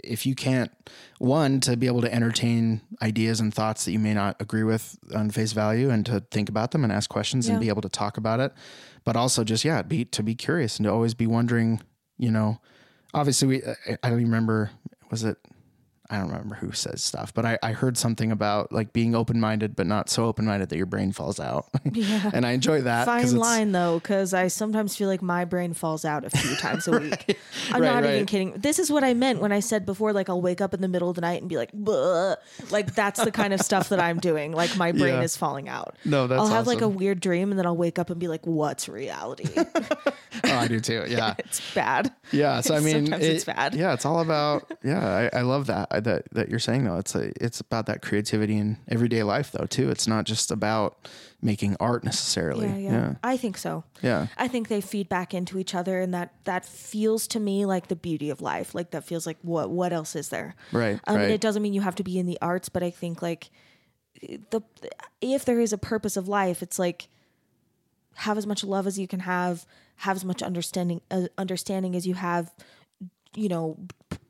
[0.03, 0.71] if you can't
[1.19, 4.97] one to be able to entertain ideas and thoughts that you may not agree with
[5.15, 7.53] on face value, and to think about them and ask questions Yeah.
[7.53, 8.51] and be able to talk about it,
[9.05, 11.81] but also just yeah, be to be curious and to always be wondering.
[12.17, 12.59] You know,
[13.13, 13.63] obviously we.
[13.63, 14.71] I I don't even remember.
[15.09, 15.37] Was it
[16.09, 19.39] I don't remember who says stuff, but I, I heard something about like being open
[19.39, 21.67] minded, but not so open minded that your brain falls out.
[21.91, 22.29] Yeah.
[22.33, 23.05] and I enjoy that.
[23.05, 26.87] Fine line though, because I sometimes feel like my brain falls out a few times
[26.87, 27.37] a week.
[27.71, 28.51] I'm Right, not even kidding.
[28.57, 30.87] This is what I meant when I said before, like I'll wake up in the
[30.89, 32.35] middle of the night and be like, "Bleh."
[32.69, 34.51] like that's the kind of stuff that I'm doing.
[34.51, 35.21] Like my brain Yeah.
[35.21, 35.95] is falling out.
[36.05, 38.27] No, that's I'll have like a weird dream and then I'll wake up and be
[38.27, 39.47] like, what's reality?
[39.55, 41.05] Oh, I do too.
[41.07, 41.35] Yeah.
[41.39, 42.11] it's bad.
[42.31, 43.73] Yeah, so I mean, Sometimes it's bad.
[43.73, 44.69] Yeah, it's all about.
[44.83, 46.97] Yeah, I, I love that that that you're saying though.
[46.97, 49.89] It's a, it's about that creativity in everyday life though too.
[49.89, 51.07] It's not just about
[51.41, 52.67] making art necessarily.
[52.67, 53.83] Yeah, yeah, yeah, I think so.
[54.01, 54.27] yeah.
[54.37, 57.87] I think they feed back into each other, and that that feels to me like
[57.87, 58.73] the beauty of life.
[58.73, 60.55] Like that feels like what what else is there?
[60.71, 61.29] Right, Um, right.
[61.31, 63.49] It doesn't mean you have to be in the arts, but I think like
[64.51, 64.61] the
[65.21, 67.07] if there is a purpose of life, it's like
[68.15, 69.65] have as much love as you can have,
[69.97, 72.51] have as much understanding uh, understanding as you have.
[73.35, 73.77] You know,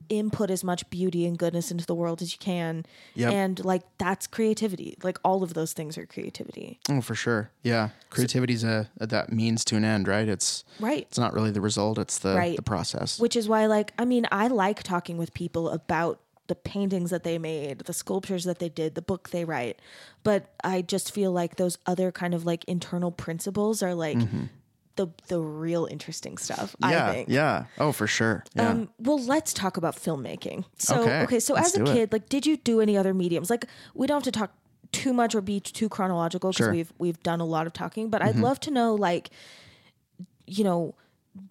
[0.10, 2.86] input as much beauty and goodness into the world as you can,
[3.16, 3.34] Yep.
[3.34, 4.98] and like that's creativity.
[5.04, 7.52] Like all of those things are creativity, Oh, for sure.
[7.64, 10.28] Yeah, creativity's a, a that means to an end, right?
[10.28, 11.02] It's right?
[11.10, 12.56] it's not really the result; it's the Right.
[12.56, 13.20] the process.
[13.20, 17.24] which is why like i mean i like talking with people about the paintings that
[17.24, 19.80] they made the sculptures that they did the book they write
[20.24, 24.46] but i just feel like those other kind of like internal principles are like mm-hmm.
[24.96, 26.92] The the real interesting stuff i Mm-hmm.
[26.94, 27.66] yeah, think yeah.
[27.80, 28.44] Oh, for sure.
[28.56, 28.70] Yeah.
[28.70, 30.66] um, well, let's talk about filmmaking.
[30.78, 31.94] So, okay, Okay, so as a do it.
[31.96, 33.50] kid, like, did you do any other mediums?
[33.50, 33.66] Like,
[33.96, 34.52] we don't have to talk
[34.92, 36.68] too much or be too chronological because Sure.
[36.68, 36.76] Mm-hmm.
[36.78, 38.10] we've we've done a lot of talking.
[38.10, 39.32] But I'd love to know, like,
[40.46, 40.96] you know,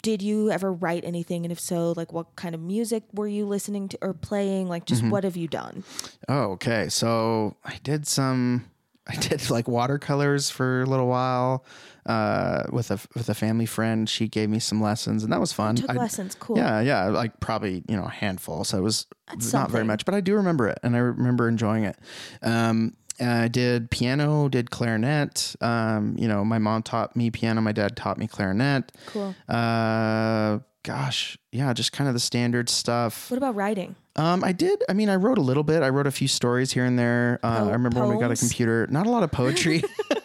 [0.01, 3.45] did you ever write anything, and if so, like, what kind of music were you
[3.45, 4.67] listening to or playing?
[4.69, 4.93] Like, Mm-hmm.
[5.01, 5.83] just what have you done?
[6.29, 6.87] Oh, okay.
[6.89, 8.69] So I did some.
[9.05, 11.65] I did like watercolors for a little while
[12.05, 14.09] uh, with a with a family friend.
[14.09, 15.75] She gave me some lessons, and that was fun.
[15.75, 16.57] Took I- lessons, cool.
[16.57, 18.63] Yeah, yeah, like probably you know a handful.
[18.63, 21.47] So it was That's not very much, but I do remember it, and I remember
[21.47, 21.97] enjoying it.
[22.41, 25.55] Um, I did piano, did clarinet.
[25.61, 27.61] Um, you know, my mom taught me piano.
[27.61, 28.91] My dad taught me clarinet.
[29.07, 29.35] Cool.
[29.47, 33.29] Uh, gosh, yeah, just kind of the standard stuff.
[33.31, 33.95] What about writing?
[34.15, 34.83] Um, I did.
[34.89, 35.81] I mean, I wrote a little bit.
[35.81, 37.39] I wrote a few stories here and there.
[37.43, 38.87] Uh, I remember when we got a computer.
[38.87, 39.83] Not a lot of poetry.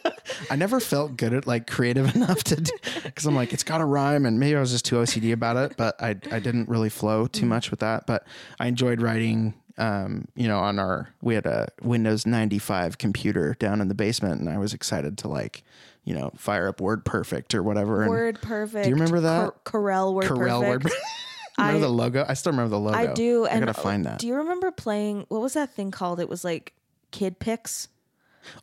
[0.51, 2.57] I never felt good at like creative enough to,
[3.05, 5.57] because I'm like, it's got to rhyme, and maybe I was just too OCD about
[5.57, 5.77] it.
[5.77, 7.49] But I I didn't really flow too Mm.
[7.49, 8.07] much with that.
[8.07, 8.27] But
[8.61, 9.55] I enjoyed writing.
[9.81, 14.41] Um, you know, on our we had a Windows 95 computer down in the basement,
[14.41, 15.63] and I was excited to like,
[16.03, 18.09] you know, fire up Word Perfect or whatever.
[18.09, 18.85] Word perfect.
[18.85, 19.63] Do you remember that?
[19.63, 20.85] Cor- Corel word Corel perfect.
[20.85, 20.93] Word.
[21.59, 22.25] remember I- the logo?
[22.29, 22.97] I still remember the logo.
[22.99, 23.47] I do.
[23.47, 24.19] I gotta find that.
[24.19, 25.27] Do you remember playing?
[25.29, 26.19] What was that thing called?
[26.19, 26.73] It was like
[27.13, 27.87] Kid Pix.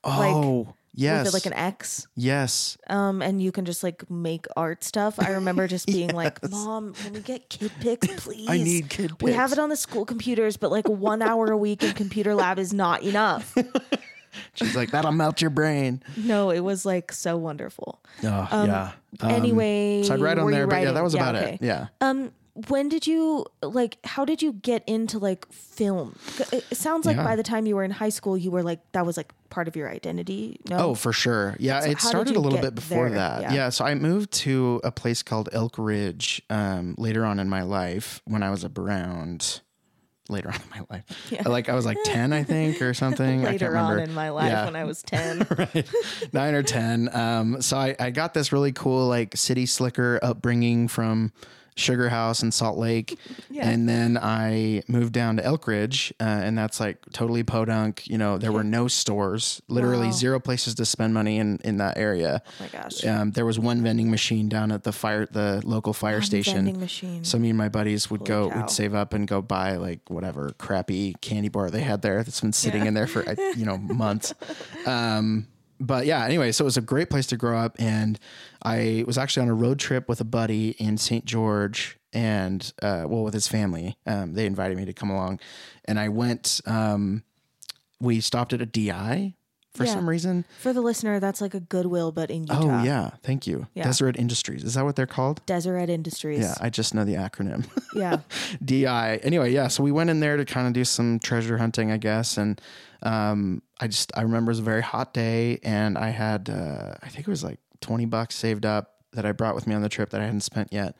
[0.03, 1.25] oh, yes.
[1.25, 2.07] with like an X.
[2.15, 2.77] Yes.
[2.87, 5.19] Um, and you can just like make art stuff.
[5.19, 8.49] I remember just being like, "Mom, can we get Kid Pix, please?
[8.49, 11.57] I need Kid We have it on the school computers, but like one hour a
[11.57, 13.55] week in computer lab is not enough."
[14.53, 16.03] She's like, that'll melt your brain.
[16.17, 18.01] No, it was like so wonderful.
[18.21, 18.27] Oh,
[18.65, 18.91] yeah.
[19.21, 21.53] Um, anyway, so I'd write on there, but yeah, that was about okay.
[21.53, 21.61] it.
[21.61, 21.87] Yeah.
[22.01, 22.33] Um,
[22.69, 23.97] when did you like?
[24.05, 26.15] How did you get into like film?
[26.51, 27.23] It sounds like Yeah.
[27.23, 29.67] by the time you were in high school, you were like that was like part
[29.67, 30.59] of your identity.
[30.69, 31.55] No, Oh, for sure.
[31.59, 33.17] Yeah, So it started a little bit before there?
[33.17, 33.41] that.
[33.41, 33.53] Yeah.
[33.53, 33.69] Yeah.
[33.69, 38.21] so I moved to a place called Elk Ridge um, later on in my life
[38.25, 39.59] when I was around
[40.29, 41.03] later on in my life.
[41.29, 41.47] Yeah.
[41.47, 43.43] Like I was like 10, I think, or something.
[43.51, 44.65] Later on in my life Yeah.
[44.65, 45.45] when I was ten.
[45.57, 45.87] right
[46.33, 50.87] nine or ten um so I, I got this really cool like city slicker upbringing
[50.87, 51.31] from
[51.75, 53.17] sugar house in salt lake
[53.49, 53.67] Yeah.
[53.67, 58.17] and then i moved down to elk ridge uh, and that's like totally podunk you
[58.17, 60.11] know there were no stores literally Wow.
[60.13, 63.05] zero places to spend money in in that area Oh my gosh.
[63.05, 66.55] um, there was one vending machine down at the fire the local fire One station
[66.55, 67.23] vending machine.
[67.25, 68.61] so me and my buddies would go, cow.
[68.61, 72.39] we'd save up and go buy like whatever crappy candy bar they had there that's
[72.41, 74.33] been sitting in there for uh, you know months.
[74.85, 75.47] Um,
[75.79, 78.19] but yeah, anyway, so it was a great place to grow up, and
[78.63, 81.25] I was actually on a road trip with a buddy in St.
[81.25, 83.97] George, and uh, well, with his family.
[84.05, 85.39] Um, they invited me to come along,
[85.85, 86.61] and I went.
[86.65, 87.23] Um,
[87.99, 89.35] we stopped at a DI
[89.75, 89.93] for Yeah.
[89.93, 90.45] some reason.
[90.61, 92.79] For the listener, that's like a Goodwill, but in Utah.
[92.79, 93.67] Oh yeah, thank you.
[93.73, 93.83] Yeah.
[93.83, 95.45] Deseret Industries is that what they're called?
[95.45, 96.39] Deseret Industries.
[96.39, 97.65] Yeah, I just know the acronym.
[97.95, 98.19] Yeah.
[98.63, 99.17] DI.
[99.23, 99.69] Anyway, yeah.
[99.69, 102.37] So we went in there to kind of do some treasure hunting, I guess.
[102.37, 102.59] And
[103.03, 106.95] um, I just I remember it was a very hot day, and I had uh,
[107.01, 109.81] I think it was like twenty bucks saved up that I brought with me on
[109.81, 110.97] the trip that I hadn't spent yet.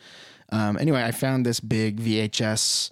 [0.53, 2.91] Um, anyway, I found this big VHS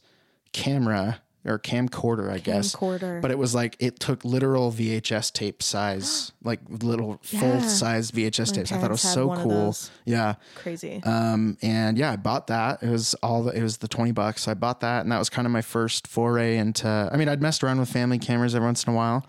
[0.52, 2.76] camera or camcorder, I guess.
[2.76, 3.22] Camcorder.
[3.22, 8.54] But it was like it took literal VHS tape size, like little full size VHS
[8.54, 8.72] tapes.
[8.72, 9.76] I thought it was so cool.
[10.06, 10.36] Yeah.
[10.56, 11.02] Crazy.
[11.04, 12.82] Um, and yeah, I bought that.
[12.82, 14.44] It was all the, it was the 20 bucks.
[14.44, 17.28] So I bought that and that was kind of my first foray into, I mean,
[17.28, 19.26] I'd messed around with family cameras every once in a while,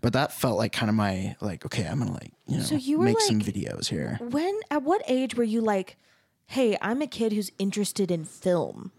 [0.00, 2.62] but that felt like kind of my, like, okay, I'm going to like, you know,
[2.62, 4.18] So you were make some videos here.
[4.20, 5.96] when at what age were you like,
[6.46, 8.92] hey, I'm a kid who's interested in film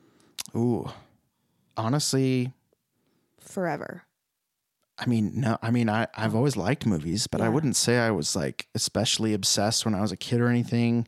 [0.55, 0.89] Ooh,
[1.77, 2.51] honestly,
[3.49, 4.03] forever?
[4.97, 8.11] I mean, no, I mean, I, I've always liked movies, but I wouldn't say I
[8.11, 11.07] was like especially obsessed when I was a kid or anything.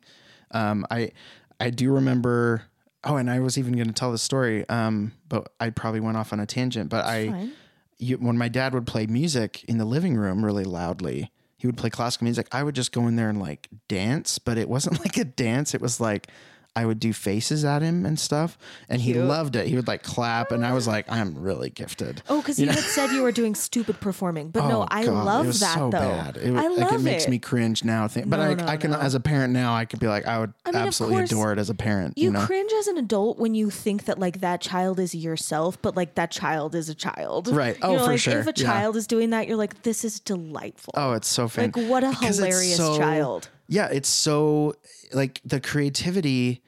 [0.51, 1.11] Um, I,
[1.59, 2.63] I do remember,
[3.03, 4.67] oh, and I was even going to tell the story.
[4.69, 7.51] Um, but I probably went off on a tangent, but I, Fine.
[7.99, 11.77] you, when my dad would play music in the living room really loudly, he would
[11.77, 12.47] play classical music.
[12.51, 15.73] I would just go in there and like dance, but it wasn't like a dance.
[15.75, 16.27] It was like
[16.73, 18.57] I would do faces at him and stuff,
[18.87, 19.67] and he loved it.
[19.67, 22.21] He would like clap, and I was like, I'm really gifted.
[22.29, 25.25] Oh, because you, had said you were doing stupid performing, but no, Oh, I God,
[25.25, 25.99] love it was that so though.
[25.99, 26.37] Bad.
[26.37, 28.07] It, I like, love it makes me cringe now.
[28.07, 28.97] Think, but No, I, no, I can, no.
[28.99, 31.59] as a parent now, I could be like, I would mean, absolutely course, adore it
[31.59, 32.17] as a parent.
[32.17, 35.13] You, You know, cringe as an adult when you think that like that child is
[35.13, 37.49] yourself, but like that child is a child.
[37.49, 37.75] Right.
[37.75, 38.39] You Oh, know, for like, sure.
[38.39, 38.65] If a Yeah.
[38.65, 40.93] child is doing that, you're like, this is delightful.
[40.95, 41.71] oh, it's so fan.
[41.75, 43.49] like what a hilarious so- child.
[43.71, 44.75] Yeah, it's so
[45.13, 46.61] like the creativity.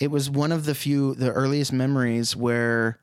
[0.00, 2.98] It was one of the few, the earliest memories where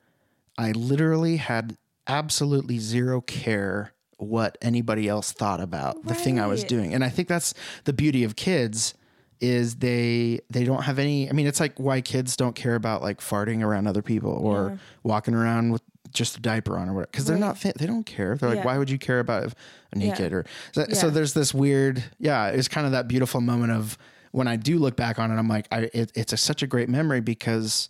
[0.57, 6.65] I literally had absolutely zero care what anybody else thought about the thing I was
[6.65, 6.93] doing.
[6.93, 7.53] And I think that's
[7.85, 8.93] the beauty of kids
[9.39, 13.01] is they they don't have any I mean it's like why kids don't care about
[13.03, 17.09] like farting around other people or walking around with just a diaper on or whatever
[17.11, 18.65] because they're not fit they don't care they're like Yeah.
[18.65, 19.55] why would you care about if
[19.95, 21.13] naked or so, so Yeah.
[21.13, 23.97] there's this weird yeah it's kind of that beautiful moment of
[24.31, 26.67] when I do look back on it I'm like I it, it's a, such a
[26.67, 27.87] great memory because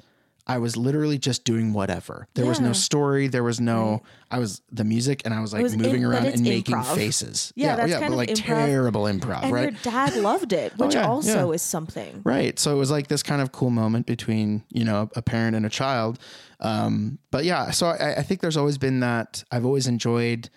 [0.49, 2.25] I was literally just doing whatever.
[2.35, 2.71] There was no Yeah.
[2.71, 3.27] story.
[3.27, 4.01] There was no.
[4.31, 6.45] I was the music, and I was like was moving in- but around it's and
[6.45, 6.95] making improv.
[6.95, 7.51] faces.
[7.57, 8.43] Yeah, oh that's yeah, kind but of like improv.
[8.45, 9.73] terrible improv, And right?
[9.73, 11.55] your dad loved it, oh, which yeah, also yeah.
[11.55, 12.21] is something.
[12.23, 12.57] Right.
[12.57, 15.65] So it was like this kind of cool moment between, you know, a parent and
[15.65, 16.17] a child.
[16.59, 20.49] Um, but yeah, so I, I think there's always been that I've always enjoyed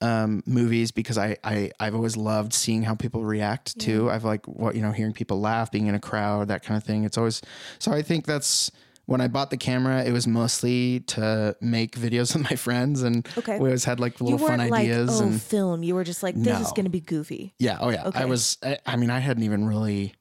[0.00, 4.46] um, movies because I, I, I've always loved seeing how people react to, I've like
[4.46, 7.04] what, you know, hearing people laugh, being in a crowd, that kind of thing.
[7.04, 7.40] It's always,
[7.78, 8.70] so I think that's,
[9.06, 13.24] when I bought the camera, it was mostly to make videos with my friends, and
[13.38, 13.56] Okay.
[13.60, 15.20] we always had like You little fun like, ideas.
[15.20, 15.84] oh, and film.
[15.84, 17.54] You were just like, this is going to be goofy.
[17.60, 18.08] yeah, oh yeah.
[18.08, 18.18] Okay.
[18.18, 18.58] I was.
[18.64, 20.12] I, I mean, I hadn't even really.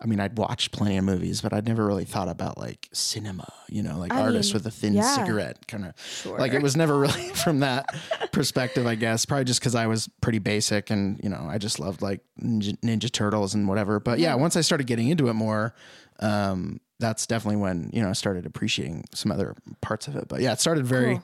[0.00, 3.52] I mean, I'd watched plenty of movies, but I'd never really thought about like cinema.
[3.68, 5.16] You know, like I artists mean, with a thin yeah.
[5.16, 5.94] cigarette, kind of.
[6.00, 6.38] Sure.
[6.38, 7.86] Like it was never really from that
[8.32, 9.24] perspective, I guess.
[9.26, 12.78] Probably just because I was pretty basic, and you know, I just loved like Ninja,
[12.80, 13.98] Ninja Turtles and whatever.
[13.98, 15.74] But yeah, once I started getting into it more.
[16.20, 20.26] Um, that's definitely when you know I started appreciating some other parts of it.
[20.26, 21.22] But yeah, it started very, Cool.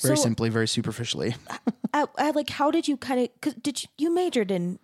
[0.00, 1.36] very So- simply, very superficially.
[1.94, 4.78] I, like, how did you kind of, cause did you, you majored in,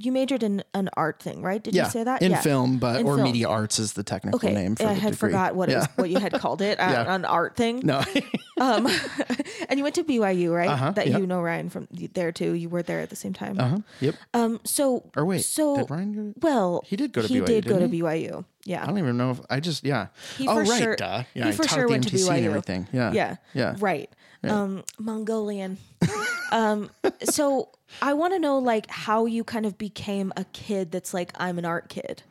[0.00, 1.62] you majored in an art thing, right?
[1.62, 2.22] Did yeah, you say that?
[2.22, 2.40] in yeah.
[2.40, 3.24] film, but In or film.
[3.26, 5.28] media arts is the technical Okay, name for I had degree.
[5.28, 5.78] forgot what it yeah.
[5.80, 7.80] was, what you had called it, uh, an art thing.
[7.84, 8.02] No.
[8.60, 8.86] Um,
[9.70, 10.68] and you went to BYU, right?
[10.68, 11.18] Uh-huh, that yep.
[11.20, 12.52] you know Ryan from there too.
[12.52, 13.58] You were there at the same time.
[13.58, 13.78] uh huh.
[14.00, 14.14] Yep.
[14.34, 16.34] Um, so Or wait, so did Ryan go?
[16.42, 17.88] well, He did go to he BYU, did go to?
[17.88, 18.44] BYU.
[18.64, 20.08] Yeah, I don't even know if I just yeah.
[20.36, 21.22] He oh for right, sure- duh.
[21.34, 22.88] Yeah, he I for taught sure went to MTC and everything.
[22.92, 23.12] Yeah.
[23.12, 23.76] yeah, Yeah.
[23.78, 24.10] right.
[24.42, 25.78] Um, Mongolian.
[26.52, 26.90] um,
[27.24, 27.70] so
[28.00, 31.58] I want to know like how you kind of became a kid that's like I'm
[31.58, 32.22] an art kid.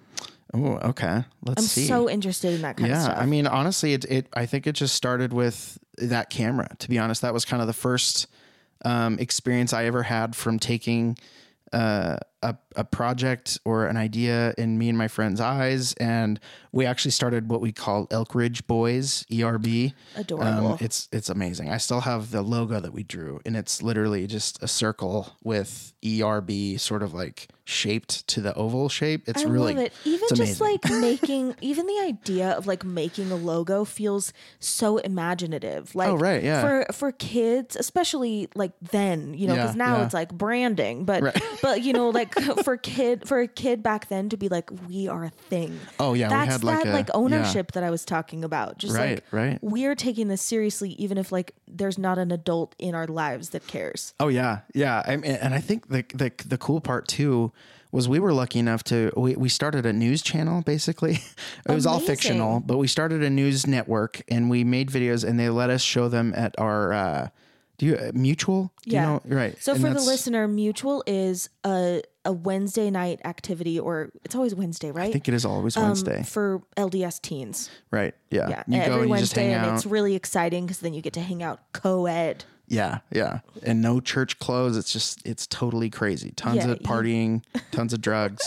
[0.53, 1.23] Oh, okay.
[1.45, 1.85] Let's I'm see.
[1.85, 3.17] so interested in that kind of yeah, stuff.
[3.19, 4.27] I mean, honestly, it, it.
[4.33, 6.67] I think it just started with that camera.
[6.79, 8.25] To be honest, that was kind of the first
[8.83, 11.19] um, experience I ever had from taking
[11.71, 16.39] uh, a a project or an idea in me and my friend's eyes, and
[16.71, 19.91] we actually started what we call Elk Ridge Boys (ERB).
[20.15, 20.67] Adorable.
[20.73, 21.69] Um, it's it's amazing.
[21.69, 25.93] I still have the logo that we drew, and it's literally just a circle with
[26.05, 29.27] ERB sort of like shaped to the oval shape.
[29.27, 29.93] It's I really love it.
[30.05, 35.93] Even just like making, even the idea of like making a logo feels so imaginative.
[35.93, 36.61] Like, Oh, right, yeah.
[36.61, 40.05] For for kids, especially like then, you know, because Yeah, now yeah.
[40.05, 41.41] it's like branding, but Right.
[41.61, 42.28] but you know, like
[42.63, 45.79] for kid for a kid back then to be like, we are a thing.
[45.99, 47.15] Oh, yeah, we that's had, like, that a- like yeah.
[47.15, 48.77] ownership that I was talking about.
[48.77, 49.59] Just Right, like right.
[49.61, 53.67] we're taking this seriously, even if like there's not an adult in our lives that
[53.67, 54.13] cares.
[54.19, 55.03] Oh yeah, yeah.
[55.05, 57.51] I mean, and I think the the the cool part too
[57.91, 61.13] was we were lucky enough to we, we started a news channel basically.
[61.67, 65.39] it was all fictional, but we started a news network and we made videos and
[65.39, 67.29] they let us show them at our uh,
[67.79, 68.71] Do you uh, mutual?
[68.83, 69.01] Do Yeah.
[69.01, 69.35] You know?
[69.37, 69.57] Right.
[69.59, 74.35] So And for the that's- listener, mutual is a a Wednesday night activity, or it's
[74.35, 75.09] always Wednesday, right?
[75.09, 76.21] I think it is always Um, Wednesday.
[76.23, 77.71] for LDS teens.
[77.89, 78.13] right.
[78.29, 78.49] Yeah.
[78.49, 79.75] Yeah, You go every and you just Wednesday, hang and out.
[79.75, 82.43] it's really exciting because then you get to hang out co-ed.
[82.67, 83.39] Yeah, yeah.
[83.63, 84.77] And no church clothes.
[84.77, 86.31] It's just it's totally crazy.
[86.35, 87.41] Tons Yeah, of you- partying,
[87.71, 88.43] tons of drugs,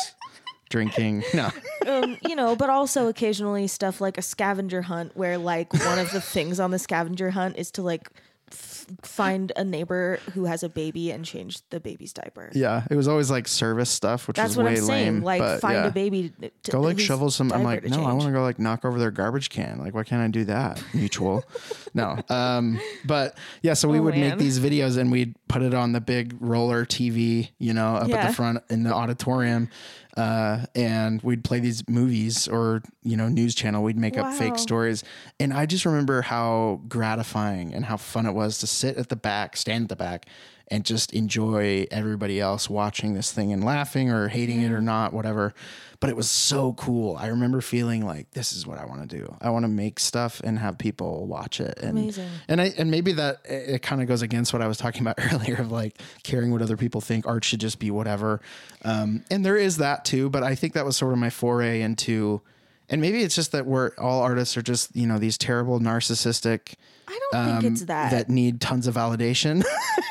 [0.71, 1.25] drinking.
[1.35, 1.51] No.
[1.89, 6.13] um, you know, but also occasionally stuff like a scavenger hunt where like one of
[6.13, 8.11] the things on the scavenger hunt is to like
[8.53, 12.51] f- find a neighbor who has a baby and change the baby's diaper.
[12.55, 12.85] Yeah.
[12.91, 15.07] It was always like service stuff, which That's was what way I'm saying.
[15.15, 15.23] lame.
[15.23, 15.87] like but find yeah.
[15.87, 16.33] a baby.
[16.65, 17.53] To, Go like shovel some.
[17.53, 19.79] I'm like, no, I want to go like knock over their garbage can.
[19.79, 20.83] Like, why can't I do that?
[20.95, 21.45] Mutual.
[21.95, 22.19] no.
[22.29, 24.31] Um, but yeah, so we Oh, would man.
[24.31, 28.11] make these videos and we'd put it on the big roller TV, you know, up
[28.11, 29.69] at the front in the auditorium.
[30.17, 33.83] Uh, and we'd play these movies or, you know, news channel.
[33.83, 35.05] We'd make up fake stories.
[35.41, 39.17] And I just remember how gratifying and how fun it was to sit at the
[39.17, 40.27] back, stand at the back,
[40.73, 45.13] and just enjoy everybody else watching this thing and laughing or hating it or not,
[45.13, 45.53] whatever.
[46.01, 47.15] But it was so cool.
[47.15, 49.37] I remember feeling like this is what I want to do.
[49.43, 51.79] I want to make stuff and have people watch it.
[51.79, 52.31] And, Amazing.
[52.49, 55.03] And I and maybe that it, it kind of goes against what I was talking
[55.03, 57.27] about earlier of like caring what other people think.
[57.27, 58.41] Art should just be whatever.
[58.81, 60.31] Um, and there is that too.
[60.31, 62.41] But I think that was sort of my foray into.
[62.89, 66.75] And maybe it's just that we're all artists are just you know these terrible narcissistic
[67.13, 68.11] I don't think um, it's that.
[68.13, 69.63] that need tons of validation.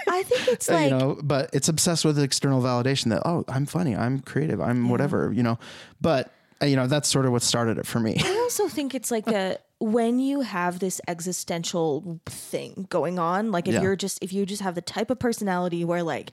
[0.08, 3.66] I think it's like you know, but it's obsessed with external validation that oh, I'm
[3.66, 5.58] funny, I'm creative, I'm whatever, you know.
[6.00, 8.18] But uh, you know, that's sort of what started it for me.
[8.24, 13.68] I also think it's like a when you have this existential thing going on, like
[13.68, 13.82] if Yeah.
[13.82, 16.32] you're just if you just have the type of personality where like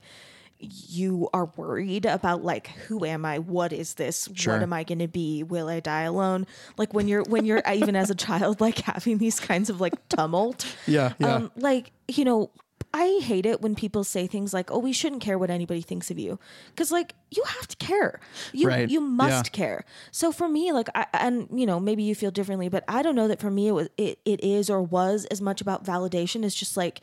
[0.59, 3.39] you are worried about like who am I?
[3.39, 4.27] What is this?
[4.33, 4.55] Sure.
[4.55, 5.41] What am I going to be?
[5.43, 6.47] Will I die alone?
[6.77, 9.93] Like when you're when you're even as a child like having these kinds of like
[10.09, 10.65] tumult.
[10.85, 11.35] Yeah, yeah.
[11.35, 12.51] Um like, you know,
[12.93, 16.09] I hate it when people say things like, "Oh, we shouldn't care what anybody thinks
[16.09, 18.19] of you," because like you have to care.
[18.51, 18.89] You Right.
[18.89, 19.51] you must Yeah.
[19.51, 19.85] care.
[20.11, 23.15] So for me, like, I, and you know, maybe you feel differently, but I don't
[23.15, 26.43] know that for me it was it, it is or was as much about validation
[26.43, 27.01] as just like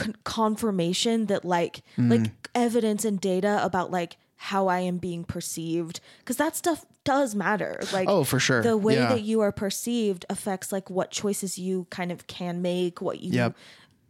[0.00, 2.10] con- confirmation that like Mm.
[2.10, 7.34] like evidence and data about like how I am being perceived because that stuff does
[7.34, 7.78] matter.
[7.92, 8.62] Like Oh, for sure.
[8.62, 9.10] the way Yeah.
[9.10, 13.32] that you are perceived affects like what choices you kind of can make, what you
[13.32, 13.54] Yep.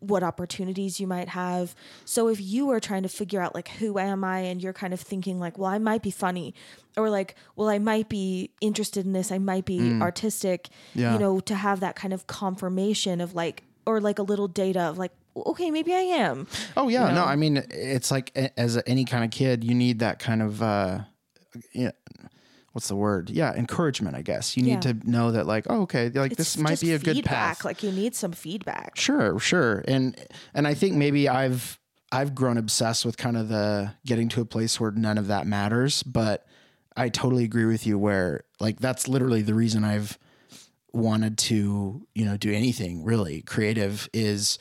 [0.03, 1.75] what opportunities you might have.
[2.07, 4.95] So if you are trying to figure out like who am I and you're kind
[4.95, 6.55] of thinking like, well, I might be funny
[6.97, 11.01] or like, well, I might be interested in this, I might be artistic, Mm.
[11.03, 11.13] Yeah.
[11.13, 14.81] you know, to have that kind of confirmation of like or like a little data
[14.81, 16.47] of like, okay, maybe I am.
[16.77, 17.25] Oh yeah, you no.
[17.25, 21.01] I mean it's like as any kind of kid, you need that kind of uh,
[21.73, 21.91] yeah,
[22.73, 23.31] what's the word?
[23.31, 24.17] Yeah, encouragement.
[24.17, 24.93] I guess you need Yeah.
[24.93, 27.59] to know that like, oh, okay, like this might be a good feedback.
[27.59, 27.65] path.
[27.65, 28.93] Like you need some feedback.
[28.97, 29.85] Sure, sure.
[29.89, 30.17] And
[30.55, 31.79] and I think maybe I've
[32.13, 35.47] I've grown obsessed with kind of the getting to a place where none of that
[35.47, 36.45] matters, but
[36.97, 40.19] I totally agree with you where like that's literally the reason I've
[40.93, 44.59] wanted to, you know, do anything really creative is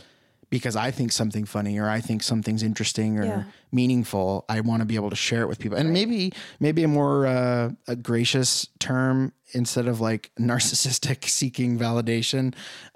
[0.49, 3.43] because I think something funny or I think something's interesting or Yeah.
[3.71, 5.77] meaningful, I want to be able to share it with people.
[5.77, 12.53] And maybe maybe a more uh, a gracious term instead of like narcissistic seeking validation,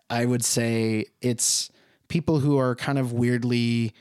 [0.10, 1.70] I would say it's
[2.08, 3.94] people who are kind of weirdly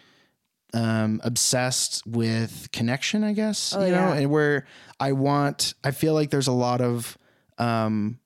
[0.75, 4.67] um, obsessed with connection, I guess, Oh, you know, and where
[4.99, 7.19] I want, I feel like there's a lot of,
[7.59, 8.19] um,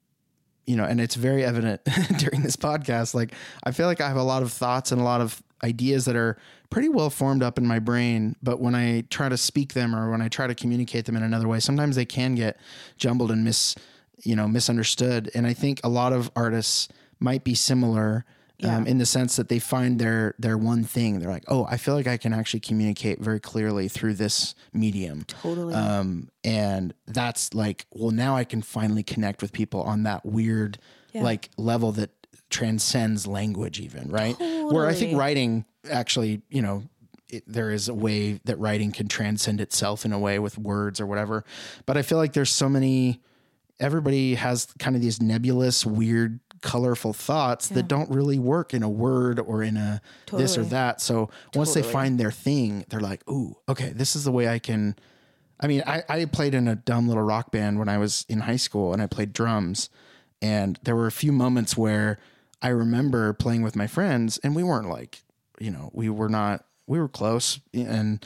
[0.66, 1.80] you know, and it's very evident
[2.18, 3.14] during this podcast.
[3.14, 3.32] Like,
[3.64, 6.16] I feel like I have a lot of thoughts and a lot of ideas that
[6.16, 6.36] are
[6.70, 8.36] pretty well formed up in my brain.
[8.42, 11.22] But when I try to speak them or when I try to communicate them in
[11.22, 12.58] another way, sometimes they can get
[12.96, 13.74] jumbled and mis,
[14.22, 15.30] you know, misunderstood.
[15.34, 16.88] And I think a lot of artists
[17.20, 18.24] might be similar.
[18.58, 18.74] Yeah.
[18.76, 21.76] Um, in the sense that they find their their one thing, they're like, oh, I
[21.76, 25.24] feel like I can actually communicate very clearly through this medium.
[25.24, 25.74] Totally.
[25.74, 30.78] Um, and that's like, well, now I can finally connect with people on that weird,
[31.12, 31.22] Yeah.
[31.22, 32.10] like level that
[32.48, 34.36] transcends language, even right.
[34.38, 36.84] Where I think writing actually, you know,
[37.28, 41.00] it, there is a way that writing can transcend itself in a way with words
[41.00, 41.44] or whatever.
[41.84, 43.20] But I feel like there's so many.
[43.78, 48.88] Everybody has kind of these nebulous, weird, colorful thoughts that don't really work in a
[48.88, 50.00] word or in a
[50.32, 51.00] this or that.
[51.00, 54.58] So once they find their thing, they're like, "Ooh, okay, this is the way I
[54.58, 54.96] can."
[55.60, 58.40] I mean, I, I played in a dumb little rock band when I was in
[58.40, 59.88] high school and I played drums.
[60.42, 62.18] And there were a few moments where
[62.60, 65.22] I remember playing with my friends and we weren't like,
[65.58, 67.58] you know, we were not, we were close.
[67.72, 68.24] And,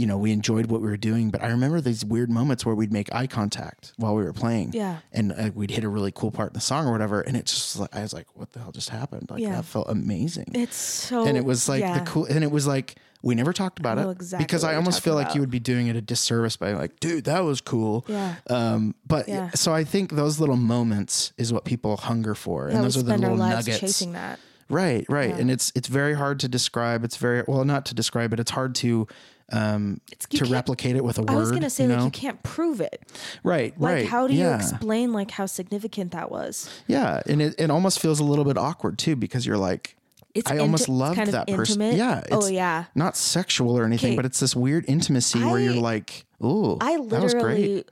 [0.00, 2.74] you know, we enjoyed what we were doing, but I remember these weird moments where
[2.74, 4.72] we'd make eye contact while we were playing.
[4.72, 4.96] Yeah.
[5.12, 7.20] And uh, we'd hit a really cool part in the song or whatever.
[7.20, 9.30] And it's just like, I was like, what the hell just happened?
[9.30, 9.56] Like, Yeah.
[9.56, 10.52] that felt amazing.
[10.54, 11.98] It's so and it was like yeah.
[11.98, 15.02] the cool, and it was like, we never talked about it exactly because I almost
[15.02, 17.60] feel talking like you would be doing it a disservice by like, dude, that was
[17.60, 18.06] cool.
[18.08, 18.36] Yeah.
[18.48, 19.50] Um, but Yeah.
[19.54, 23.02] so I think those little moments is what people hunger for, Yeah, and those are
[23.02, 23.78] the little nuggets.
[23.78, 24.38] chasing that.
[24.70, 25.36] Right, right, Yeah.
[25.40, 27.04] and it's it's very hard to describe.
[27.04, 28.38] It's very well, not to describe it.
[28.40, 29.06] It's hard to
[29.52, 30.00] um
[30.30, 31.30] to replicate it with a word.
[31.30, 33.02] I was gonna say you like you can't prove it.
[33.42, 34.06] right, Like right.
[34.06, 36.68] how do you explain like how significant that was?
[36.86, 39.96] Yeah, and it, it almost feels a little bit awkward too because you're like,
[40.34, 41.80] It's I almost inti- kind of that person.
[41.80, 42.84] Yeah, Oh yeah.
[42.94, 47.22] not sexual or anything, but it's this weird intimacy where you're like, ooh, I that
[47.22, 47.88] was great.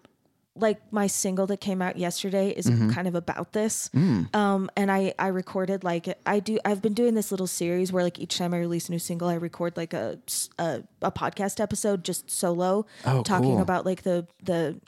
[0.60, 2.90] Like my single that came out yesterday is Mm-hmm.
[2.90, 3.88] kind of about this.
[3.94, 4.34] Mm.
[4.34, 8.02] Um and I I recorded like I do I've been doing this little series where
[8.02, 10.18] like each time I release a new single I record like a
[10.58, 10.82] a
[11.12, 13.62] podcast episode just solo Oh, talking cool.
[13.62, 14.80] about like the the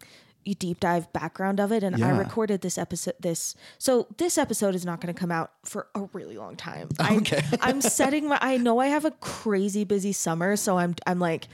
[0.59, 4.85] deep dive background of it and I recorded this episode this so this episode is
[4.85, 6.89] not going to come out for a really long time.
[6.99, 7.43] I'm, Okay.
[7.61, 11.47] I'm setting my I know I have a crazy busy summer so I'm I'm like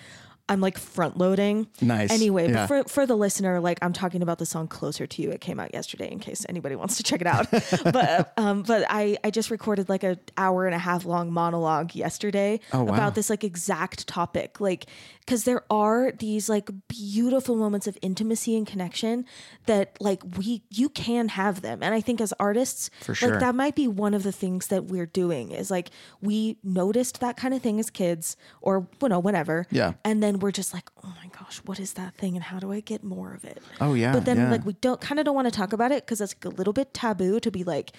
[0.48, 1.66] I'm like front loading.
[1.80, 2.12] Nice.
[2.12, 2.66] Anyway, Yeah.
[2.68, 5.40] but for for the listener, like I'm talking about the song "Closer to You." It
[5.40, 7.48] came out yesterday, in case anybody wants to check it out.
[7.92, 11.94] but um, but I I just recorded like a hour and a half long monologue
[11.96, 12.94] yesterday Oh, wow.
[12.94, 14.86] about this like exact topic, like
[15.26, 19.24] because there are these like beautiful moments of intimacy and connection
[19.66, 23.30] that like we you can have them, and I think as artists, For sure.
[23.32, 25.90] like that might be one of the things that we're doing is like
[26.22, 29.94] we noticed that kind of thing as kids or you know whenever, Yeah.
[30.04, 32.72] and then we're just like, oh my gosh, what is that thing, and how do
[32.72, 33.60] I get more of it?
[33.80, 34.50] Oh, yeah, But then yeah.
[34.50, 36.56] like we don't kind of don't want to talk about it because it's like a
[36.56, 37.92] little bit taboo to be like,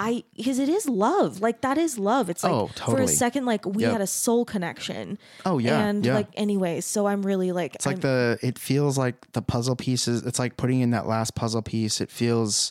[0.00, 2.30] I because it is love, like that is love.
[2.30, 3.92] It's like Oh, for a second like we Yep.
[3.92, 5.18] had a soul connection.
[5.44, 6.14] Oh, yeah, and yeah.
[6.14, 10.22] like anyways, so I'm really like It's like the it feels like the puzzle pieces.
[10.24, 12.00] It's like putting in that last puzzle piece.
[12.00, 12.70] It feels,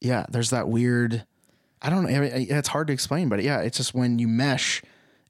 [0.00, 0.26] yeah.
[0.28, 1.24] There's that weird.
[1.82, 2.22] I don't know.
[2.22, 4.80] It's hard to explain, but yeah, it's just when you mesh,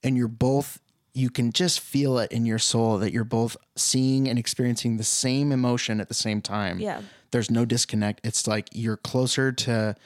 [0.03, 0.79] and you're both.
[1.15, 5.05] You can just feel it in your soul that you're both seeing and experiencing the
[5.05, 6.79] same emotion at the same time.
[6.79, 7.01] Yeah.
[7.31, 8.21] There's no disconnect.
[8.25, 9.97] It's like you're closer to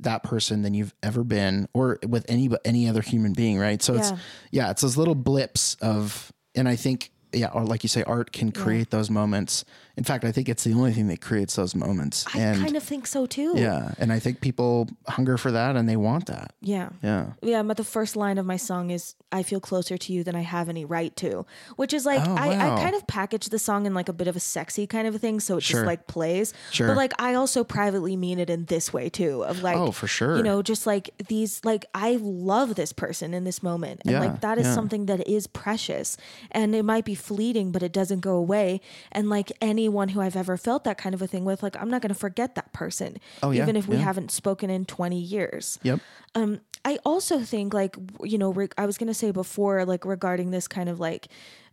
[0.00, 3.82] that person than you've ever been, or with any any other human being, right?
[3.82, 4.16] So it's Yeah.
[4.52, 8.32] yeah, it's those little blips of, and I think yeah, or like you say, art
[8.32, 9.64] can create those moments.
[9.96, 12.26] In fact, I think it's the only thing that creates those moments.
[12.34, 13.54] I and kind of think so too.
[13.56, 16.52] yeah, and I think people hunger for that and they want that.
[16.60, 16.90] Yeah.
[17.02, 17.32] Yeah.
[17.42, 20.34] Yeah, but the first line of my song is "I feel closer to you than
[20.36, 21.46] I have any right to,"
[21.76, 22.76] which is like Oh, I, wow.
[22.76, 25.14] I kind of package the song in like a bit of a sexy kind of
[25.14, 25.80] a thing, so it Sure.
[25.80, 26.52] just like plays.
[26.70, 26.88] Sure.
[26.88, 30.06] But like I also privately mean it in this way too, of like Oh, for
[30.06, 30.36] sure.
[30.36, 34.20] you know, just like these like I love this person in this moment, and Yeah,
[34.20, 34.74] like that is yeah.
[34.74, 36.18] something that is precious,
[36.50, 38.82] and it might be fleeting, but it doesn't go away.
[39.12, 39.52] And like
[39.86, 42.12] anyone who I've ever felt that kind of a thing with, like I'm not going
[42.12, 44.02] to forget that person, Oh, yeah, even if we yeah.
[44.02, 45.78] haven't spoken in 20 years.
[45.84, 46.00] Yep.
[46.34, 50.50] Um, I also think like you know re- I was gonna say before like regarding
[50.52, 51.26] this kind of like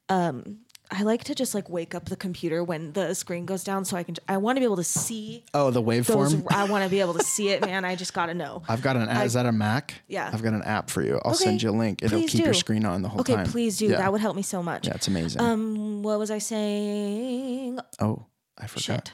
[0.09, 0.59] um
[0.91, 3.97] I like to just like wake up the computer when the screen goes down so
[3.97, 6.45] I can I want to be able to see Oh, the those waveform.
[6.51, 8.61] I want to be able to see it man I just got to know.
[8.67, 9.09] I've got an.
[9.09, 9.25] app.
[9.25, 9.95] is that a Mac?
[10.07, 10.29] Yeah.
[10.31, 11.19] I've got an app for you.
[11.25, 12.03] I'll Okay, send you a link.
[12.03, 13.43] It'll keep your screen on the whole Okay, time.
[13.43, 13.87] Okay, please do.
[13.87, 13.97] Yeah.
[13.97, 14.87] That would help me so much.
[14.87, 15.41] Yeah, it's amazing.
[15.41, 17.79] Um what was I saying?
[17.99, 18.25] oh,
[18.57, 18.83] I forgot.
[18.83, 19.11] Shit.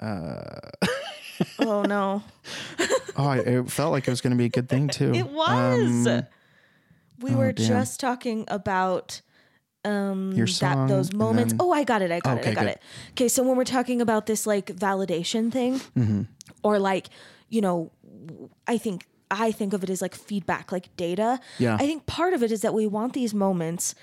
[0.00, 0.60] Uh,
[1.58, 2.22] oh no.
[3.16, 5.12] oh, I, it felt like it was going to be a good thing too.
[5.14, 6.06] It was.
[6.06, 6.26] Um,
[7.20, 7.66] we oh, were damn.
[7.66, 9.20] just talking about
[9.86, 11.52] um Your that those moments.
[11.52, 12.10] then- Oh, I got it.
[12.10, 12.46] I got it.
[12.46, 12.70] I got good.
[12.70, 12.82] it.
[13.12, 16.22] Okay, so when we're talking about this like validation thing Mm-hmm.
[16.62, 17.06] or like,
[17.48, 17.90] you know,
[18.66, 21.40] I think I think of it as like feedback, like data.
[21.58, 21.74] Yeah.
[21.74, 23.94] I think part of it is that we want these moments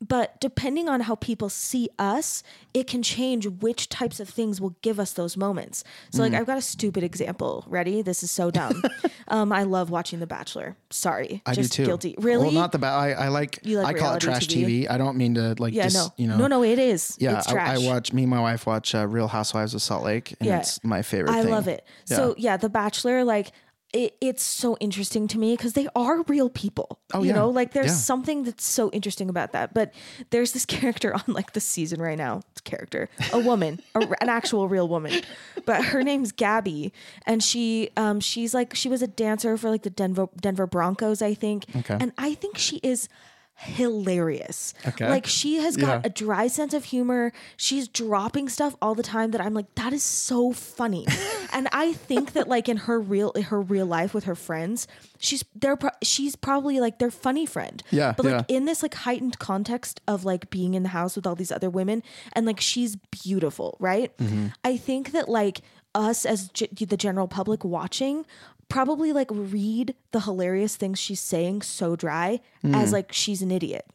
[0.00, 2.42] but depending on how people see us,
[2.72, 5.84] it can change which types of things will give us those moments.
[6.10, 6.22] So, Mm.
[6.22, 7.64] like, I've got a stupid example.
[7.66, 8.02] Ready?
[8.02, 8.82] This is so dumb.
[9.28, 10.76] um, I love watching The Bachelor.
[10.90, 11.86] Sorry, I just do too.
[11.86, 12.14] guilty.
[12.18, 12.44] Really?
[12.46, 12.94] Well, not the bad.
[12.94, 13.60] I, I like.
[13.62, 14.84] You like I call it trash TV?
[14.84, 14.90] TV.
[14.90, 15.74] I don't mean to like.
[15.74, 16.36] yeah, just, no, You know.
[16.36, 16.62] no, no.
[16.64, 17.16] It is.
[17.20, 17.78] Yeah, it's I, trash.
[17.78, 18.12] I watch.
[18.12, 20.58] Me and my wife watch uh, Real Housewives of Salt Lake, and Yeah.
[20.58, 21.32] it's my favorite.
[21.32, 21.50] I thing.
[21.52, 21.84] love it.
[22.08, 22.16] Yeah.
[22.16, 23.52] So yeah, The Bachelor, like
[23.94, 26.98] it, it's so interesting to me because they are real people.
[27.14, 27.36] Oh, you yeah.
[27.36, 27.92] know, like there's Yeah.
[27.94, 29.72] something that's so interesting about that.
[29.72, 29.94] But
[30.30, 32.42] there's this character on like the season right now.
[32.50, 35.22] It's a character, a woman, a, an actual real woman,
[35.64, 36.92] but her name's Gabby,
[37.26, 41.22] and she um she's like she was a dancer for like the Denver Denver Broncos,
[41.22, 41.64] I think.
[41.76, 41.96] Okay.
[42.00, 43.08] And I think she is
[43.56, 44.74] hilarious.
[44.86, 45.08] Okay.
[45.08, 46.00] Like she has got Yeah.
[46.04, 47.32] a dry sense of humor.
[47.56, 51.06] She's dropping stuff all the time that I'm like, that is so funny.
[51.52, 54.86] and I think that like in her real her real life with her friends,
[55.18, 57.82] she's they're pro- she's probably like their funny friend.
[57.90, 58.56] Yeah, But like yeah.
[58.56, 61.70] in this like heightened context of like being in the house with all these other
[61.70, 62.02] women
[62.32, 64.16] and like she's beautiful, right?
[64.18, 64.48] Mm-hmm.
[64.64, 65.60] I think that like
[65.94, 68.26] us as g- the general public watching
[68.74, 73.86] probably like read the hilarious things she's saying so dry as like she's an idiot.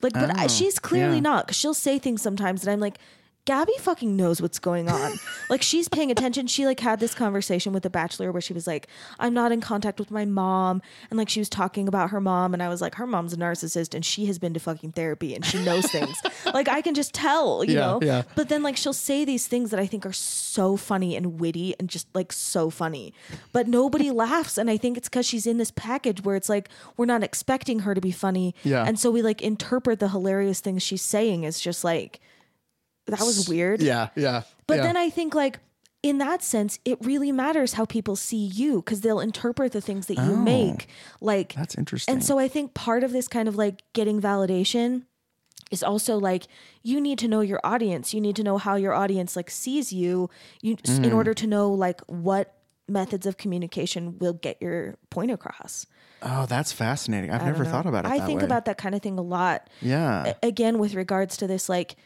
[0.00, 0.44] Like, but I, Mm.
[0.44, 1.20] Oh, she's clearly yeah.
[1.30, 2.98] not because she'll say things sometimes that I'm like,
[3.44, 5.12] Gabby fucking knows what's going on.
[5.50, 6.46] like she's paying attention.
[6.46, 8.86] She like had this conversation with the bachelor where she was like,
[9.18, 10.80] I'm not in contact with my mom.
[11.10, 12.54] And like she was talking about her mom.
[12.54, 15.34] And I was like, her mom's a narcissist and she has been to fucking therapy
[15.34, 16.16] and she knows things.
[16.54, 17.98] like I can just tell, you Yeah, know?
[18.00, 18.22] yeah.
[18.36, 21.74] But then like she'll say these things that I think are so funny and witty
[21.80, 23.12] and just like so funny.
[23.50, 24.56] But nobody laughs.
[24.56, 27.80] And I think it's because she's in this package where it's like we're not expecting
[27.80, 28.54] her to be funny.
[28.62, 28.84] Yeah.
[28.86, 32.20] And so we like interpret the hilarious things she's saying as just like
[33.06, 33.82] that was weird.
[33.82, 34.42] Yeah, yeah.
[34.66, 34.82] But yeah.
[34.84, 35.58] then I think like
[36.02, 40.06] in that sense, it really matters how people see you because they'll interpret the things
[40.06, 40.36] that you Oh.
[40.36, 40.88] make.
[41.20, 42.12] Like that's interesting.
[42.14, 45.02] and so I think part of this kind of like getting validation
[45.70, 46.46] is also like
[46.82, 48.12] you need to know your audience.
[48.12, 50.28] You need to know how your audience like sees you.
[50.60, 51.04] You Mm.
[51.04, 52.54] in order to know like what
[52.88, 55.86] methods of communication will get your point across.
[56.24, 57.30] oh, that's fascinating.
[57.30, 58.10] I've I never thought about it.
[58.12, 58.44] I think way.
[58.44, 59.68] about that kind of thing a lot.
[59.80, 60.34] yeah.
[60.42, 61.96] A- again with regards to this like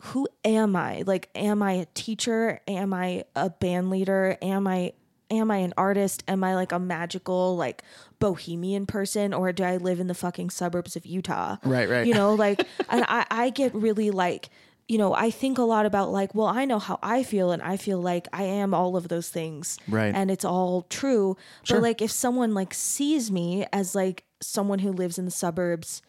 [0.00, 1.02] who am i?
[1.06, 2.60] Like am i a teacher?
[2.68, 4.36] Am i a band leader?
[4.42, 4.92] Am i
[5.30, 6.22] am i an artist?
[6.28, 7.82] Am i like a magical like
[8.18, 9.32] bohemian person?
[9.32, 11.56] Or do i live in the fucking suburbs of utah?
[11.64, 12.06] Right, right.
[12.06, 14.50] you know like and i i get really like
[14.86, 17.60] you know i think a lot about like well i know how i feel and
[17.60, 19.78] i feel like i am all of those things.
[19.88, 20.14] Right.
[20.14, 21.36] and it's all true.
[21.64, 21.78] Sure.
[21.78, 26.02] but like if someone like sees me as like someone who lives in the suburbs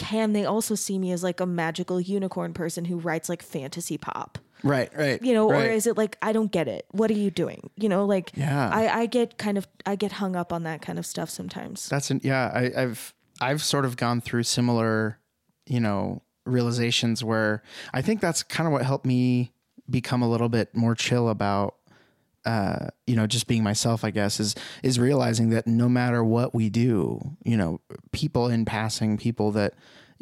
[0.00, 3.98] can they also see me as like a magical unicorn person who writes like fantasy
[3.98, 5.22] pop right, right.
[5.22, 5.68] you know right.
[5.68, 8.32] or is it like i don't get it what are you doing you know like
[8.34, 8.70] Yeah.
[8.72, 11.88] i i get kind of i get hung up on that kind of stuff sometimes
[11.88, 12.50] That's an, yeah.
[12.52, 15.18] I, I've I've sort of gone through similar,
[15.66, 17.62] you know, realizations where
[17.94, 19.52] I think that's kind of what helped me
[19.88, 21.76] become a little bit more chill about,
[22.50, 24.04] uh, you know, just being myself.
[24.04, 26.98] I guess is is realizing that no matter what we do,
[27.44, 27.80] you know,
[28.12, 29.72] people in passing, people that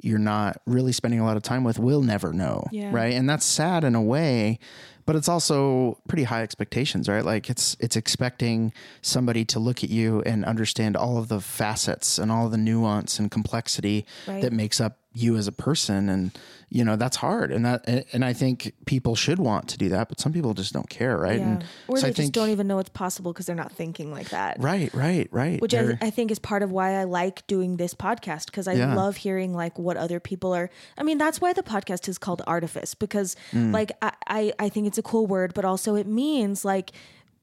[0.02, 2.90] you're not really spending a lot of time with will never know, Yeah.
[2.94, 3.14] right?
[3.14, 4.60] And that's sad in a way,
[5.06, 7.24] but it's also pretty high expectations, right?
[7.24, 8.72] Like it's it's expecting
[9.02, 13.18] somebody to look at you and understand all of the facets and all the nuance
[13.18, 14.42] and complexity Right.
[14.42, 16.30] that makes up you as a person and
[16.70, 20.08] you know that's hard and that and I think people should want to do that
[20.10, 22.34] but some people just don't care right yeah and or so they I just think
[22.34, 25.72] don't even know it's possible because they're not thinking like that right right right which
[25.74, 28.94] I, I think is part of why I like doing this podcast because I Yeah.
[28.94, 30.68] love hearing like what other people are.
[30.98, 33.72] I mean, that's why the podcast is called Artifice because Mm.
[33.72, 36.92] like I, I I think it's a cool word, but also it means like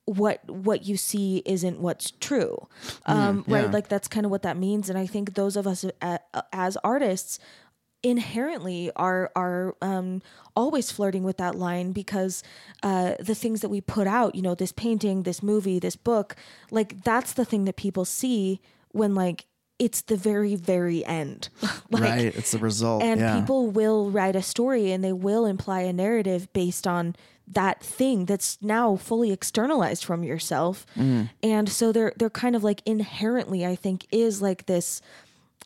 [0.05, 2.67] what what you see isn't what's true,
[3.07, 3.55] um, Mm, yeah.
[3.55, 3.71] right?
[3.71, 6.19] Like that's kind of what that means, and I think those of us a,
[6.53, 7.39] as artists
[8.05, 10.21] inherently are are um,
[10.55, 12.43] always flirting with that line because
[12.83, 16.35] uh, the things that we put out, you know, this painting, this movie, this book,
[16.69, 18.61] like that's the thing that people see
[18.91, 19.47] when like
[19.79, 21.49] it's the very very end,
[21.89, 22.03] like.
[22.03, 23.39] right it's the result And yeah.
[23.39, 27.15] people will write a story and they will imply a narrative based on
[27.47, 30.85] that thing that's now fully externalized from yourself.
[30.95, 31.29] Mm.
[31.41, 35.01] And so they're they're kind of like inherently, I think, is like this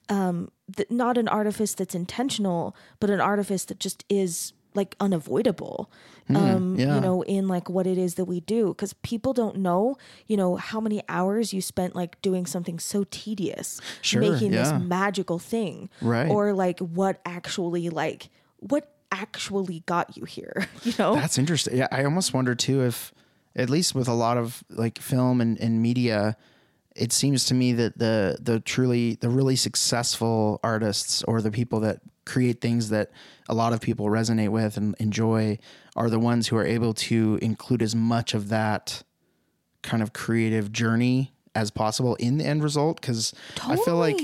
[0.07, 5.89] um th- not an artifice that's intentional, but an artifice that just is like unavoidable.
[6.29, 6.95] um Mm, yeah.
[6.95, 9.97] you know in like what it is that we do cuz people don't know,
[10.27, 14.63] you know, how many hours you spent like doing something so tedious, Sure, making yeah.
[14.63, 16.29] this magical thing Right.
[16.29, 18.29] or like what actually like
[18.59, 21.15] what actually got you here, you know?
[21.15, 21.75] That's interesting.
[21.77, 23.11] Yeah, I almost wonder too if,
[23.55, 26.37] at least with a lot of like film and, and media,
[26.99, 31.79] it seems to me that the the truly the really successful artists or the people
[31.79, 33.09] that create things that
[33.47, 35.57] a lot of people resonate with and enjoy
[35.95, 39.01] are the ones who are able to include as much of that
[39.81, 43.01] kind of creative journey as possible in the end result.
[43.01, 44.19] Because I feel like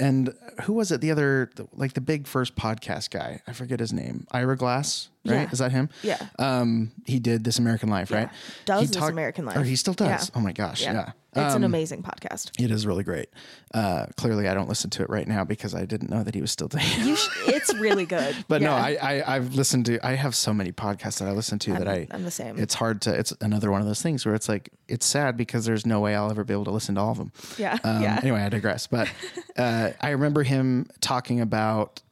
[0.00, 1.00] and who was it?
[1.00, 3.42] The other like the big first podcast guy.
[3.46, 4.26] I forget his name.
[4.32, 5.34] Ira glass right?
[5.42, 5.48] Yeah.
[5.50, 5.88] Is that him?
[6.02, 6.18] Yeah.
[6.38, 8.28] Um, he did This American Life, right?
[8.64, 9.56] Does he This talk- American Life.
[9.56, 10.28] Or he still does.
[10.28, 10.34] Yeah.
[10.34, 10.82] Oh my gosh.
[10.82, 11.12] Yeah.
[11.34, 12.50] It's an Um, amazing podcast.
[12.62, 13.30] It is really great.
[13.72, 16.42] Uh, clearly, I don't listen to it right now because I didn't know that he
[16.42, 18.36] was still doing sh- it's really good.
[18.48, 18.84] But no, Yeah.
[18.84, 19.98] I, I I've listened to.
[20.06, 22.06] I have so many podcasts that I listen to that I.
[22.10, 22.58] I'm the same.
[22.58, 23.18] It's hard to.
[23.18, 26.14] It's another one of those things where it's like it's sad because there's no way
[26.14, 27.32] I'll ever be able to listen to all of them.
[27.56, 28.18] Yeah, Um, yeah.
[28.20, 28.86] Anyway, I digress.
[28.86, 29.08] But
[29.56, 32.02] uh, I remember him talking about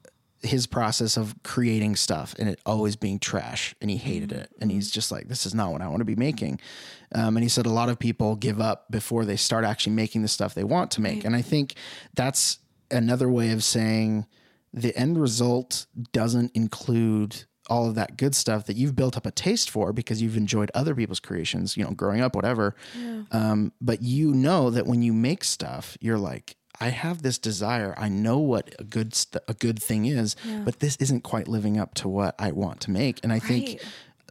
[0.43, 4.71] his process of creating stuff and it always being trash, and he hated it, and
[4.71, 6.61] he's just like, "This is not what I want to be making."
[7.15, 10.23] Um, and he said a lot of people give up before they start actually making
[10.23, 11.75] the stuff they want to make, and I think
[12.15, 12.59] that's
[12.91, 14.27] another way of saying
[14.73, 19.31] the end result doesn't include all of that good stuff that you've built up a
[19.31, 22.75] taste for because you've enjoyed other people's creations, you know, growing up, whatever.
[23.31, 27.95] Um, but you know that when you make stuff, you're like, I have this desire.
[27.99, 31.79] I know what a good st- a good thing is, but this isn't quite living
[31.79, 33.21] up to what I want to make.
[33.23, 33.81] And I think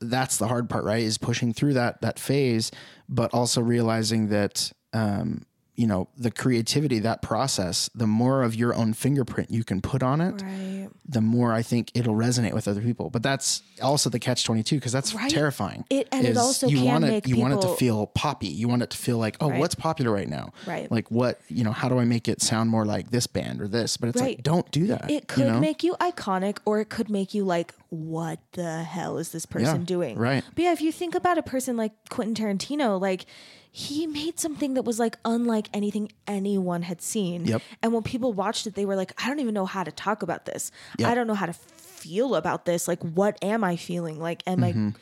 [0.02, 1.04] that's the hard part, right?
[1.04, 2.72] Is pushing through that that phase,
[3.08, 5.44] but also realizing that um,
[5.80, 10.04] you know the creativity, that process, the more of your own fingerprint you can put
[10.04, 10.90] on it, right.
[11.08, 13.10] the more I think it'll resonate with other people.
[13.10, 15.32] But that's also the catch twenty two because that's Right.
[15.32, 15.86] terrifying.
[15.90, 18.48] It- and it is also you want it, you want it to feel poppy.
[18.50, 19.60] You want it to feel like oh, Right.
[19.62, 20.52] what's popular right now?
[20.68, 20.92] Right.
[20.92, 21.72] Like what you know?
[21.72, 23.96] How do I make it sound more like this band or this?
[23.96, 25.10] But it's like don't do that.
[25.10, 25.60] It could you know?
[25.62, 29.80] make you iconic or it could make you like, what the hell is this person
[29.82, 30.18] Yeah, doing?
[30.18, 30.44] right.
[30.56, 33.26] But yeah, if you think about a person like Quentin Tarantino, like
[33.72, 37.46] he made something that was like unlike anything anyone had seen.
[37.46, 37.62] Yep.
[37.82, 40.24] And when people watched it, they were like, I don't even know how to talk
[40.24, 40.72] about this.
[40.98, 41.10] Yep.
[41.10, 42.88] I don't know how to feel about this.
[42.88, 44.20] Like, what am I feeling?
[44.20, 44.90] Like, am Mm-hmm.
[44.90, 44.94] I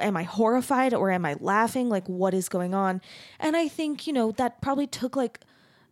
[0.00, 1.88] am I horrified or am I laughing?
[1.88, 3.00] Like, what is going on?
[3.40, 5.40] And I think, you know, that probably took like,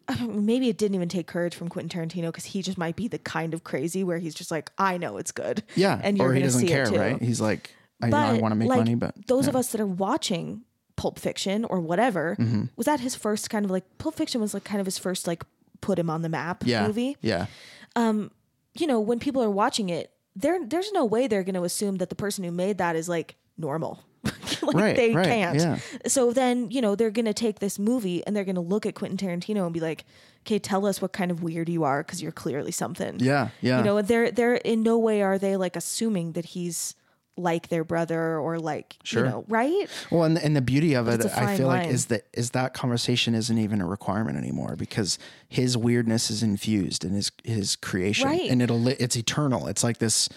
[0.21, 3.19] maybe it didn't even take courage from Quentin Tarantino because he just might be the
[3.19, 5.63] kind of crazy where he's just like, I know it's good.
[5.75, 7.21] yeah, And you're or he doesn't see care, right?
[7.23, 7.71] He's like,
[8.03, 9.51] I, know I want to make like, money, but those yeah.
[9.51, 10.66] of us that are watching
[10.97, 12.64] Pulp Fiction or whatever, Mm-hmm.
[12.77, 15.27] was that his first kind of like, Pulp Fiction was like kind of his first
[15.27, 15.44] like
[15.81, 17.47] put him on the map yeah, movie yeah,
[17.94, 18.31] Um,
[18.74, 21.97] you know, when people are watching it, there there's no way they're going to assume
[21.97, 24.02] that the person who made that is like normal.
[24.62, 25.59] like Right, they right, can't.
[25.59, 25.78] yeah.
[26.06, 28.85] So then, you know, they're going to take this movie and they're going to look
[28.85, 30.05] at Quentin Tarantino and be like,
[30.44, 33.78] "Okay, tell us what kind of weird you are because you're clearly something." yeah, yeah.
[33.78, 36.94] You know, they're they're in no way are they like assuming that he's
[37.37, 39.25] like their brother or like Sure.
[39.25, 39.89] you know, right?
[40.11, 42.27] Well, and, and the beauty of it, i a I fine feel like, is that
[42.33, 45.19] is that conversation isn't even a requirement anymore because
[45.49, 48.51] his weirdness is infused in his his creation, Right.
[48.51, 49.67] and it'll it's eternal.
[49.67, 50.29] It's like this.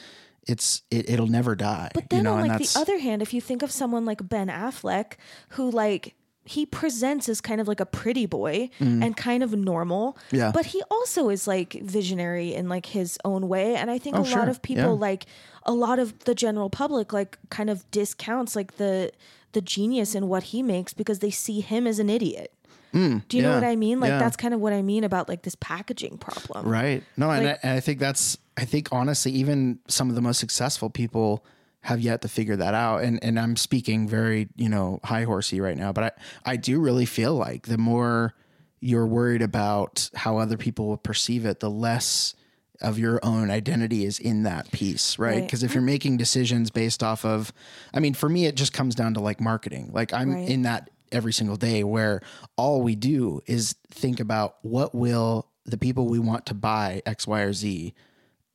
[0.47, 1.91] It's it, it'll never die.
[1.93, 3.71] But then you know, on and like that's the other hand, if you think of
[3.71, 5.13] someone like Ben Affleck,
[5.49, 6.15] who like
[6.55, 10.17] he presents as kind of like a pretty boy and kind of normal.
[10.31, 10.51] Yeah.
[10.51, 13.75] But he also is like visionary in like his own way.
[13.75, 14.39] And I think a Oh, sure.
[14.39, 15.09] lot of people Yeah.
[15.09, 15.27] like
[15.65, 19.11] a lot of the general public like kind of discounts like the
[19.51, 22.51] the genius in what he makes because they see him as an idiot.
[22.93, 22.97] Do
[23.37, 23.99] you know Mm, what I mean?
[23.99, 24.17] Like yeah.
[24.23, 26.67] that's kind of what I mean about like this packaging problem.
[26.67, 27.03] Right.
[27.15, 30.39] No, and, I, and I think that's, I think honestly, even some of the most
[30.39, 31.45] successful people
[31.81, 33.03] have yet to figure that out.
[33.03, 36.03] And, and I'm speaking very, you know, high horsey right now, but
[36.45, 38.33] I, I do really feel like the more
[38.81, 42.33] you're worried about how other people will perceive it, the less
[42.81, 45.35] of your own identity is in that piece, right?
[45.35, 45.43] Right.
[45.43, 47.51] Because if you're making decisions based off of,
[47.93, 49.89] I mean, for me, it just comes down to like marketing.
[49.93, 50.47] Like I'm Right.
[50.49, 52.21] in that every single day where
[52.55, 57.27] all we do is think about what will the people we want to buy X,
[57.27, 57.93] Y, or Z,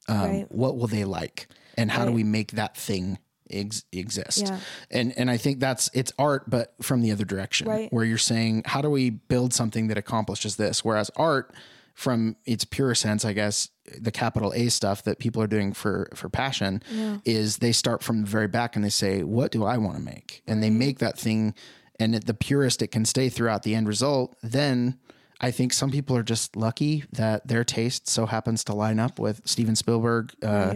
[0.09, 0.47] um, Right.
[0.51, 3.19] what will they like, and how do we make that thing
[3.51, 4.43] ex- exist?
[4.47, 4.59] Yeah.
[4.91, 7.93] And and I think that's it's art, but from the other direction, Right.
[7.93, 10.85] where you're saying how do we build something that accomplishes this?
[10.85, 11.55] Whereas art,
[11.95, 13.69] from its pure sense, I guess
[14.01, 16.83] the capital A stuff that people are doing for for passion
[17.25, 20.03] is they start from the very back and they say, what do I want to
[20.03, 20.43] make?
[20.47, 21.55] And they make that thing,
[22.01, 24.37] and at the purest it can stay throughout the end result.
[24.43, 24.99] Then
[25.41, 29.19] I think some people are just lucky that their taste so happens to line up
[29.19, 30.75] with Steven Spielberg, uh,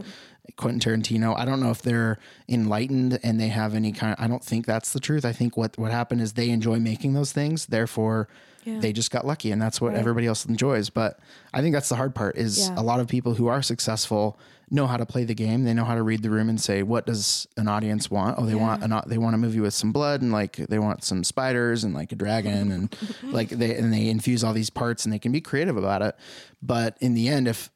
[0.57, 1.37] Quentin Tarantino.
[1.39, 2.19] I don't know if they're
[2.49, 4.16] enlightened and they have any kind.
[4.19, 5.25] I don't think that's the truth.
[5.25, 8.29] I think what what happened is they enjoy making those things, therefore.
[8.65, 8.81] Yeah.
[8.81, 9.99] They just got lucky, and that's what Right.
[9.99, 10.91] everybody else enjoys.
[10.91, 11.19] But
[11.55, 12.75] I think that's the hard part: is Yeah.
[12.77, 14.39] a lot of people who are successful
[14.70, 15.65] know how to play the game.
[15.65, 18.37] They know how to read the room and say, "What does an audience want?
[18.39, 21.03] Oh, they want an, they want a movie with some blood and like they want
[21.05, 25.05] some spiders and like a dragon and like they and they infuse all these parts
[25.05, 26.15] and they can be creative about it.
[26.61, 27.70] But in the end, if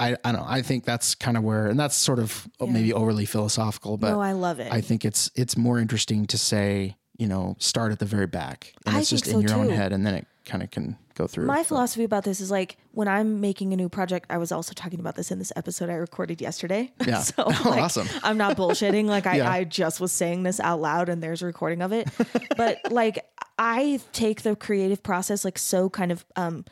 [0.00, 2.92] I I don't know, I think that's kind of where, and that's sort of maybe
[2.92, 4.72] overly philosophical, but No, I love it.
[4.72, 8.72] I think it's it's more interesting to say, you know, start at the very back,
[8.86, 10.96] and I it's just in so your own head, and then it kind of can
[11.14, 11.44] go through.
[11.46, 14.50] My But- philosophy about this is like when I'm making a new project, I was
[14.50, 16.90] also talking about this in this episode I recorded yesterday.
[17.06, 17.20] Yeah.
[17.20, 18.08] so Oh, like, awesome.
[18.22, 19.04] I'm not bullshitting.
[19.04, 19.50] Like I, Yeah.
[19.50, 22.08] I just was saying this out loud and there's a recording of it.
[22.56, 23.24] but like
[23.58, 26.64] I take the creative process like so kind of um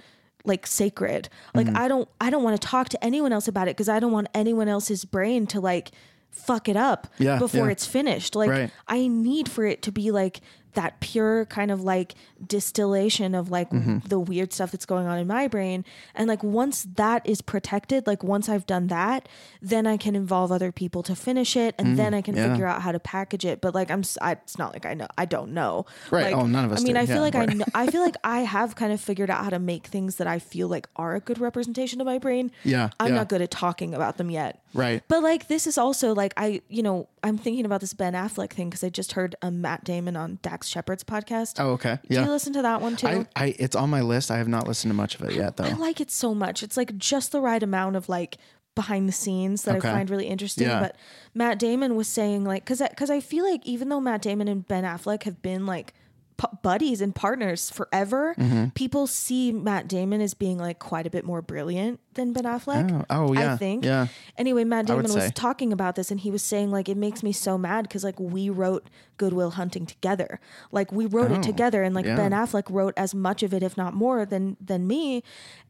[0.48, 1.28] like sacred.
[1.54, 1.76] Like Mm-hmm.
[1.76, 4.12] I don't I don't want to talk to anyone else about it because I don't
[4.12, 5.90] want anyone else's brain to like
[6.30, 7.72] fuck it up Yeah, before yeah.
[7.72, 8.34] it's finished.
[8.34, 8.70] Like Right.
[8.86, 10.40] I need for it to be like
[10.78, 12.14] that pure kind of like
[12.58, 13.98] distillation of like Mm-hmm.
[14.08, 15.84] the weird stuff that's going on in my brain.
[16.14, 19.28] And like once that is protected, like once I've done that,
[19.60, 22.50] then I can involve other people to finish it and then I can Mm, yeah.
[22.52, 23.60] figure out how to package it.
[23.60, 25.84] But like I'm I, it's not like I know I don't know.
[26.10, 26.32] Right.
[26.32, 27.00] Like, Oh, none of us I mean, do.
[27.00, 29.42] I feel Yeah, like I know, I feel like I have kind of figured out
[29.44, 32.50] how to make things that I feel like are a good representation of my brain.
[32.64, 33.14] Yeah, I'm yeah.
[33.16, 34.62] not good at talking about them yet.
[34.74, 35.02] Right.
[35.08, 38.50] But like this is also like I, you know, I'm thinking about this Ben Affleck
[38.52, 41.54] thing because I just heard um, Matt Damon on Dax Shepard's podcast.
[41.58, 41.98] Oh, okay.
[42.08, 42.24] Do Yeah.
[42.24, 43.06] you listen to that one too?
[43.06, 44.30] I, I, it's on my list.
[44.30, 45.64] I have not listened to much of it yet, though.
[45.64, 46.62] I like it so much.
[46.62, 48.38] It's like just the right amount of like
[48.74, 49.88] behind the scenes that Okay.
[49.88, 50.68] I find really interesting.
[50.68, 50.80] Yeah.
[50.80, 50.96] But
[51.34, 54.66] Matt Damon was saying like because because I feel like even though Matt Damon and
[54.66, 55.94] Ben Affleck have been like
[56.38, 58.68] p- buddies and partners forever, Mm-hmm.
[58.70, 63.04] people see Matt Damon as being like quite a bit more brilliant than Ben Affleck.
[63.10, 63.52] Oh, oh, yeah.
[63.54, 63.84] I think.
[63.84, 64.06] Yeah.
[64.36, 65.30] Anyway, Matt Damon was say.
[65.34, 68.18] talking about this and he was saying like it makes me so mad because like
[68.18, 68.88] we wrote
[69.18, 70.40] Good Will Hunting together.
[70.72, 72.16] Like we wrote Oh, it together and like yeah.
[72.16, 75.22] Ben Affleck wrote as much of it if not more than than me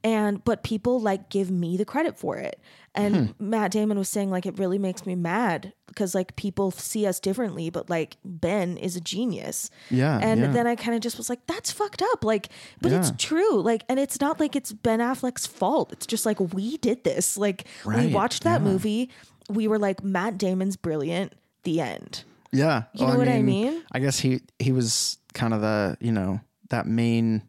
[0.05, 2.61] and but people like give me the credit for it.
[2.99, 3.51] And Hmm.
[3.51, 7.19] Matt Damon was saying like it really makes me mad because like people see us
[7.21, 9.71] differently but like Ben is a genius.
[9.91, 10.51] Yeah, And yeah.
[10.53, 12.25] then I kind of just was like that's fucked up.
[12.25, 12.49] Like
[12.81, 13.61] but it's true.
[13.63, 15.93] Like and it's not like it's Ben Affleck's fault.
[15.93, 17.37] It's just like we did this.
[17.37, 18.67] Like we watched that yeah.
[18.69, 19.11] movie.
[19.49, 21.33] We were like Matt Damon's brilliant.
[21.65, 22.25] The end.
[22.53, 22.85] Yeah.
[22.95, 23.83] You know what I mean?
[23.93, 27.43] I guess he he was kind of the you know that main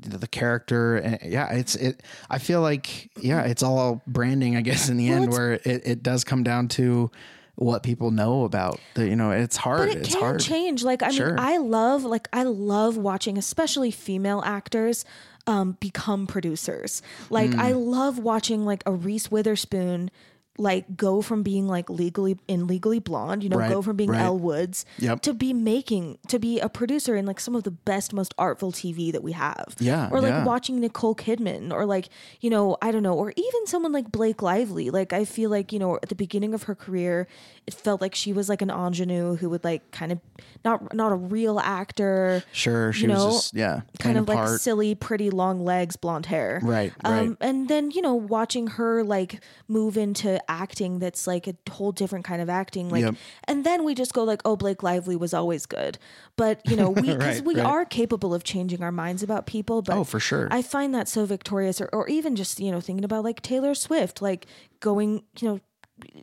[0.00, 4.88] the character and yeah it's it i feel like yeah it's all branding i guess
[4.88, 7.10] in the Well, end where it, it does come down to
[7.56, 10.84] what people know about the you know it's hard But it it's can hard change.
[10.84, 11.30] Like I Sure.
[11.30, 15.04] mean, I love like I love watching, especially female actors.
[15.48, 17.00] Um, become producers.
[17.30, 17.86] Like I Mm.
[17.90, 20.10] love watching like a Reese Witherspoon
[20.60, 24.10] like go from being like legally in legally blonde, you know, Right, go from being
[24.10, 24.20] right.
[24.22, 25.22] Elle Woods Yep.
[25.22, 28.72] to be making to be a producer in like some of the best, most artful
[28.72, 29.76] TV that we have.
[29.78, 30.44] Yeah, Or like yeah.
[30.44, 32.08] watching Nicole Kidman or like,
[32.40, 34.90] you know, I don't know, or even someone like Blake Lively.
[34.90, 37.28] Like I feel like, you know, at the beginning of her career,
[37.66, 40.18] it felt like she was like an ingenue who would like kind of
[40.64, 42.42] not not a real actor.
[42.50, 44.60] sure she you was know, just yeah Kind of like part.
[44.60, 46.58] silly, pretty long legs, blonde hair.
[46.64, 47.20] Right, right.
[47.20, 51.92] Um, and then, you know, watching her like move into acting that's like a whole
[51.92, 52.88] different kind of acting.
[52.88, 53.14] Like Yep.
[53.44, 55.98] and then we just go like, oh, Blake Lively was always good.
[56.36, 57.66] But, you know, we because Right, we right.
[57.66, 59.82] are capable of changing our minds about people.
[59.82, 60.48] But Oh, for sure.
[60.50, 63.74] I find that so victorious or, or even just, you know, thinking about like Taylor
[63.74, 64.46] Swift, like
[64.80, 65.60] going, you know,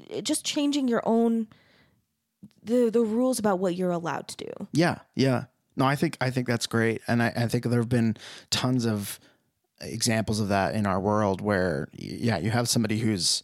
[0.09, 1.47] eh, just changing your own
[2.63, 4.67] the the rules about what you're allowed to do.
[4.73, 5.45] Yeah, yeah.
[5.75, 8.17] No, I think I think that's great, and I, I think there have been
[8.49, 9.19] tons of
[9.81, 13.43] examples of that in our world where, yeah, you have somebody who's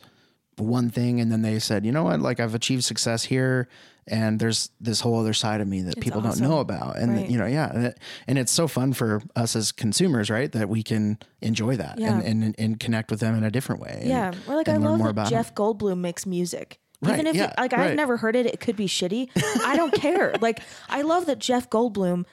[0.57, 3.67] one thing, and then they said, you know what, like I've achieved success here,
[4.07, 6.41] and there's this whole other side of me that people awesome.
[6.41, 7.29] don't know about, and Right.
[7.29, 10.69] you know, yeah, and, it, and it's so fun for us as consumers, right, that
[10.69, 12.19] we can enjoy that Yeah.
[12.19, 14.03] and, and and connect with them in a different way.
[14.05, 16.79] Yeah, or like I love that Jeff Goldblum makes music.
[17.03, 19.29] Right, Even if yeah, it, like I've never heard it, it could be shitty.
[19.65, 20.35] I don't care.
[20.39, 20.59] Like
[20.89, 22.25] I love that Jeff Goldblum.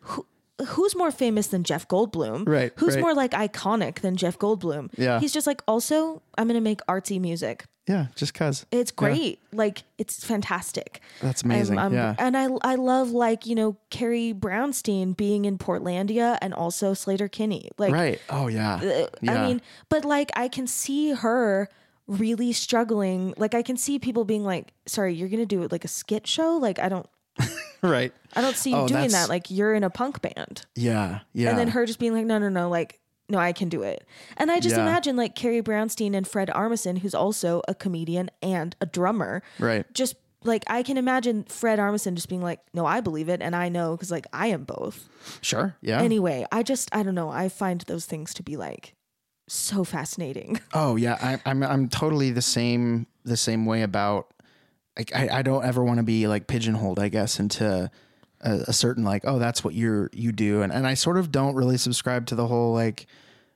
[0.00, 0.24] Who,
[0.68, 2.48] who's more famous than Jeff Goldblum?
[2.48, 3.00] Right, Who's right.
[3.02, 4.90] more like iconic than Jeff Goldblum?
[4.96, 5.20] Yeah.
[5.20, 7.66] He's just like also I'm gonna make artsy music.
[7.88, 9.38] yeah, just cause It's great.
[9.52, 11.00] Like it's fantastic.
[11.20, 12.14] That's amazing, I'm- yeah.
[12.18, 17.70] And I I love like, you know, Carrie Brownstein being in Portlandia and also Sleater-Kinney.
[17.78, 18.20] Like right.
[18.30, 19.42] Oh yeah, uh, yeah.
[19.42, 21.68] I mean, but like I can see her
[22.08, 23.34] really struggling.
[23.36, 26.56] Like I can see people being like, "Sorry, you're gonna do like a skit show."
[26.56, 27.06] Like I don't,
[27.90, 28.12] right.
[28.34, 29.28] I don't see you Oh, doing that.
[29.28, 31.50] Like you're in a punk band, Yeah, yeah.
[31.50, 34.06] and then her just being like, "No, no, no, like." No, I can do it.
[34.36, 34.82] And I just Yeah.
[34.82, 39.42] imagine like Carrie Brownstein and Fred Armisen, who's also a comedian and a drummer.
[39.58, 39.84] Right.
[39.92, 40.14] Just
[40.44, 43.68] like I can imagine Fred Armisen just being like, "No, I believe it, and I
[43.68, 45.08] know because like I am both."
[45.40, 45.74] Sure.
[45.80, 46.00] Yeah.
[46.00, 47.28] Anyway, I just I don't know.
[47.28, 48.94] I find those things to be like
[49.48, 50.60] so fascinating.
[50.72, 54.28] Oh yeah, I, I'm I'm totally the same the same way about
[54.96, 57.90] like I, I don't ever want to be like pigeonholed I guess into
[58.40, 61.30] a, a certain like oh that's what you're you do and and I sort of
[61.32, 63.06] don't really subscribe to the whole like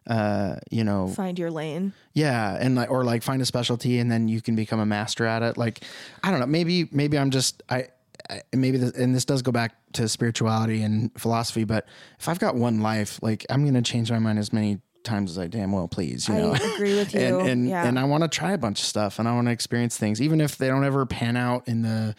[0.06, 1.92] uh you know Find your lane.
[2.14, 5.26] yeah and like or like find a specialty and then you can become a master
[5.26, 5.82] at it like
[6.22, 7.88] I don't know maybe maybe I'm just I
[8.28, 11.86] I- maybe this, and this does go back to spirituality and philosophy, but
[12.18, 15.30] if I've got one life, like I'm going to change my mind as many times
[15.32, 16.52] as I damn well please, you know.
[16.54, 17.20] I agree with you.
[17.20, 17.86] and and, yeah.
[17.86, 20.20] and I want to try a bunch of stuff and I want to experience things,
[20.20, 22.14] even if they don't ever pan out in the,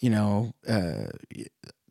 [0.00, 1.06] you know, uh,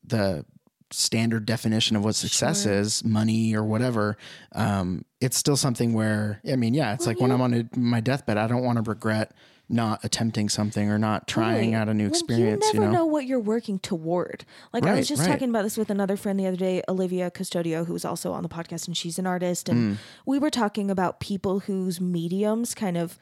[0.03, 0.45] the
[0.91, 2.74] standard definition of what success Sure.
[2.74, 4.18] is, money or whatever.
[4.53, 7.99] Um, it's still something where I mean, yeah, it's like when I'm on a, my
[7.99, 9.32] deathbed, I don't want to regret
[9.72, 11.80] not attempting something or not trying Right.
[11.80, 12.66] out a new experience.
[12.66, 14.44] you You, never know, know what you're working toward.
[14.74, 15.30] Like I was just right.
[15.30, 18.50] talking about this with another friend the other day, Olivia Custodio, who's also on the
[18.50, 19.70] podcast, and she's an artist.
[19.70, 19.98] And Mm.
[20.26, 23.20] we were talking about people whose mediums kind of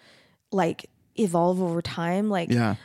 [0.51, 2.29] like evolve over time.
[2.29, 2.75] Like yeah,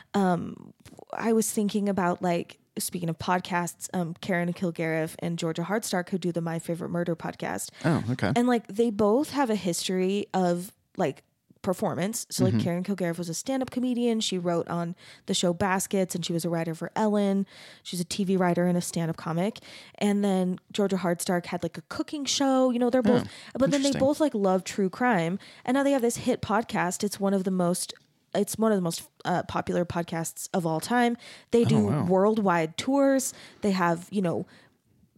[1.17, 6.17] I was thinking about like speaking of podcasts, um, Karen Kilgariff and Georgia Hardstark who
[6.17, 7.69] do the My Favorite Murder podcast.
[7.85, 11.23] oh, okay, And like they both have a history of like
[11.63, 12.27] performance.
[12.29, 12.57] So Mm-hmm.
[12.57, 14.19] like Karen Kilgariff was a stand-up comedian.
[14.19, 14.95] She wrote on
[15.25, 17.47] the show Baskets and she was a writer for Ellen.
[17.81, 19.59] She's a TV writer and a stand-up comic.
[19.97, 22.69] And then Georgia Hardstark had like a cooking show.
[22.69, 23.27] You know, they're both
[23.57, 25.39] but then they both like love true crime.
[25.65, 27.03] And now they have this hit podcast.
[27.03, 27.93] It's one of the most
[28.35, 31.17] it's one of the most uh, popular podcasts of all time.
[31.51, 32.05] They do Oh, wow.
[32.05, 33.31] worldwide tours.
[33.61, 34.47] They have, you know,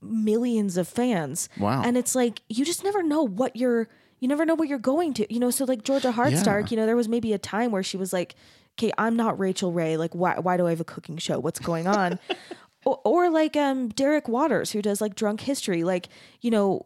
[0.01, 1.49] millions of fans.
[1.57, 1.81] Wow.
[1.83, 3.87] And it's like you just never know what you're
[4.19, 5.33] you never know what you're going to.
[5.33, 6.67] You know, so like Georgia Hardstark, Yeah.
[6.71, 8.35] you know, there was maybe a time where she was like,
[8.79, 9.97] "Okay, I'm not Rachael Ray.
[9.97, 11.39] Like why why do I have a cooking show?
[11.39, 12.19] What's going on?"
[12.85, 16.07] or, or like um Derek Waters who does like drunk history, like,
[16.41, 16.85] you know,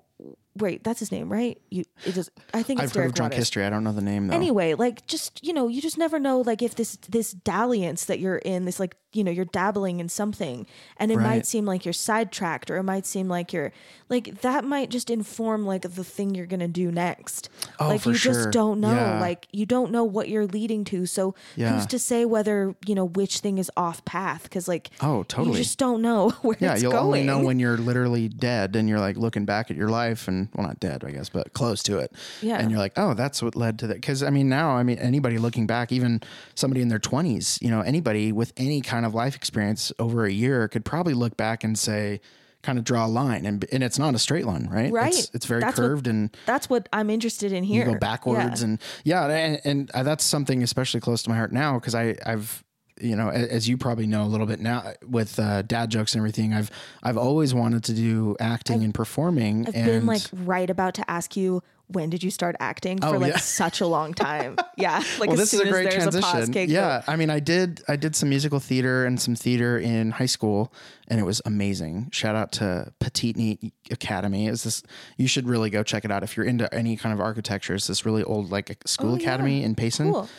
[0.57, 1.59] wait, that's his name, right?
[1.69, 3.37] You it is I think it's I've heard Derek of drunk Waters.
[3.41, 3.65] history.
[3.65, 4.35] I don't know the name though.
[4.35, 8.19] Anyway, like just you know, you just never know like if this this dalliance that
[8.19, 10.65] you're in, this like you know, you're dabbling in something,
[10.97, 13.71] and it might seem like you're sidetracked, or it might seem like you're
[14.09, 17.49] like that might just inform like the thing you're gonna do next.
[17.79, 18.33] Oh, like you sure.
[18.33, 18.93] just don't know.
[18.93, 19.19] Yeah.
[19.19, 21.05] Like you don't know what you're leading to.
[21.05, 21.73] So Yeah.
[21.73, 24.43] who's to say whether you know which thing is off path?
[24.43, 25.57] Because like Oh, totally.
[25.57, 27.03] you just don't know where yeah, it's you'll going.
[27.05, 30.49] only know when you're literally dead and you're like looking back at your life and
[30.55, 32.11] well, not dead, I guess, but close to it.
[32.41, 32.57] Yeah.
[32.59, 33.95] And you're like, oh, that's what led to that.
[33.95, 36.21] Because I mean, now, I mean, anybody looking back, even
[36.55, 40.31] somebody in their 20s, you know, anybody with any kind of life experience over a
[40.31, 42.21] year could probably look back and say,
[42.61, 44.91] kind of draw a line, and and it's not a straight line, right?
[44.91, 45.13] Right.
[45.17, 47.85] It's, it's very That's what- curved and That's what I'm interested in you here.
[47.85, 48.65] go backwards Yeah.
[48.67, 52.15] and yeah and, and uh, that's something especially close to my heart now because i
[52.25, 52.63] i've
[52.99, 56.19] you know as you probably know a little bit now with uh, dad jokes and
[56.19, 56.69] everything i've
[57.01, 61.09] i've always wanted to do acting and performing I've and been like right about to
[61.09, 63.37] ask you when did you start acting for Oh, like yeah.
[63.39, 64.55] such a long time.
[64.79, 66.51] Yeah, like well, this is a great there's a transition.
[66.53, 66.61] go.
[66.61, 70.25] yeah, I mean, I did I did some musical theater and some theater in high
[70.25, 70.71] school,
[71.09, 72.07] and it was amazing.
[72.13, 74.47] Shout out to Peteetneet Academy.
[74.47, 74.81] Is this
[75.17, 77.75] you should really go check it out if you're into any kind of architecture.
[77.75, 79.23] It's this really old like school Oh, yeah.
[79.23, 80.13] academy in Payson.
[80.13, 80.29] Cool.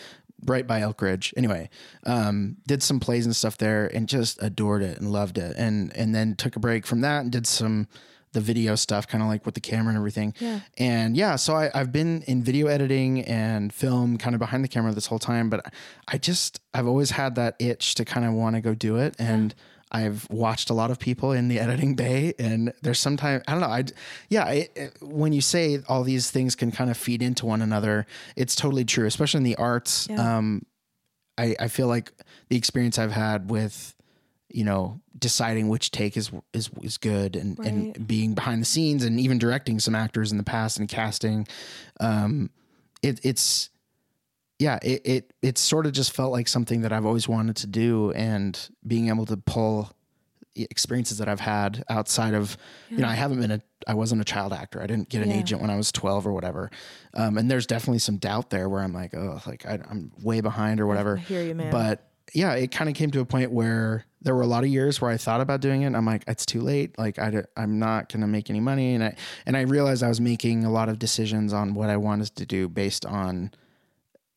[0.46, 1.34] right by Elk Ridge.
[1.36, 1.68] Anyway,
[2.06, 5.54] um, did some plays and stuff there and just adored it and loved it.
[5.58, 7.88] And and then took a break from that and did some
[8.32, 10.34] the video stuff, kind of like with the camera and everything.
[10.38, 10.60] Yeah.
[10.78, 14.68] And yeah, so I, I've been in video editing and film kind of behind the
[14.68, 15.72] camera this whole time, but
[16.08, 19.14] I just I've always had that itch to kind of want to go do it.
[19.18, 19.54] And
[19.92, 23.60] I've watched a lot of people in the editing bay, and there's sometimes I don't
[23.60, 23.66] know.
[23.66, 23.84] I
[24.28, 27.60] yeah, it, it- when you say all these things can kind of feed into one
[27.62, 30.06] another, it's totally true, especially in the arts.
[30.08, 30.36] Yeah.
[30.38, 30.64] Um,
[31.36, 32.12] I I feel like
[32.50, 33.96] the experience I've had with
[34.52, 39.04] you know deciding which take is is is good and and being behind the scenes
[39.04, 41.46] and even directing some actors in the past and casting.
[42.00, 42.50] Um
[43.02, 43.70] it it's
[44.58, 47.66] yeah it it it sort of just felt like something that I've always wanted to
[47.66, 49.90] do and being able to pull
[50.56, 52.56] experiences that I've had outside of
[52.90, 54.82] you know I haven't been a I wasn't a child actor.
[54.82, 55.36] I didn't get an Yeah.
[55.36, 56.70] agent when I was 12 or whatever.
[57.14, 60.40] Um and there's definitely some doubt there where I'm like oh like I, I'm way
[60.40, 61.16] behind or whatever.
[61.16, 61.70] I hear you, man.
[61.70, 64.70] but yeah, it kind of came to a point where there were a lot of
[64.70, 65.86] years where I thought about doing it.
[65.86, 66.98] And I'm like, it's too late.
[66.98, 68.94] Like I, I'm not going to make any money.
[68.94, 69.16] And I,
[69.46, 72.44] and I realized I was making a lot of decisions on what I wanted to
[72.46, 73.50] do based on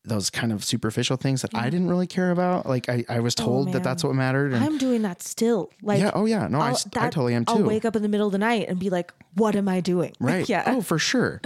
[0.06, 2.66] those kind of superficial things that I didn't really care about.
[2.66, 4.52] Like I, I was told that that's what mattered.
[4.52, 5.70] And I'm doing that still.
[5.82, 6.10] Like yeah.
[6.14, 6.46] Oh yeah.
[6.46, 7.54] No, I, s- I that- totally am too.
[7.54, 9.80] I'll wake up in the middle of the night and be like, "What am I
[9.80, 10.46] doing?" Right.
[10.46, 10.64] yeah.
[10.66, 11.40] Oh, for sure.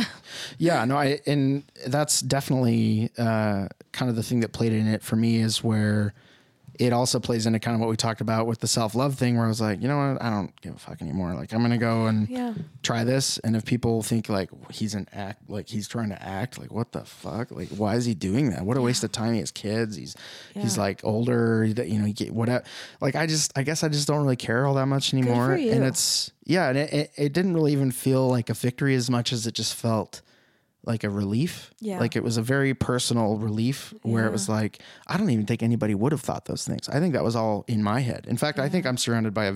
[0.58, 0.84] yeah.
[0.84, 5.14] No, I, and that's definitely uh, kind of the thing that played in it for
[5.14, 6.14] me is where
[6.78, 9.36] it also plays into kind of what we talked about with the self love thing,
[9.36, 10.22] where I was like, you know what?
[10.22, 11.34] I don't give a fuck anymore.
[11.34, 12.54] Like, I'm going to go and Yeah.
[12.82, 13.38] try this.
[13.38, 16.92] And if people think like he's an act, like he's trying to act, like, what
[16.92, 17.50] the fuck?
[17.50, 18.64] Like, why is he doing that?
[18.64, 19.34] What a waste of time.
[19.34, 19.96] He has kids.
[19.96, 20.14] He's,
[20.54, 22.64] he's like older, you know, get whatever.
[23.00, 25.52] Like, I just, I guess I just don't really care all that much anymore.
[25.54, 26.68] And it's, yeah.
[26.68, 29.54] And it, it, it didn't really even feel like a victory as much as it
[29.54, 30.22] just felt
[30.84, 31.70] like a relief.
[31.80, 31.98] Yeah.
[32.00, 35.62] Like it was a very personal relief where it was like, I don't even think
[35.62, 36.88] anybody would have thought those things.
[36.88, 38.26] I think that was all in my head.
[38.28, 39.54] In fact, I think I'm surrounded by a,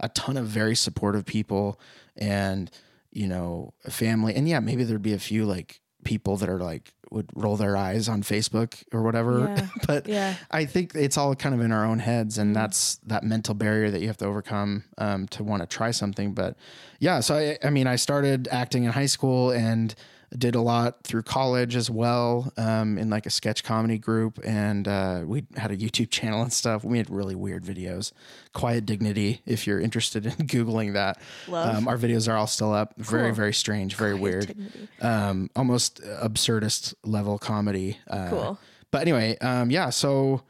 [0.00, 1.80] a ton of very supportive people
[2.16, 2.70] and,
[3.12, 4.34] you know, family.
[4.34, 7.76] And yeah, maybe there'd be a few like people that are like, would roll their
[7.76, 9.40] eyes on Facebook or whatever.
[9.56, 9.68] Yeah.
[9.86, 10.34] but Yeah.
[10.50, 13.90] I think it's all kind of in our own heads, and that's that mental barrier
[13.90, 16.32] that you have to overcome um, to want to try something.
[16.32, 16.56] But
[16.98, 19.94] yeah, so I, I mean, I started acting in high school and
[20.36, 24.86] did a lot through college as well um, in like a sketch comedy group, and
[24.88, 26.84] uh, we had a YouTube channel and stuff.
[26.84, 28.12] We made really weird videos.
[28.52, 31.18] Quiet Dignity, if you're interested in googling that,
[31.52, 32.94] um, our videos are all still up.
[32.96, 33.34] Very, Cool.
[33.34, 34.54] very strange, very weird,
[35.00, 37.98] um, almost absurdist level comedy.
[38.08, 38.58] Uh, Cool.
[38.90, 39.90] But anyway, um, yeah.
[39.90, 40.42] So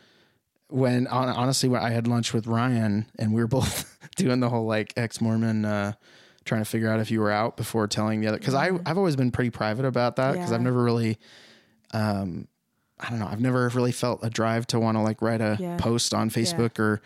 [0.68, 4.66] when honestly, when I had lunch with Ryan and we were both doing the whole
[4.66, 5.92] like ex Mormon, uh,
[6.44, 8.98] trying to figure out if you were out before telling the other, because I I've
[8.98, 10.56] always been pretty private about that because Yeah.
[10.56, 11.18] I've never really,
[11.92, 12.48] um,
[13.00, 15.56] I don't know, I've never really felt a drive to want to like write a
[15.58, 15.76] Yeah.
[15.78, 17.00] post on Facebook or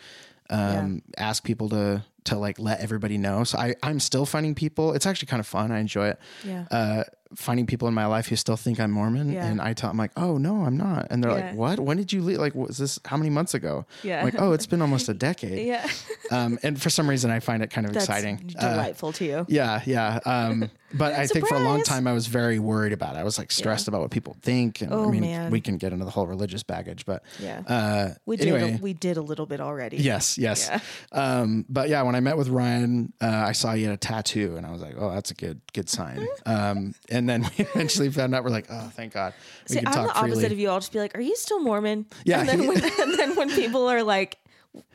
[0.50, 3.44] um, ask people to to like let everybody know.
[3.44, 4.92] So I I'm still finding people.
[4.94, 5.72] It's actually kind of fun.
[5.72, 6.66] I enjoy it Yeah.
[6.70, 7.04] uh,
[7.34, 9.46] finding people in my life who still think I'm Mormon, Yeah.
[9.46, 11.46] and I tell them like, "Oh no, I'm not," and they're Yeah.
[11.48, 11.80] like, "What?
[11.80, 12.38] When did you leave?
[12.38, 14.20] Like, was this how many months ago?" Yeah.
[14.20, 15.86] I'm like, "Oh, it's been almost a decade." yeah.
[16.30, 18.52] Um, and for some reason, I find it kind of That's exciting.
[18.58, 19.46] Uh, delightful to you.
[19.48, 20.20] yeah, yeah.
[20.24, 23.18] Um, but I think for a long time I was very worried about it.
[23.18, 25.50] I was like stressed about what people think, and I Oh, mean, man.
[25.50, 27.60] we can get into the whole religious baggage, but Yeah.
[27.66, 28.48] uh, We did.
[28.48, 28.74] anyway.
[28.74, 29.98] A, we did a little bit already.
[29.98, 30.68] Yes, yes.
[30.70, 30.80] Yeah.
[31.12, 34.56] Um, but yeah, when I met with Ryan, uh, I saw he had a tattoo,
[34.56, 38.10] and I was like, "Oh, that's a good, good sign." Um, and then we eventually
[38.10, 39.34] found out we're like, "Oh, thank God,
[39.68, 40.70] we See, I'm the opposite freely." of you.
[40.70, 43.36] I'll just be like, "Are you still Mormon?" Yeah, And then, he- when, and then
[43.36, 44.38] when people are like,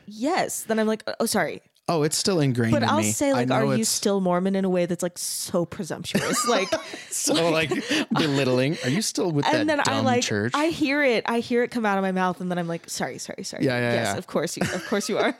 [0.06, 3.12] "Yes," then I'm like, "Oh, sorry." Oh, it's still ingrained But in I'll me.
[3.12, 6.68] say like, "Are you still Mormon?" in a way that's like so presumptuous, like.
[7.10, 7.70] so like
[8.12, 8.76] belittling?
[8.84, 10.52] Are you still with And then that I dumb like church?
[10.54, 11.24] I hear it.
[11.26, 13.64] I hear it come out of my mouth, and then I'm like, "Sorry, sorry, sorry."
[13.64, 14.18] Yeah, yeah, yes, yeah.
[14.18, 15.36] of course you, of course you are.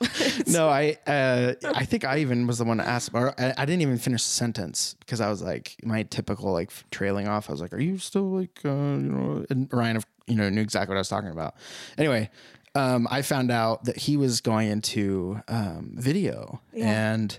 [0.46, 3.64] no, I uh, I think I even was the one to ask, or I, I
[3.64, 7.48] didn't even finish the sentence because I was like my typical like trailing off.
[7.48, 10.48] I was like, "Are you still like uh, you know?" And Ryan, of you know,
[10.48, 11.54] knew exactly what I was talking about.
[11.98, 12.30] Anyway,
[12.74, 17.38] um, I found out that he was going into um, video and.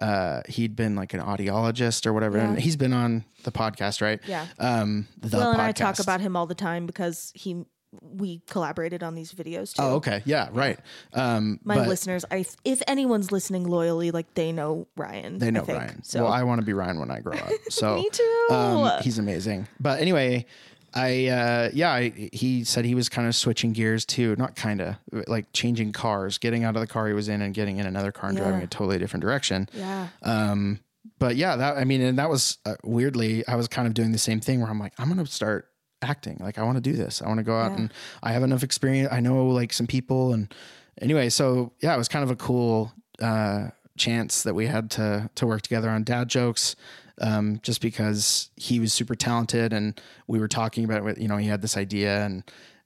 [0.00, 4.20] Uh, he'd been like an audiologist or whatever, and he's been on the podcast, right?
[4.26, 4.46] Yeah.
[4.58, 7.66] Um, the Will and I talk about him all the time because he
[8.00, 9.82] we collaborated on these videos too.
[9.82, 10.78] Oh, okay, yeah, right.
[11.12, 15.38] Um, My but listeners, I if anyone's listening loyally, like they know Ryan.
[15.38, 15.78] They know think.
[15.78, 16.02] Ryan.
[16.02, 17.50] So Well, I want to be Ryan when I grow up.
[17.70, 18.46] So Me too.
[18.50, 19.68] Um, he's amazing.
[19.78, 20.46] But anyway,
[20.94, 24.36] I uh, yeah, I, he said he was kind of switching gears too.
[24.36, 24.96] Not kind of
[25.26, 28.12] like changing cars, getting out of the car he was in and getting in another
[28.12, 28.44] car and Yeah.
[28.44, 29.68] driving a totally different direction.
[29.72, 30.80] yeah, Um,
[31.18, 34.12] but yeah, that I mean, and that was uh, weirdly, I was kind of doing
[34.12, 35.68] the same thing where I'm like, I'm gonna start
[36.02, 36.36] acting.
[36.40, 37.22] Like, I want to do this.
[37.22, 37.78] I want to go out Yeah.
[37.78, 39.08] and I have enough experience.
[39.12, 40.52] I know like some people, and
[41.00, 45.30] anyway, so yeah, it was kind of a cool uh, chance that we had to
[45.36, 46.74] to work together on dad jokes.
[47.20, 51.36] Um, just because he was super talented and we were talking about it, you know,
[51.36, 52.42] he had this idea and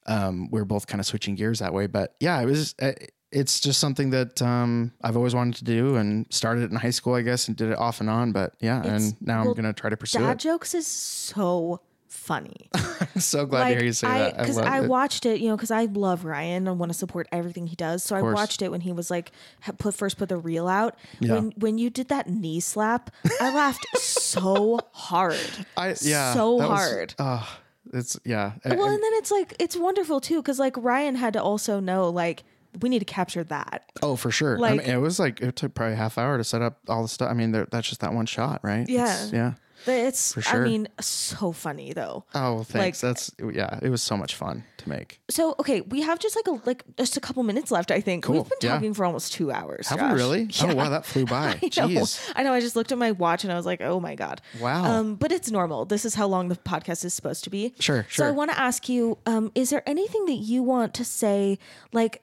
[0.07, 1.86] um, we were both kind of switching gears that way.
[1.86, 2.74] But yeah, it was.
[2.81, 2.93] Uh,
[3.32, 6.90] it's just something that um, I've always wanted to do and started it in high
[6.90, 8.32] school, I guess, and did it off and on.
[8.32, 10.39] But yeah, and now well, I'm going to try to pursue dad it.
[10.39, 11.81] jokes is so
[12.17, 12.69] funny.
[12.75, 14.39] I'm so glad to hear you say I, that.
[14.39, 17.29] Because love I, watched it, you know, because I love Ryan and want to support
[17.31, 18.03] everything he does.
[18.03, 19.33] So I watched it when he was like
[19.79, 20.97] put first put the reel out.
[21.21, 21.35] Yeah.
[21.35, 23.11] When when you did that knee slap,
[23.41, 25.39] I laughed so hard.
[25.77, 27.15] I, yeah, so that was- hard.
[27.19, 27.59] Oh,
[27.93, 28.53] it's yeah.
[28.65, 31.79] Well, I- and then it's like it's wonderful too, because like Ryan had to also
[31.81, 32.43] know like
[32.81, 33.85] we need to capture that.
[34.03, 34.57] oh, for sure.
[34.57, 36.79] I like- mean, it was like it took probably a half hour to set up
[36.89, 37.31] all the stuff.
[37.31, 38.89] I mean, that's just that one shot, right?
[38.89, 39.05] Yeah.
[39.05, 39.55] It's- yeah.
[39.85, 40.62] But It's I sure.
[40.65, 42.24] mean so funny though.
[42.35, 43.03] Oh, thanks.
[43.03, 43.78] Like- that's yeah.
[43.82, 45.20] It was so much fun to make.
[45.31, 47.90] So okay, we have just like a like just a couple minutes left.
[47.90, 48.36] I think Cool.
[48.36, 48.73] we've been Yeah.
[48.74, 49.89] talking for almost two hours.
[49.89, 50.12] Have Josh.
[50.12, 50.43] we really?
[50.51, 50.73] Yeah.
[50.73, 51.59] Oh wow, that flew by.
[51.62, 52.05] I know.
[52.35, 52.53] I know.
[52.53, 54.40] I just looked at my watch and I was like, oh my god.
[54.61, 54.85] Wow.
[54.85, 55.85] Um, but it's normal.
[55.85, 57.74] This is how long the podcast is supposed to be.
[57.81, 58.24] Sure, Sure.
[58.24, 61.59] So I want to ask you, um, is there anything that you want to say?
[61.93, 62.23] Like,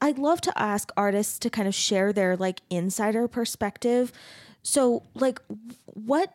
[0.00, 4.12] I'd love to ask artists to kind of share their like insider perspective.
[4.64, 5.40] So, like,
[5.86, 6.32] what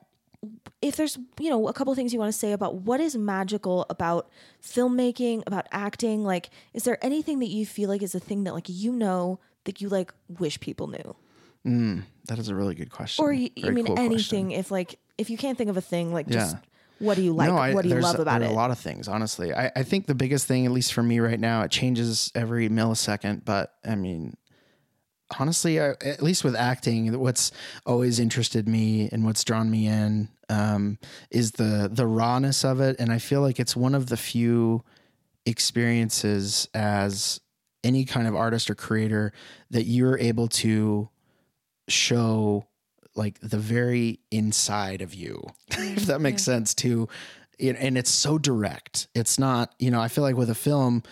[0.81, 3.85] if there's you know a couple things you want to say about what is magical
[3.89, 4.29] about
[4.61, 8.53] filmmaking about acting like is there anything that you feel like is a thing that
[8.53, 11.15] like you know that you like wish people knew
[11.63, 13.23] hmm, That is a really good question.
[13.25, 14.11] or you, I mean cool question.
[14.11, 16.55] anything if like if you can't think of a thing like just
[16.99, 18.79] what do you like No, I- what do you love about it A lot of
[18.79, 19.53] things, honestly.
[19.53, 22.69] I, I think the biggest thing, at least for me right now, it changes every
[22.69, 23.45] millisecond.
[23.45, 24.35] But I mean,
[25.39, 27.51] honestly, I, at least with acting, what's
[27.85, 30.97] always interested me and what's drawn me in um,
[31.31, 34.83] is the the rawness of it, and I feel like it's one of the few
[35.45, 37.39] experiences as
[37.83, 39.33] any kind of artist or creator
[39.69, 41.09] that you're able to
[41.87, 42.65] show
[43.15, 46.53] like the very inside of you, if that makes yeah.
[46.53, 46.73] sense.
[46.75, 47.07] To
[47.57, 49.07] you and it's so direct.
[49.15, 51.03] It's not, you know, I feel like with a film,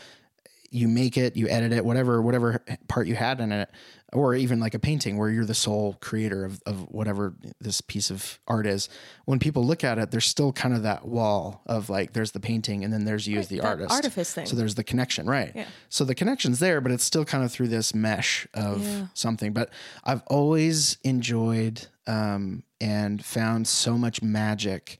[0.69, 3.69] you make it, you edit it, whatever, whatever part you had in it,
[4.15, 8.09] or even like a painting where you're the sole creator of, of whatever this piece
[8.09, 8.87] of art is.
[9.25, 12.39] When people look at it, there's still kind of that wall of like, there's the
[12.39, 13.91] painting and then there's you right, as the artist.
[13.91, 14.45] Artifice thing.
[14.45, 15.51] So there's the connection, right?
[15.53, 15.65] Yeah.
[15.89, 19.07] So the connection's there, but it's still kind of through this mesh of yeah.
[19.13, 19.51] something.
[19.51, 19.69] But
[20.05, 24.97] I've always enjoyed um, and found so much magic,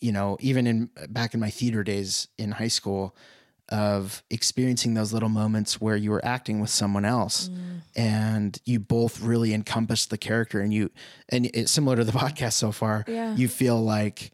[0.00, 3.16] you know, even in back in my theater days in high school
[3.68, 7.80] of experiencing those little moments where you were acting with someone else mm.
[7.96, 10.90] and you both really encompass the character and you
[11.28, 13.34] and it's similar to the podcast so far yeah.
[13.34, 14.30] you feel like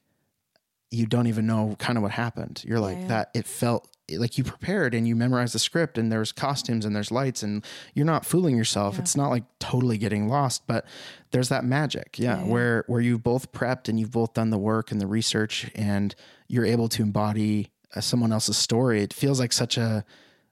[0.91, 3.09] you don't even know kind of what happened you're like yeah, yeah.
[3.09, 6.95] that it felt like you prepared and you memorized the script and there's costumes and
[6.95, 7.65] there's lights and
[7.95, 10.85] you're not fooling yourself it's not like totally getting lost but
[11.31, 14.93] there's that magic yeah, where where you've both prepped and you've both done the work
[14.93, 16.15] and the research and
[16.49, 19.03] you're able to embody someone else's story.
[19.03, 20.05] It feels like such a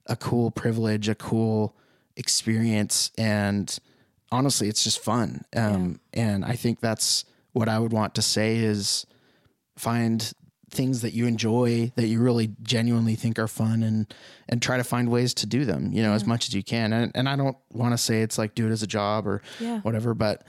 [0.06, 1.76] a cool privilege, a cool
[2.16, 3.78] experience, and
[4.32, 5.44] honestly, it's just fun.
[5.54, 6.22] Um, yeah.
[6.22, 9.06] And I think that's what I would want to say is
[9.76, 10.32] find
[10.70, 14.12] things that you enjoy that you really genuinely think are fun and
[14.48, 16.14] and try to find ways to do them you know yeah.
[16.14, 18.68] as much as you can and, and i don't want to say it's like do
[18.68, 19.80] it as a job or yeah.
[19.80, 20.44] whatever but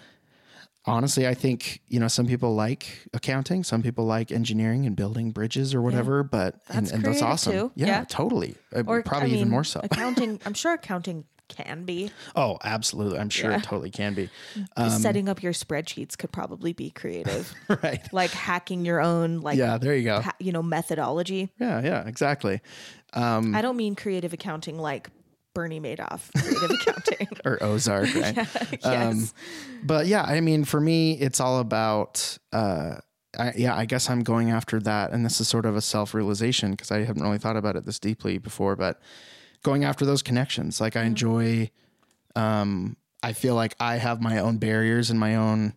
[0.85, 5.31] honestly, I think, you know, some people like accounting, some people like engineering and building
[5.31, 6.29] bridges or whatever, yeah.
[6.31, 7.71] but, that's and, and that's awesome.
[7.75, 8.55] Yeah, yeah, totally.
[8.75, 9.79] Uh, or, Probably I mean, even more so.
[9.83, 12.11] accounting, I'm sure accounting can be.
[12.35, 13.19] Oh, absolutely.
[13.19, 13.57] I'm sure yeah.
[13.57, 14.29] it totally can be.
[14.77, 17.53] Um, Setting up your spreadsheets could probably be creative.
[17.83, 18.01] right.
[18.13, 20.23] Like hacking your own, like, yeah, there you go.
[20.39, 21.49] you know, methodology.
[21.59, 22.61] Yeah, yeah, exactly.
[23.13, 25.09] Um, I don't mean creative accounting like
[25.53, 28.35] Bernie Madoff creative accounting or Ozark, right?
[28.35, 28.85] yeah, yes.
[28.85, 29.29] Um,
[29.83, 32.95] but yeah, I mean, for me, it's all about, uh,
[33.37, 35.11] I, yeah, I guess I'm going after that.
[35.11, 37.85] And this is sort of a self realization because I haven't really thought about it
[37.85, 38.99] this deeply before, but
[39.63, 40.81] going after those connections.
[40.81, 41.69] Like I enjoy,
[42.35, 45.73] um, I feel like I have my own barriers and my own,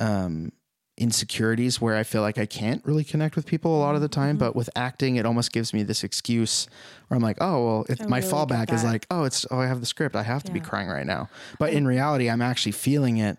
[0.00, 0.52] um,
[0.98, 4.08] insecurities where I feel like I can't really connect with people a lot of the
[4.08, 4.30] time.
[4.30, 4.38] Mm-hmm.
[4.38, 6.68] But with acting, it almost gives me this excuse
[7.06, 9.66] where I'm like, oh, well, if my really fallback is like, oh, it's, oh, I
[9.66, 10.14] have the script.
[10.14, 11.28] I have to be crying right now.
[11.58, 13.38] But in reality, I'm actually feeling it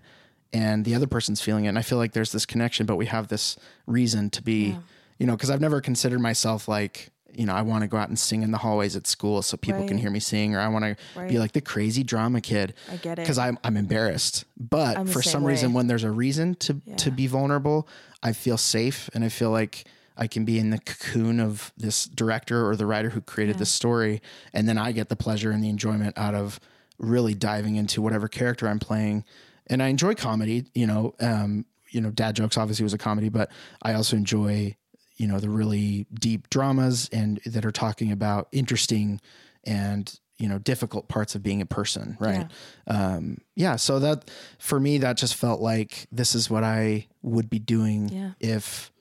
[0.52, 1.70] and the other person's feeling it.
[1.70, 4.80] And I feel like there's this connection, but we have this reason to be, yeah.
[5.20, 8.10] you know, because I've never considered myself like, you know, I want to go out
[8.10, 9.88] and sing in the hallways at school so people right.
[9.88, 12.74] can hear me sing, or I want to be like the crazy drama kid.
[12.92, 14.46] I get it because I'm I'm embarrassed.
[14.58, 15.54] But I'm for some way.
[15.54, 16.96] reason, when there's a reason to yeah.
[16.98, 17.88] to be vulnerable,
[18.22, 19.86] I feel safe and I feel like
[20.18, 23.60] I can be in the cocoon of this director or the writer who created yeah.
[23.60, 24.22] this story,
[24.54, 26.60] and then I get the pleasure and the enjoyment out of
[26.98, 29.24] really diving into whatever character I'm playing.
[29.68, 31.16] And I enjoy comedy, you know.
[31.20, 33.50] Um, you know, dad jokes obviously was a comedy, but
[33.82, 34.76] I also enjoy
[35.20, 39.22] you know the really deep dramas and that are talking about interesting
[39.66, 42.48] and you know difficult parts of being a person right
[42.88, 43.16] yeah.
[43.16, 47.50] Um, yeah so that for me that just felt like this is what i would
[47.50, 48.32] be doing yeah.
[48.40, 48.92] if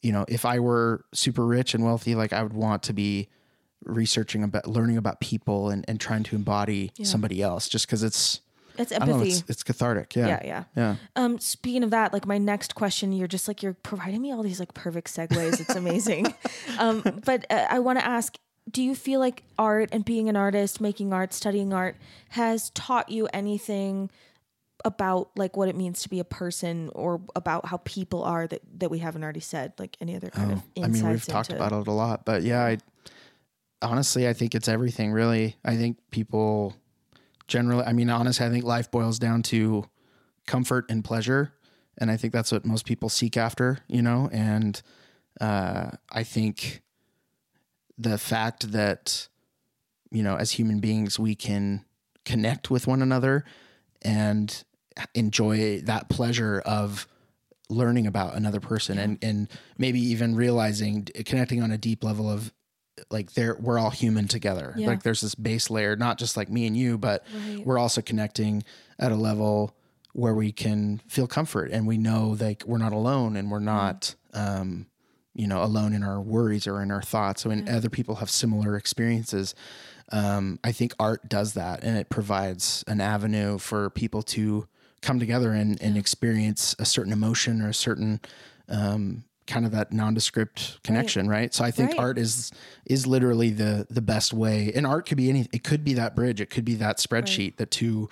[0.00, 3.28] you know if i were super rich and wealthy like i would want to be
[3.84, 7.04] researching about learning about people and, and trying to embody yeah.
[7.04, 8.40] somebody else just because it's
[8.78, 9.12] it's empathy.
[9.12, 10.14] Know, it's, it's, cathartic.
[10.16, 10.26] Yeah.
[10.26, 10.40] Yeah.
[10.44, 10.64] Yeah.
[10.76, 10.96] Yeah.
[11.16, 14.42] Um, speaking of that, like my next question, you're just like, you're providing me all
[14.42, 15.60] these like perfect segues.
[15.60, 16.34] It's amazing.
[16.78, 18.36] um, but uh, I want to ask,
[18.70, 21.96] do you feel like art and being an artist, making art, studying art
[22.30, 24.10] has taught you anything
[24.84, 28.60] about like what it means to be a person or about how people are that,
[28.78, 31.00] that we haven't already said, like any other kind oh, of insights?
[31.00, 32.78] I mean, we've talked about it a lot, but yeah, I
[33.82, 35.56] honestly, I think it's everything really.
[35.64, 36.74] I think people
[37.46, 39.84] generally, I mean, honestly, I think life boils down to
[40.46, 41.52] comfort and pleasure.
[41.98, 44.28] And I think that's what most people seek after, you know?
[44.32, 44.80] And
[45.40, 46.82] uh, I think
[47.96, 49.28] the fact that,
[50.10, 51.84] you know, as human beings, we can
[52.24, 53.44] connect with one another
[54.02, 54.64] and
[55.14, 57.06] enjoy that pleasure of
[57.68, 62.52] learning about another person and, and maybe even realizing connecting on a deep level of
[63.10, 64.86] like there we're all human together yeah.
[64.86, 67.66] like there's this base layer not just like me and you but right.
[67.66, 68.62] we're also connecting
[68.98, 69.76] at a level
[70.12, 74.14] where we can feel comfort and we know like we're not alone and we're not
[74.32, 74.86] um,
[75.34, 77.76] you know alone in our worries or in our thoughts so when yeah.
[77.76, 79.54] other people have similar experiences
[80.12, 84.68] um, I think art does that, and it provides an avenue for people to
[85.02, 88.20] come together and, and experience a certain emotion or a certain
[88.68, 91.52] um, kind of that nondescript connection, right?
[91.54, 92.00] So I think Right.
[92.00, 92.50] art is
[92.84, 94.72] is literally the the best way.
[94.74, 95.48] And art could be any.
[95.52, 96.40] It could be that bridge.
[96.40, 97.56] It could be that spreadsheet.
[97.56, 98.08] The two,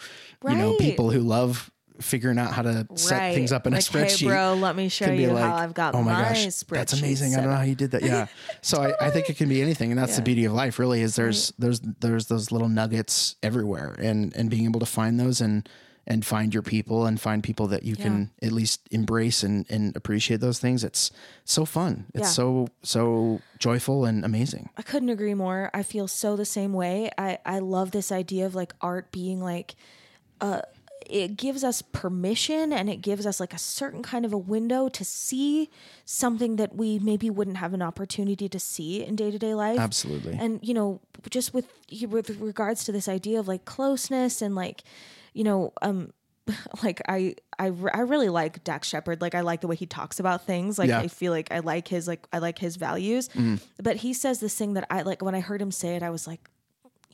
[0.48, 1.70] you know, people who love
[2.00, 4.88] figuring out how to set things up in like, a spreadsheet Hey, bro, let me
[4.88, 6.68] show you like, how I've got oh my my gosh, spreadsheet.
[6.74, 7.34] that's amazing.
[7.34, 8.02] I don't know how you did that.
[8.02, 8.26] Yeah.
[8.62, 10.78] So I, I think it can be anything, and that's the beauty of life.
[10.78, 15.20] Really, is there's there's there's those little nuggets everywhere, and and being able to find
[15.20, 15.68] those and
[16.06, 19.96] and find your people and find people that you can at least embrace and and
[19.96, 20.84] appreciate those things.
[20.84, 21.10] It's
[21.44, 22.06] so fun.
[22.14, 22.28] It's Yeah.
[22.28, 24.68] so so joyful and amazing.
[24.76, 25.70] I couldn't agree more.
[25.72, 27.10] I feel so the same way.
[27.16, 29.74] I I love this idea of like art being like
[30.40, 30.60] uh
[31.06, 34.88] it gives us permission and it gives us like a certain kind of a window
[34.88, 35.68] to see
[36.06, 39.78] something that we maybe wouldn't have an opportunity to see in day-to-day life.
[39.78, 40.32] Absolutely.
[40.38, 41.66] And you know, just with
[42.08, 44.82] with regards to this idea of like closeness and like
[45.34, 46.12] you know, um
[46.82, 49.20] like I I I really like Dax Shepard.
[49.20, 50.78] Like I like the way he talks about things.
[50.78, 51.00] Like Yeah.
[51.00, 53.28] I feel like I like his like I like his values.
[53.82, 56.10] But he says this thing that I like when I heard him say it, I
[56.10, 56.48] was like,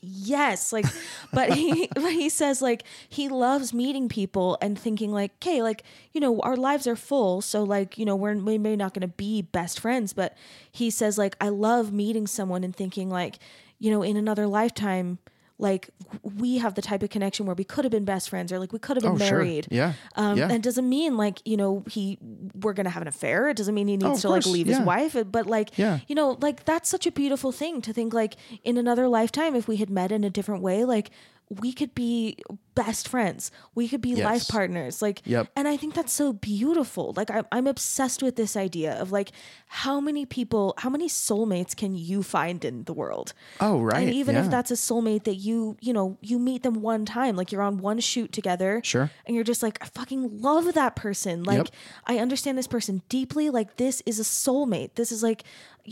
[0.03, 0.87] yes like
[1.33, 5.83] but he but he says like he loves meeting people and thinking like okay like
[6.13, 9.03] you know our lives are full so like you know we're we may not going
[9.03, 10.35] to be best friends but
[10.73, 13.39] he says like i love meeting someone and thinking like
[13.79, 15.19] you know in another lifetime
[15.61, 15.91] like
[16.23, 18.73] we have the type of connection where we could have been best friends or like
[18.73, 19.39] we could have been Oh, sure.
[19.39, 19.93] married Yeah.
[20.17, 20.45] um, Yeah.
[20.45, 22.19] and it doesn't mean like you know he
[22.63, 23.49] we're gonna have an affair.
[23.49, 24.47] It doesn't mean he needs Oh, to like course.
[24.55, 25.15] leave his wife.
[25.31, 26.01] But like Yeah.
[26.09, 29.69] you know, like that's such a beautiful thing to think like in another lifetime, if
[29.69, 31.11] we had met in a different way, like
[31.51, 32.37] we could be
[32.77, 33.51] best friends.
[33.75, 35.03] We could be life partners.
[35.03, 35.49] Like, Yep.
[35.57, 37.13] and I think that's so beautiful.
[37.17, 39.33] Like, I'm, I'm obsessed with this idea of like
[39.67, 43.33] how many people, how many soulmates can you find in the world?
[43.61, 44.05] Oh, right.
[44.07, 47.35] And even if that's a soulmate that you, you know, you meet them one time,
[47.35, 48.81] like you're on one shoot together.
[48.85, 49.11] Sure.
[49.27, 51.43] And you're just like, I fucking love that person.
[51.43, 51.69] Like, Yep.
[52.07, 53.51] I understand this person deeply.
[53.51, 54.95] Like, this is a soulmate.
[54.95, 55.43] This is like,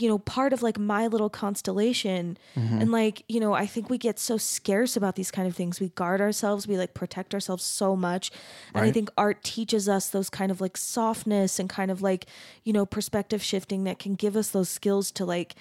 [0.01, 2.37] you know, part of like my little constellation.
[2.55, 2.81] Mm-hmm.
[2.81, 5.79] And like, you know, I think we get so scarce about these kind of things.
[5.79, 8.31] We guard ourselves, we like protect ourselves so much.
[8.73, 12.25] And I think art teaches us those kind of like softness and kind of like,
[12.63, 15.55] you know, perspective shifting that can give us those skills to like,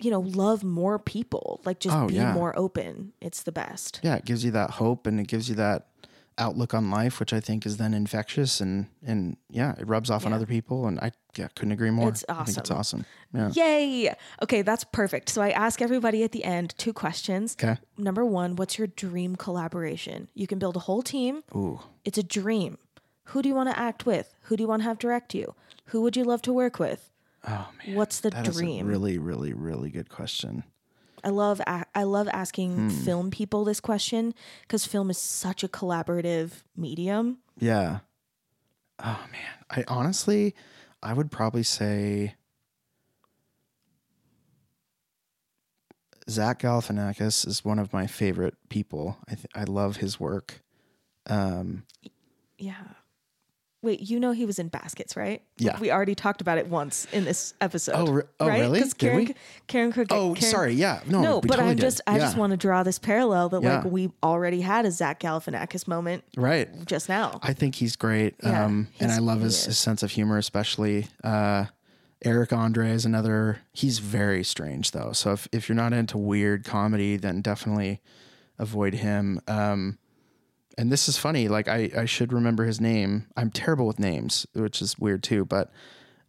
[0.00, 2.32] you know, love more people, like just Oh, be yeah.
[2.32, 3.12] more open.
[3.20, 3.98] It's the best.
[4.04, 5.87] yeah, it gives you that hope and it gives you that
[6.38, 10.24] outlook on life, which I think is then infectious and and yeah, it rubs off
[10.24, 10.86] on other people.
[10.86, 12.08] And I yeah, couldn't agree more.
[12.08, 13.04] It's I think it's awesome.
[13.34, 13.54] awesome.
[13.56, 13.66] Yeah.
[13.66, 14.14] Yay.
[14.42, 15.28] Okay, that's perfect.
[15.28, 17.56] So I ask everybody at the end two questions.
[17.62, 17.78] Okay.
[17.96, 20.28] Number one, what's your dream collaboration?
[20.34, 21.42] You can build a whole team.
[21.54, 21.80] Ooh.
[22.04, 22.78] It's a dream.
[23.24, 24.34] Who do you want to act with?
[24.42, 25.54] Who do you want to have direct you?
[25.86, 27.10] Who would you love to work with?
[27.46, 27.96] Oh man.
[27.96, 28.86] What's the That is a dream?
[28.86, 30.64] really, really, really good question.
[31.24, 32.88] I love I love asking Hmm.
[32.88, 37.38] film people this question because film is such a collaborative medium.
[37.58, 38.00] Yeah.
[38.98, 39.64] Oh man.
[39.70, 40.54] I honestly
[41.02, 42.34] I would probably say
[46.28, 49.16] Zach Galifianakis is one of my favorite people.
[49.28, 50.62] I th- I love his work.
[51.26, 51.84] Um,
[52.58, 52.74] Yeah.
[53.80, 55.40] Wait, you know he was in Baskets, right?
[55.56, 55.78] Yeah.
[55.78, 57.94] We already talked about it once in this episode.
[57.94, 58.60] Oh, re- oh, right?
[58.60, 58.80] really?
[58.80, 59.34] 'Cause Did Karen, we?
[59.68, 60.72] Karen oh, Karen, sorry.
[60.74, 61.00] Yeah.
[61.06, 61.22] No.
[61.22, 61.82] No, but totally did.
[61.82, 65.20] just I just want to draw this parallel that like we already had a Zach
[65.20, 66.68] Galifianakis moment right.
[66.86, 67.38] just now.
[67.42, 68.34] I think he's great.
[68.42, 71.06] Yeah, um, and I love his, his sense of humor, especially.
[71.22, 71.66] Uh,
[72.24, 73.60] Eric Andre is another.
[73.72, 75.12] He's very strange though.
[75.12, 78.00] So if, if you're not into weird comedy, then definitely
[78.58, 79.40] avoid him.
[79.46, 79.98] Um,
[80.78, 81.48] and this is funny.
[81.48, 83.26] Like I, I should remember his name.
[83.36, 85.44] I'm terrible with names, which is weird too.
[85.44, 85.70] But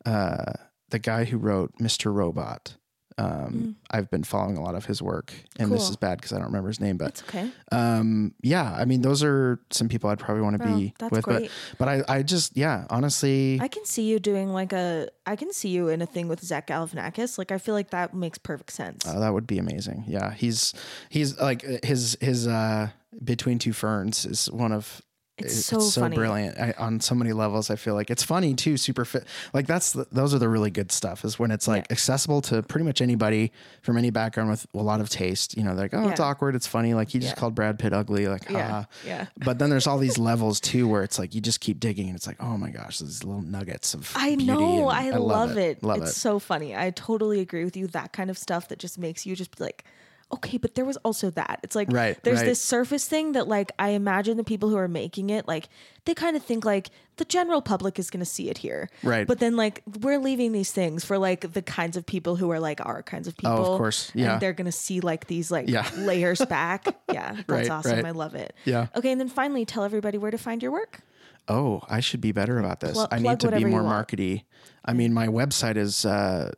[0.06, 0.54] uh,
[0.90, 2.12] the guy who wrote Mr.
[2.12, 2.76] Robot,
[3.20, 5.90] um, I've been following a lot of his work, and this Mm.
[5.92, 6.98] Is bad because I don't remember his name.
[6.98, 7.52] But It's okay.
[7.72, 11.24] um, yeah, I mean, those are some people I'd probably want to be that's with.
[11.26, 11.52] great.
[11.78, 15.36] But but I, I just yeah, honestly, I can see you doing like a I
[15.36, 17.38] can see you in a thing with Zach Galifianakis.
[17.38, 19.06] Like I feel like that makes perfect sense.
[19.08, 20.06] uh, that would be amazing.
[20.08, 20.74] Yeah, he's
[21.10, 22.90] he's like his his uh
[23.24, 25.02] between two ferns is one of
[25.42, 26.16] It's it- so funny.
[26.16, 27.70] brilliant I, on so many levels.
[27.70, 29.26] I feel like it's funny too, super fit.
[29.54, 31.24] Like that's the, those are the really good stuff.
[31.26, 31.94] Is when it's like Yeah.
[31.94, 33.52] accessible to pretty much anybody
[33.82, 35.58] from any background with a lot of taste.
[35.58, 36.94] You know, they're like, oh, it's awkward, it's funny.
[36.94, 37.40] Like he just Yeah.
[37.40, 38.28] called Brad Pitt ugly.
[38.28, 38.68] Like, yeah.
[38.68, 38.84] haha.
[39.06, 39.26] Yeah.
[39.38, 42.16] But then there's all these levels too, where it's like you just keep digging, and
[42.16, 44.12] it's like, oh my gosh, these little nuggets of.
[44.16, 44.90] I know.
[44.90, 45.84] and I, love, it.
[45.84, 46.16] Love it's it.
[46.16, 46.76] so funny.
[46.76, 47.88] I totally agree with you.
[47.88, 49.84] That kind of stuff that just makes you just be like,
[50.32, 51.60] okay, but there was also that.
[51.64, 52.46] It's like Right, there's right.
[52.46, 55.70] this surface thing that like I imagine the people who are making it like
[56.06, 58.90] they kind of think like the general public is going to see it here.
[59.04, 59.28] Right.
[59.28, 62.60] But then like we're leaving these things for like the kinds of people who are
[62.60, 63.66] like our kinds of people.
[63.66, 64.12] Oh, course.
[64.16, 64.34] Yeah.
[64.34, 65.88] And they're going to see like these like Yeah.
[65.98, 66.86] layers back.
[67.12, 67.34] Yeah.
[67.36, 68.06] That's Right, awesome.
[68.06, 68.54] I love it.
[68.66, 68.88] Yeah.
[68.96, 71.02] Okay, and then finally tell everybody where to find your work.
[71.48, 72.94] Oh, I should be better about this.
[72.94, 74.44] Pl- I need to be more markety.
[74.86, 76.52] I mean, my website is uh,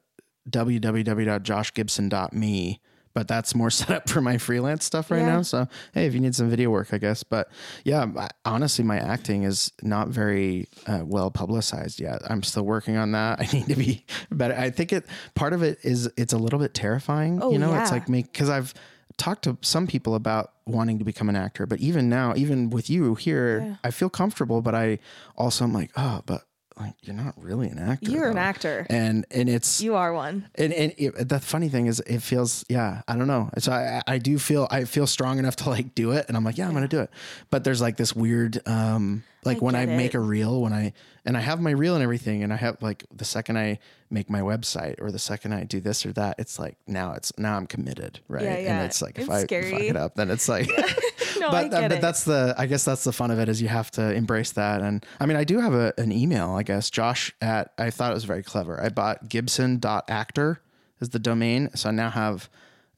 [0.49, 2.81] www.joshgibson.me,
[3.13, 5.25] but that's more set up for my freelance stuff right Yeah.
[5.37, 5.41] now.
[5.41, 7.23] So, hey, if you need some video work, I guess.
[7.23, 7.49] But
[7.83, 12.21] yeah, I- honestly, my acting is not very uh, well publicized yet.
[12.29, 13.39] I'm still working on that.
[13.41, 14.55] I need to be better.
[14.55, 15.05] I think it
[15.35, 17.39] part of it is it's a little bit terrifying.
[17.41, 18.73] Oh, you know, it's like me because I've
[19.17, 22.89] talked to some people about wanting to become an actor, but even now, even with
[22.89, 24.99] you here, I feel comfortable, but I
[25.35, 26.43] also am like, oh, but
[26.81, 28.09] like you're not really an actor.
[28.11, 28.85] You're an actor.
[28.89, 30.47] and and it's You are one.
[30.55, 33.49] and, and it, the funny thing is, it feels, yeah, I don't know.
[33.59, 36.25] So I, I do feel, I feel strong enough to like do it.
[36.27, 37.09] And I'm like, yeah, I'm going to do it.
[37.49, 40.73] But there's like this weird, um, like I when I get make a reel, when
[40.73, 40.93] I,
[41.25, 42.43] and I have my reel and everything.
[42.43, 45.79] And I have like the second I make my website or the second I do
[45.79, 48.19] this or that, it's like, now it's, now I'm committed.
[48.27, 48.43] Right.
[48.43, 48.75] Yeah, yeah.
[48.77, 50.67] And it's like, if It's I fuck it up, then it's like,
[51.39, 52.01] No, I but, get that, but it.
[52.01, 54.81] that's the, I guess that's the fun of it is you have to embrace that.
[54.81, 58.11] And I mean, I do have a, an email, I guess, Josh at, I thought
[58.11, 58.79] it was very clever.
[58.81, 60.61] I bought gibson.actor
[60.99, 61.69] is the domain.
[61.75, 62.49] So I now have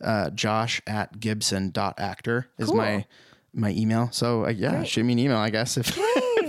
[0.03, 2.76] uh, Josh at gibson.actor is Cool.
[2.78, 3.06] my
[3.53, 4.10] my email.
[4.11, 4.88] So uh, yeah, Great.
[4.88, 5.95] shoot me an email, I guess, if,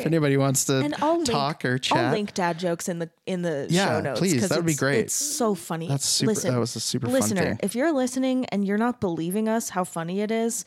[0.05, 1.98] if anybody wants to and I'll talk link, or chat.
[1.98, 4.20] I'll link dad jokes in the in the Yeah, show notes.
[4.20, 4.48] please.
[4.48, 5.01] That would be great.
[5.01, 5.89] It's so funny.
[5.89, 7.60] That's super- Listen, that was a super fun listener, thing.
[7.62, 10.64] if you're listening and you're not believing us how funny it is,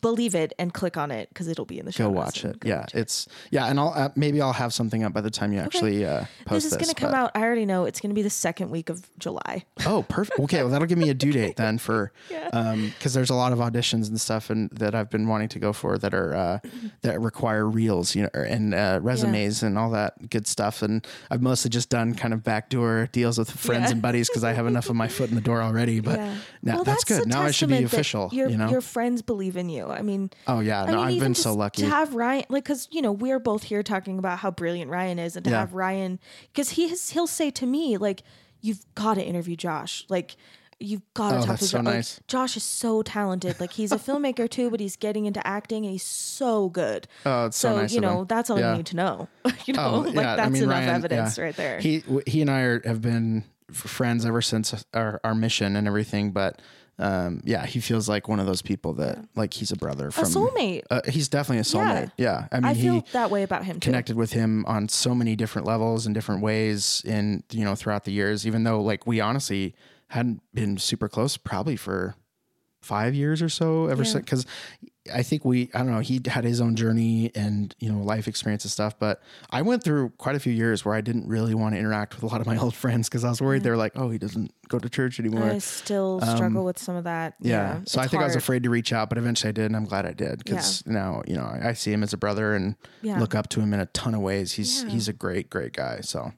[0.00, 2.04] believe it and click on it because it'll be in the show.
[2.04, 2.60] Go watch it.
[2.60, 5.30] go Yeah, watch it's yeah, and I'll uh, maybe I'll have something up by the
[5.30, 7.32] time you actually uh, post This is going to come out.
[7.34, 9.64] I already know it's going to be the second week of July.
[9.86, 10.38] Oh, perfect.
[10.38, 12.48] Okay, well that'll give me a due date then for Yeah.
[12.52, 15.58] um because there's a lot of auditions and stuff and that I've been wanting to
[15.58, 16.58] go for that are uh
[17.02, 20.82] that require reels, you know, and uh, resumes and all that good stuff.
[20.82, 23.92] And I've mostly just done kind of backdoor deals with friends Yeah.
[23.92, 26.00] and buddies because I have enough of my foot in the door already.
[26.00, 26.36] But yeah.
[26.62, 27.26] now well, that's, a good.
[27.28, 28.28] Now I should be official.
[28.32, 28.68] Your, You know.
[28.70, 29.79] your friends believe in you.
[29.88, 31.82] I mean, oh yeah, I no, mean, I've even been so lucky.
[31.82, 35.18] to have Ryan, like, because you know we're both here talking about how brilliant Ryan
[35.18, 35.60] is, and to Yeah.
[35.60, 36.18] have Ryan,
[36.52, 38.22] because he has, he'll say to me like,
[38.60, 40.36] "You've got to interview Josh." Like,
[40.82, 41.84] you've got to Oh, talk to so Josh.
[42.18, 42.26] Like.
[42.26, 43.60] Josh is so talented.
[43.60, 47.06] Like, he's a filmmaker too, but he's getting into acting, and he's so good.
[47.26, 48.70] Oh, it's so nice you know that's all Yeah.
[48.72, 49.28] you need to know.
[49.66, 51.78] you oh, know, Oh, like yeah, I that's mean, enough Ryan, evidence right there.
[51.80, 55.86] He w- he and I are, have been friends ever since our, our mission and
[55.86, 56.32] everything.
[56.32, 56.60] But
[57.00, 60.24] um, yeah, he feels like one of those people that like he's a brother from
[60.24, 60.82] a soulmate.
[60.90, 62.12] Uh, he's definitely a soulmate.
[62.18, 63.86] Yeah, I mean I feel that way about him too.
[63.90, 68.04] connected with him on so many different levels and different ways in you know throughout
[68.04, 68.46] the years.
[68.46, 69.74] Even though like we honestly
[70.08, 72.14] hadn't been super close probably for
[72.82, 74.10] five years or so ever Yeah.
[74.10, 74.46] since because
[75.12, 78.28] I think we I don't know he had his own journey and you know life
[78.28, 81.54] experience and stuff but I went through quite a few years where I didn't really
[81.54, 83.70] want to interact with a lot of my old friends because I was worried they
[83.70, 87.04] were like oh he doesn't go to church anymore I still struggle with some of
[87.04, 87.32] that.
[87.32, 87.80] Um, yeah.
[87.86, 89.84] So I think I was afraid to reach out, but eventually I did, and I'm
[89.84, 93.18] glad I did because now you know I, see him as a brother and Yeah.
[93.18, 94.52] look up to him in a ton of ways.
[94.52, 94.90] He's Yeah.
[94.90, 96.02] he's a great great guy.
[96.02, 96.32] So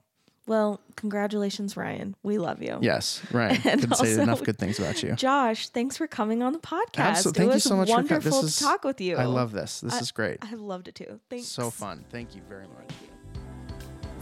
[0.46, 2.16] Well, congratulations, Ryan.
[2.24, 2.78] We love you.
[2.82, 3.52] yes, right.
[3.66, 5.14] And Couldn't say also- enough good things about you.
[5.14, 6.98] Josh, thanks for coming on the podcast.
[6.98, 7.30] Absolutely.
[7.30, 9.16] It Thank you was so much for co- wonderful this is- to talk with you.
[9.16, 9.80] I love this.
[9.80, 10.38] This is great.
[10.42, 11.20] I loved it too.
[11.30, 11.46] Thanks.
[11.46, 12.04] So fun.
[12.10, 12.90] Thank you very much.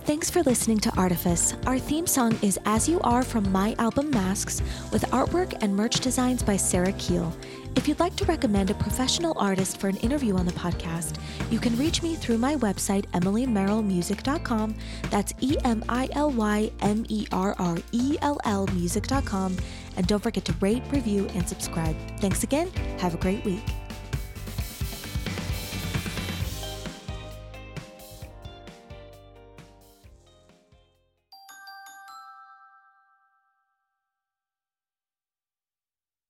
[0.05, 1.55] Thanks for listening to Artifice.
[1.67, 4.61] Our theme song is As You Are from my album Masks,
[4.93, 7.33] with artwork and merch designs by Sarah Keel.
[7.77, 11.19] If you'd like to recommend a professional artist for an interview on the podcast,
[11.51, 14.75] you can reach me through my website, emilymerrillmusic.com.
[15.11, 19.57] That's E M I L Y M E R R E L L music.com.
[19.97, 21.97] And don't forget to rate, review, and subscribe.
[22.21, 22.71] Thanks again.
[22.99, 23.65] Have a great week.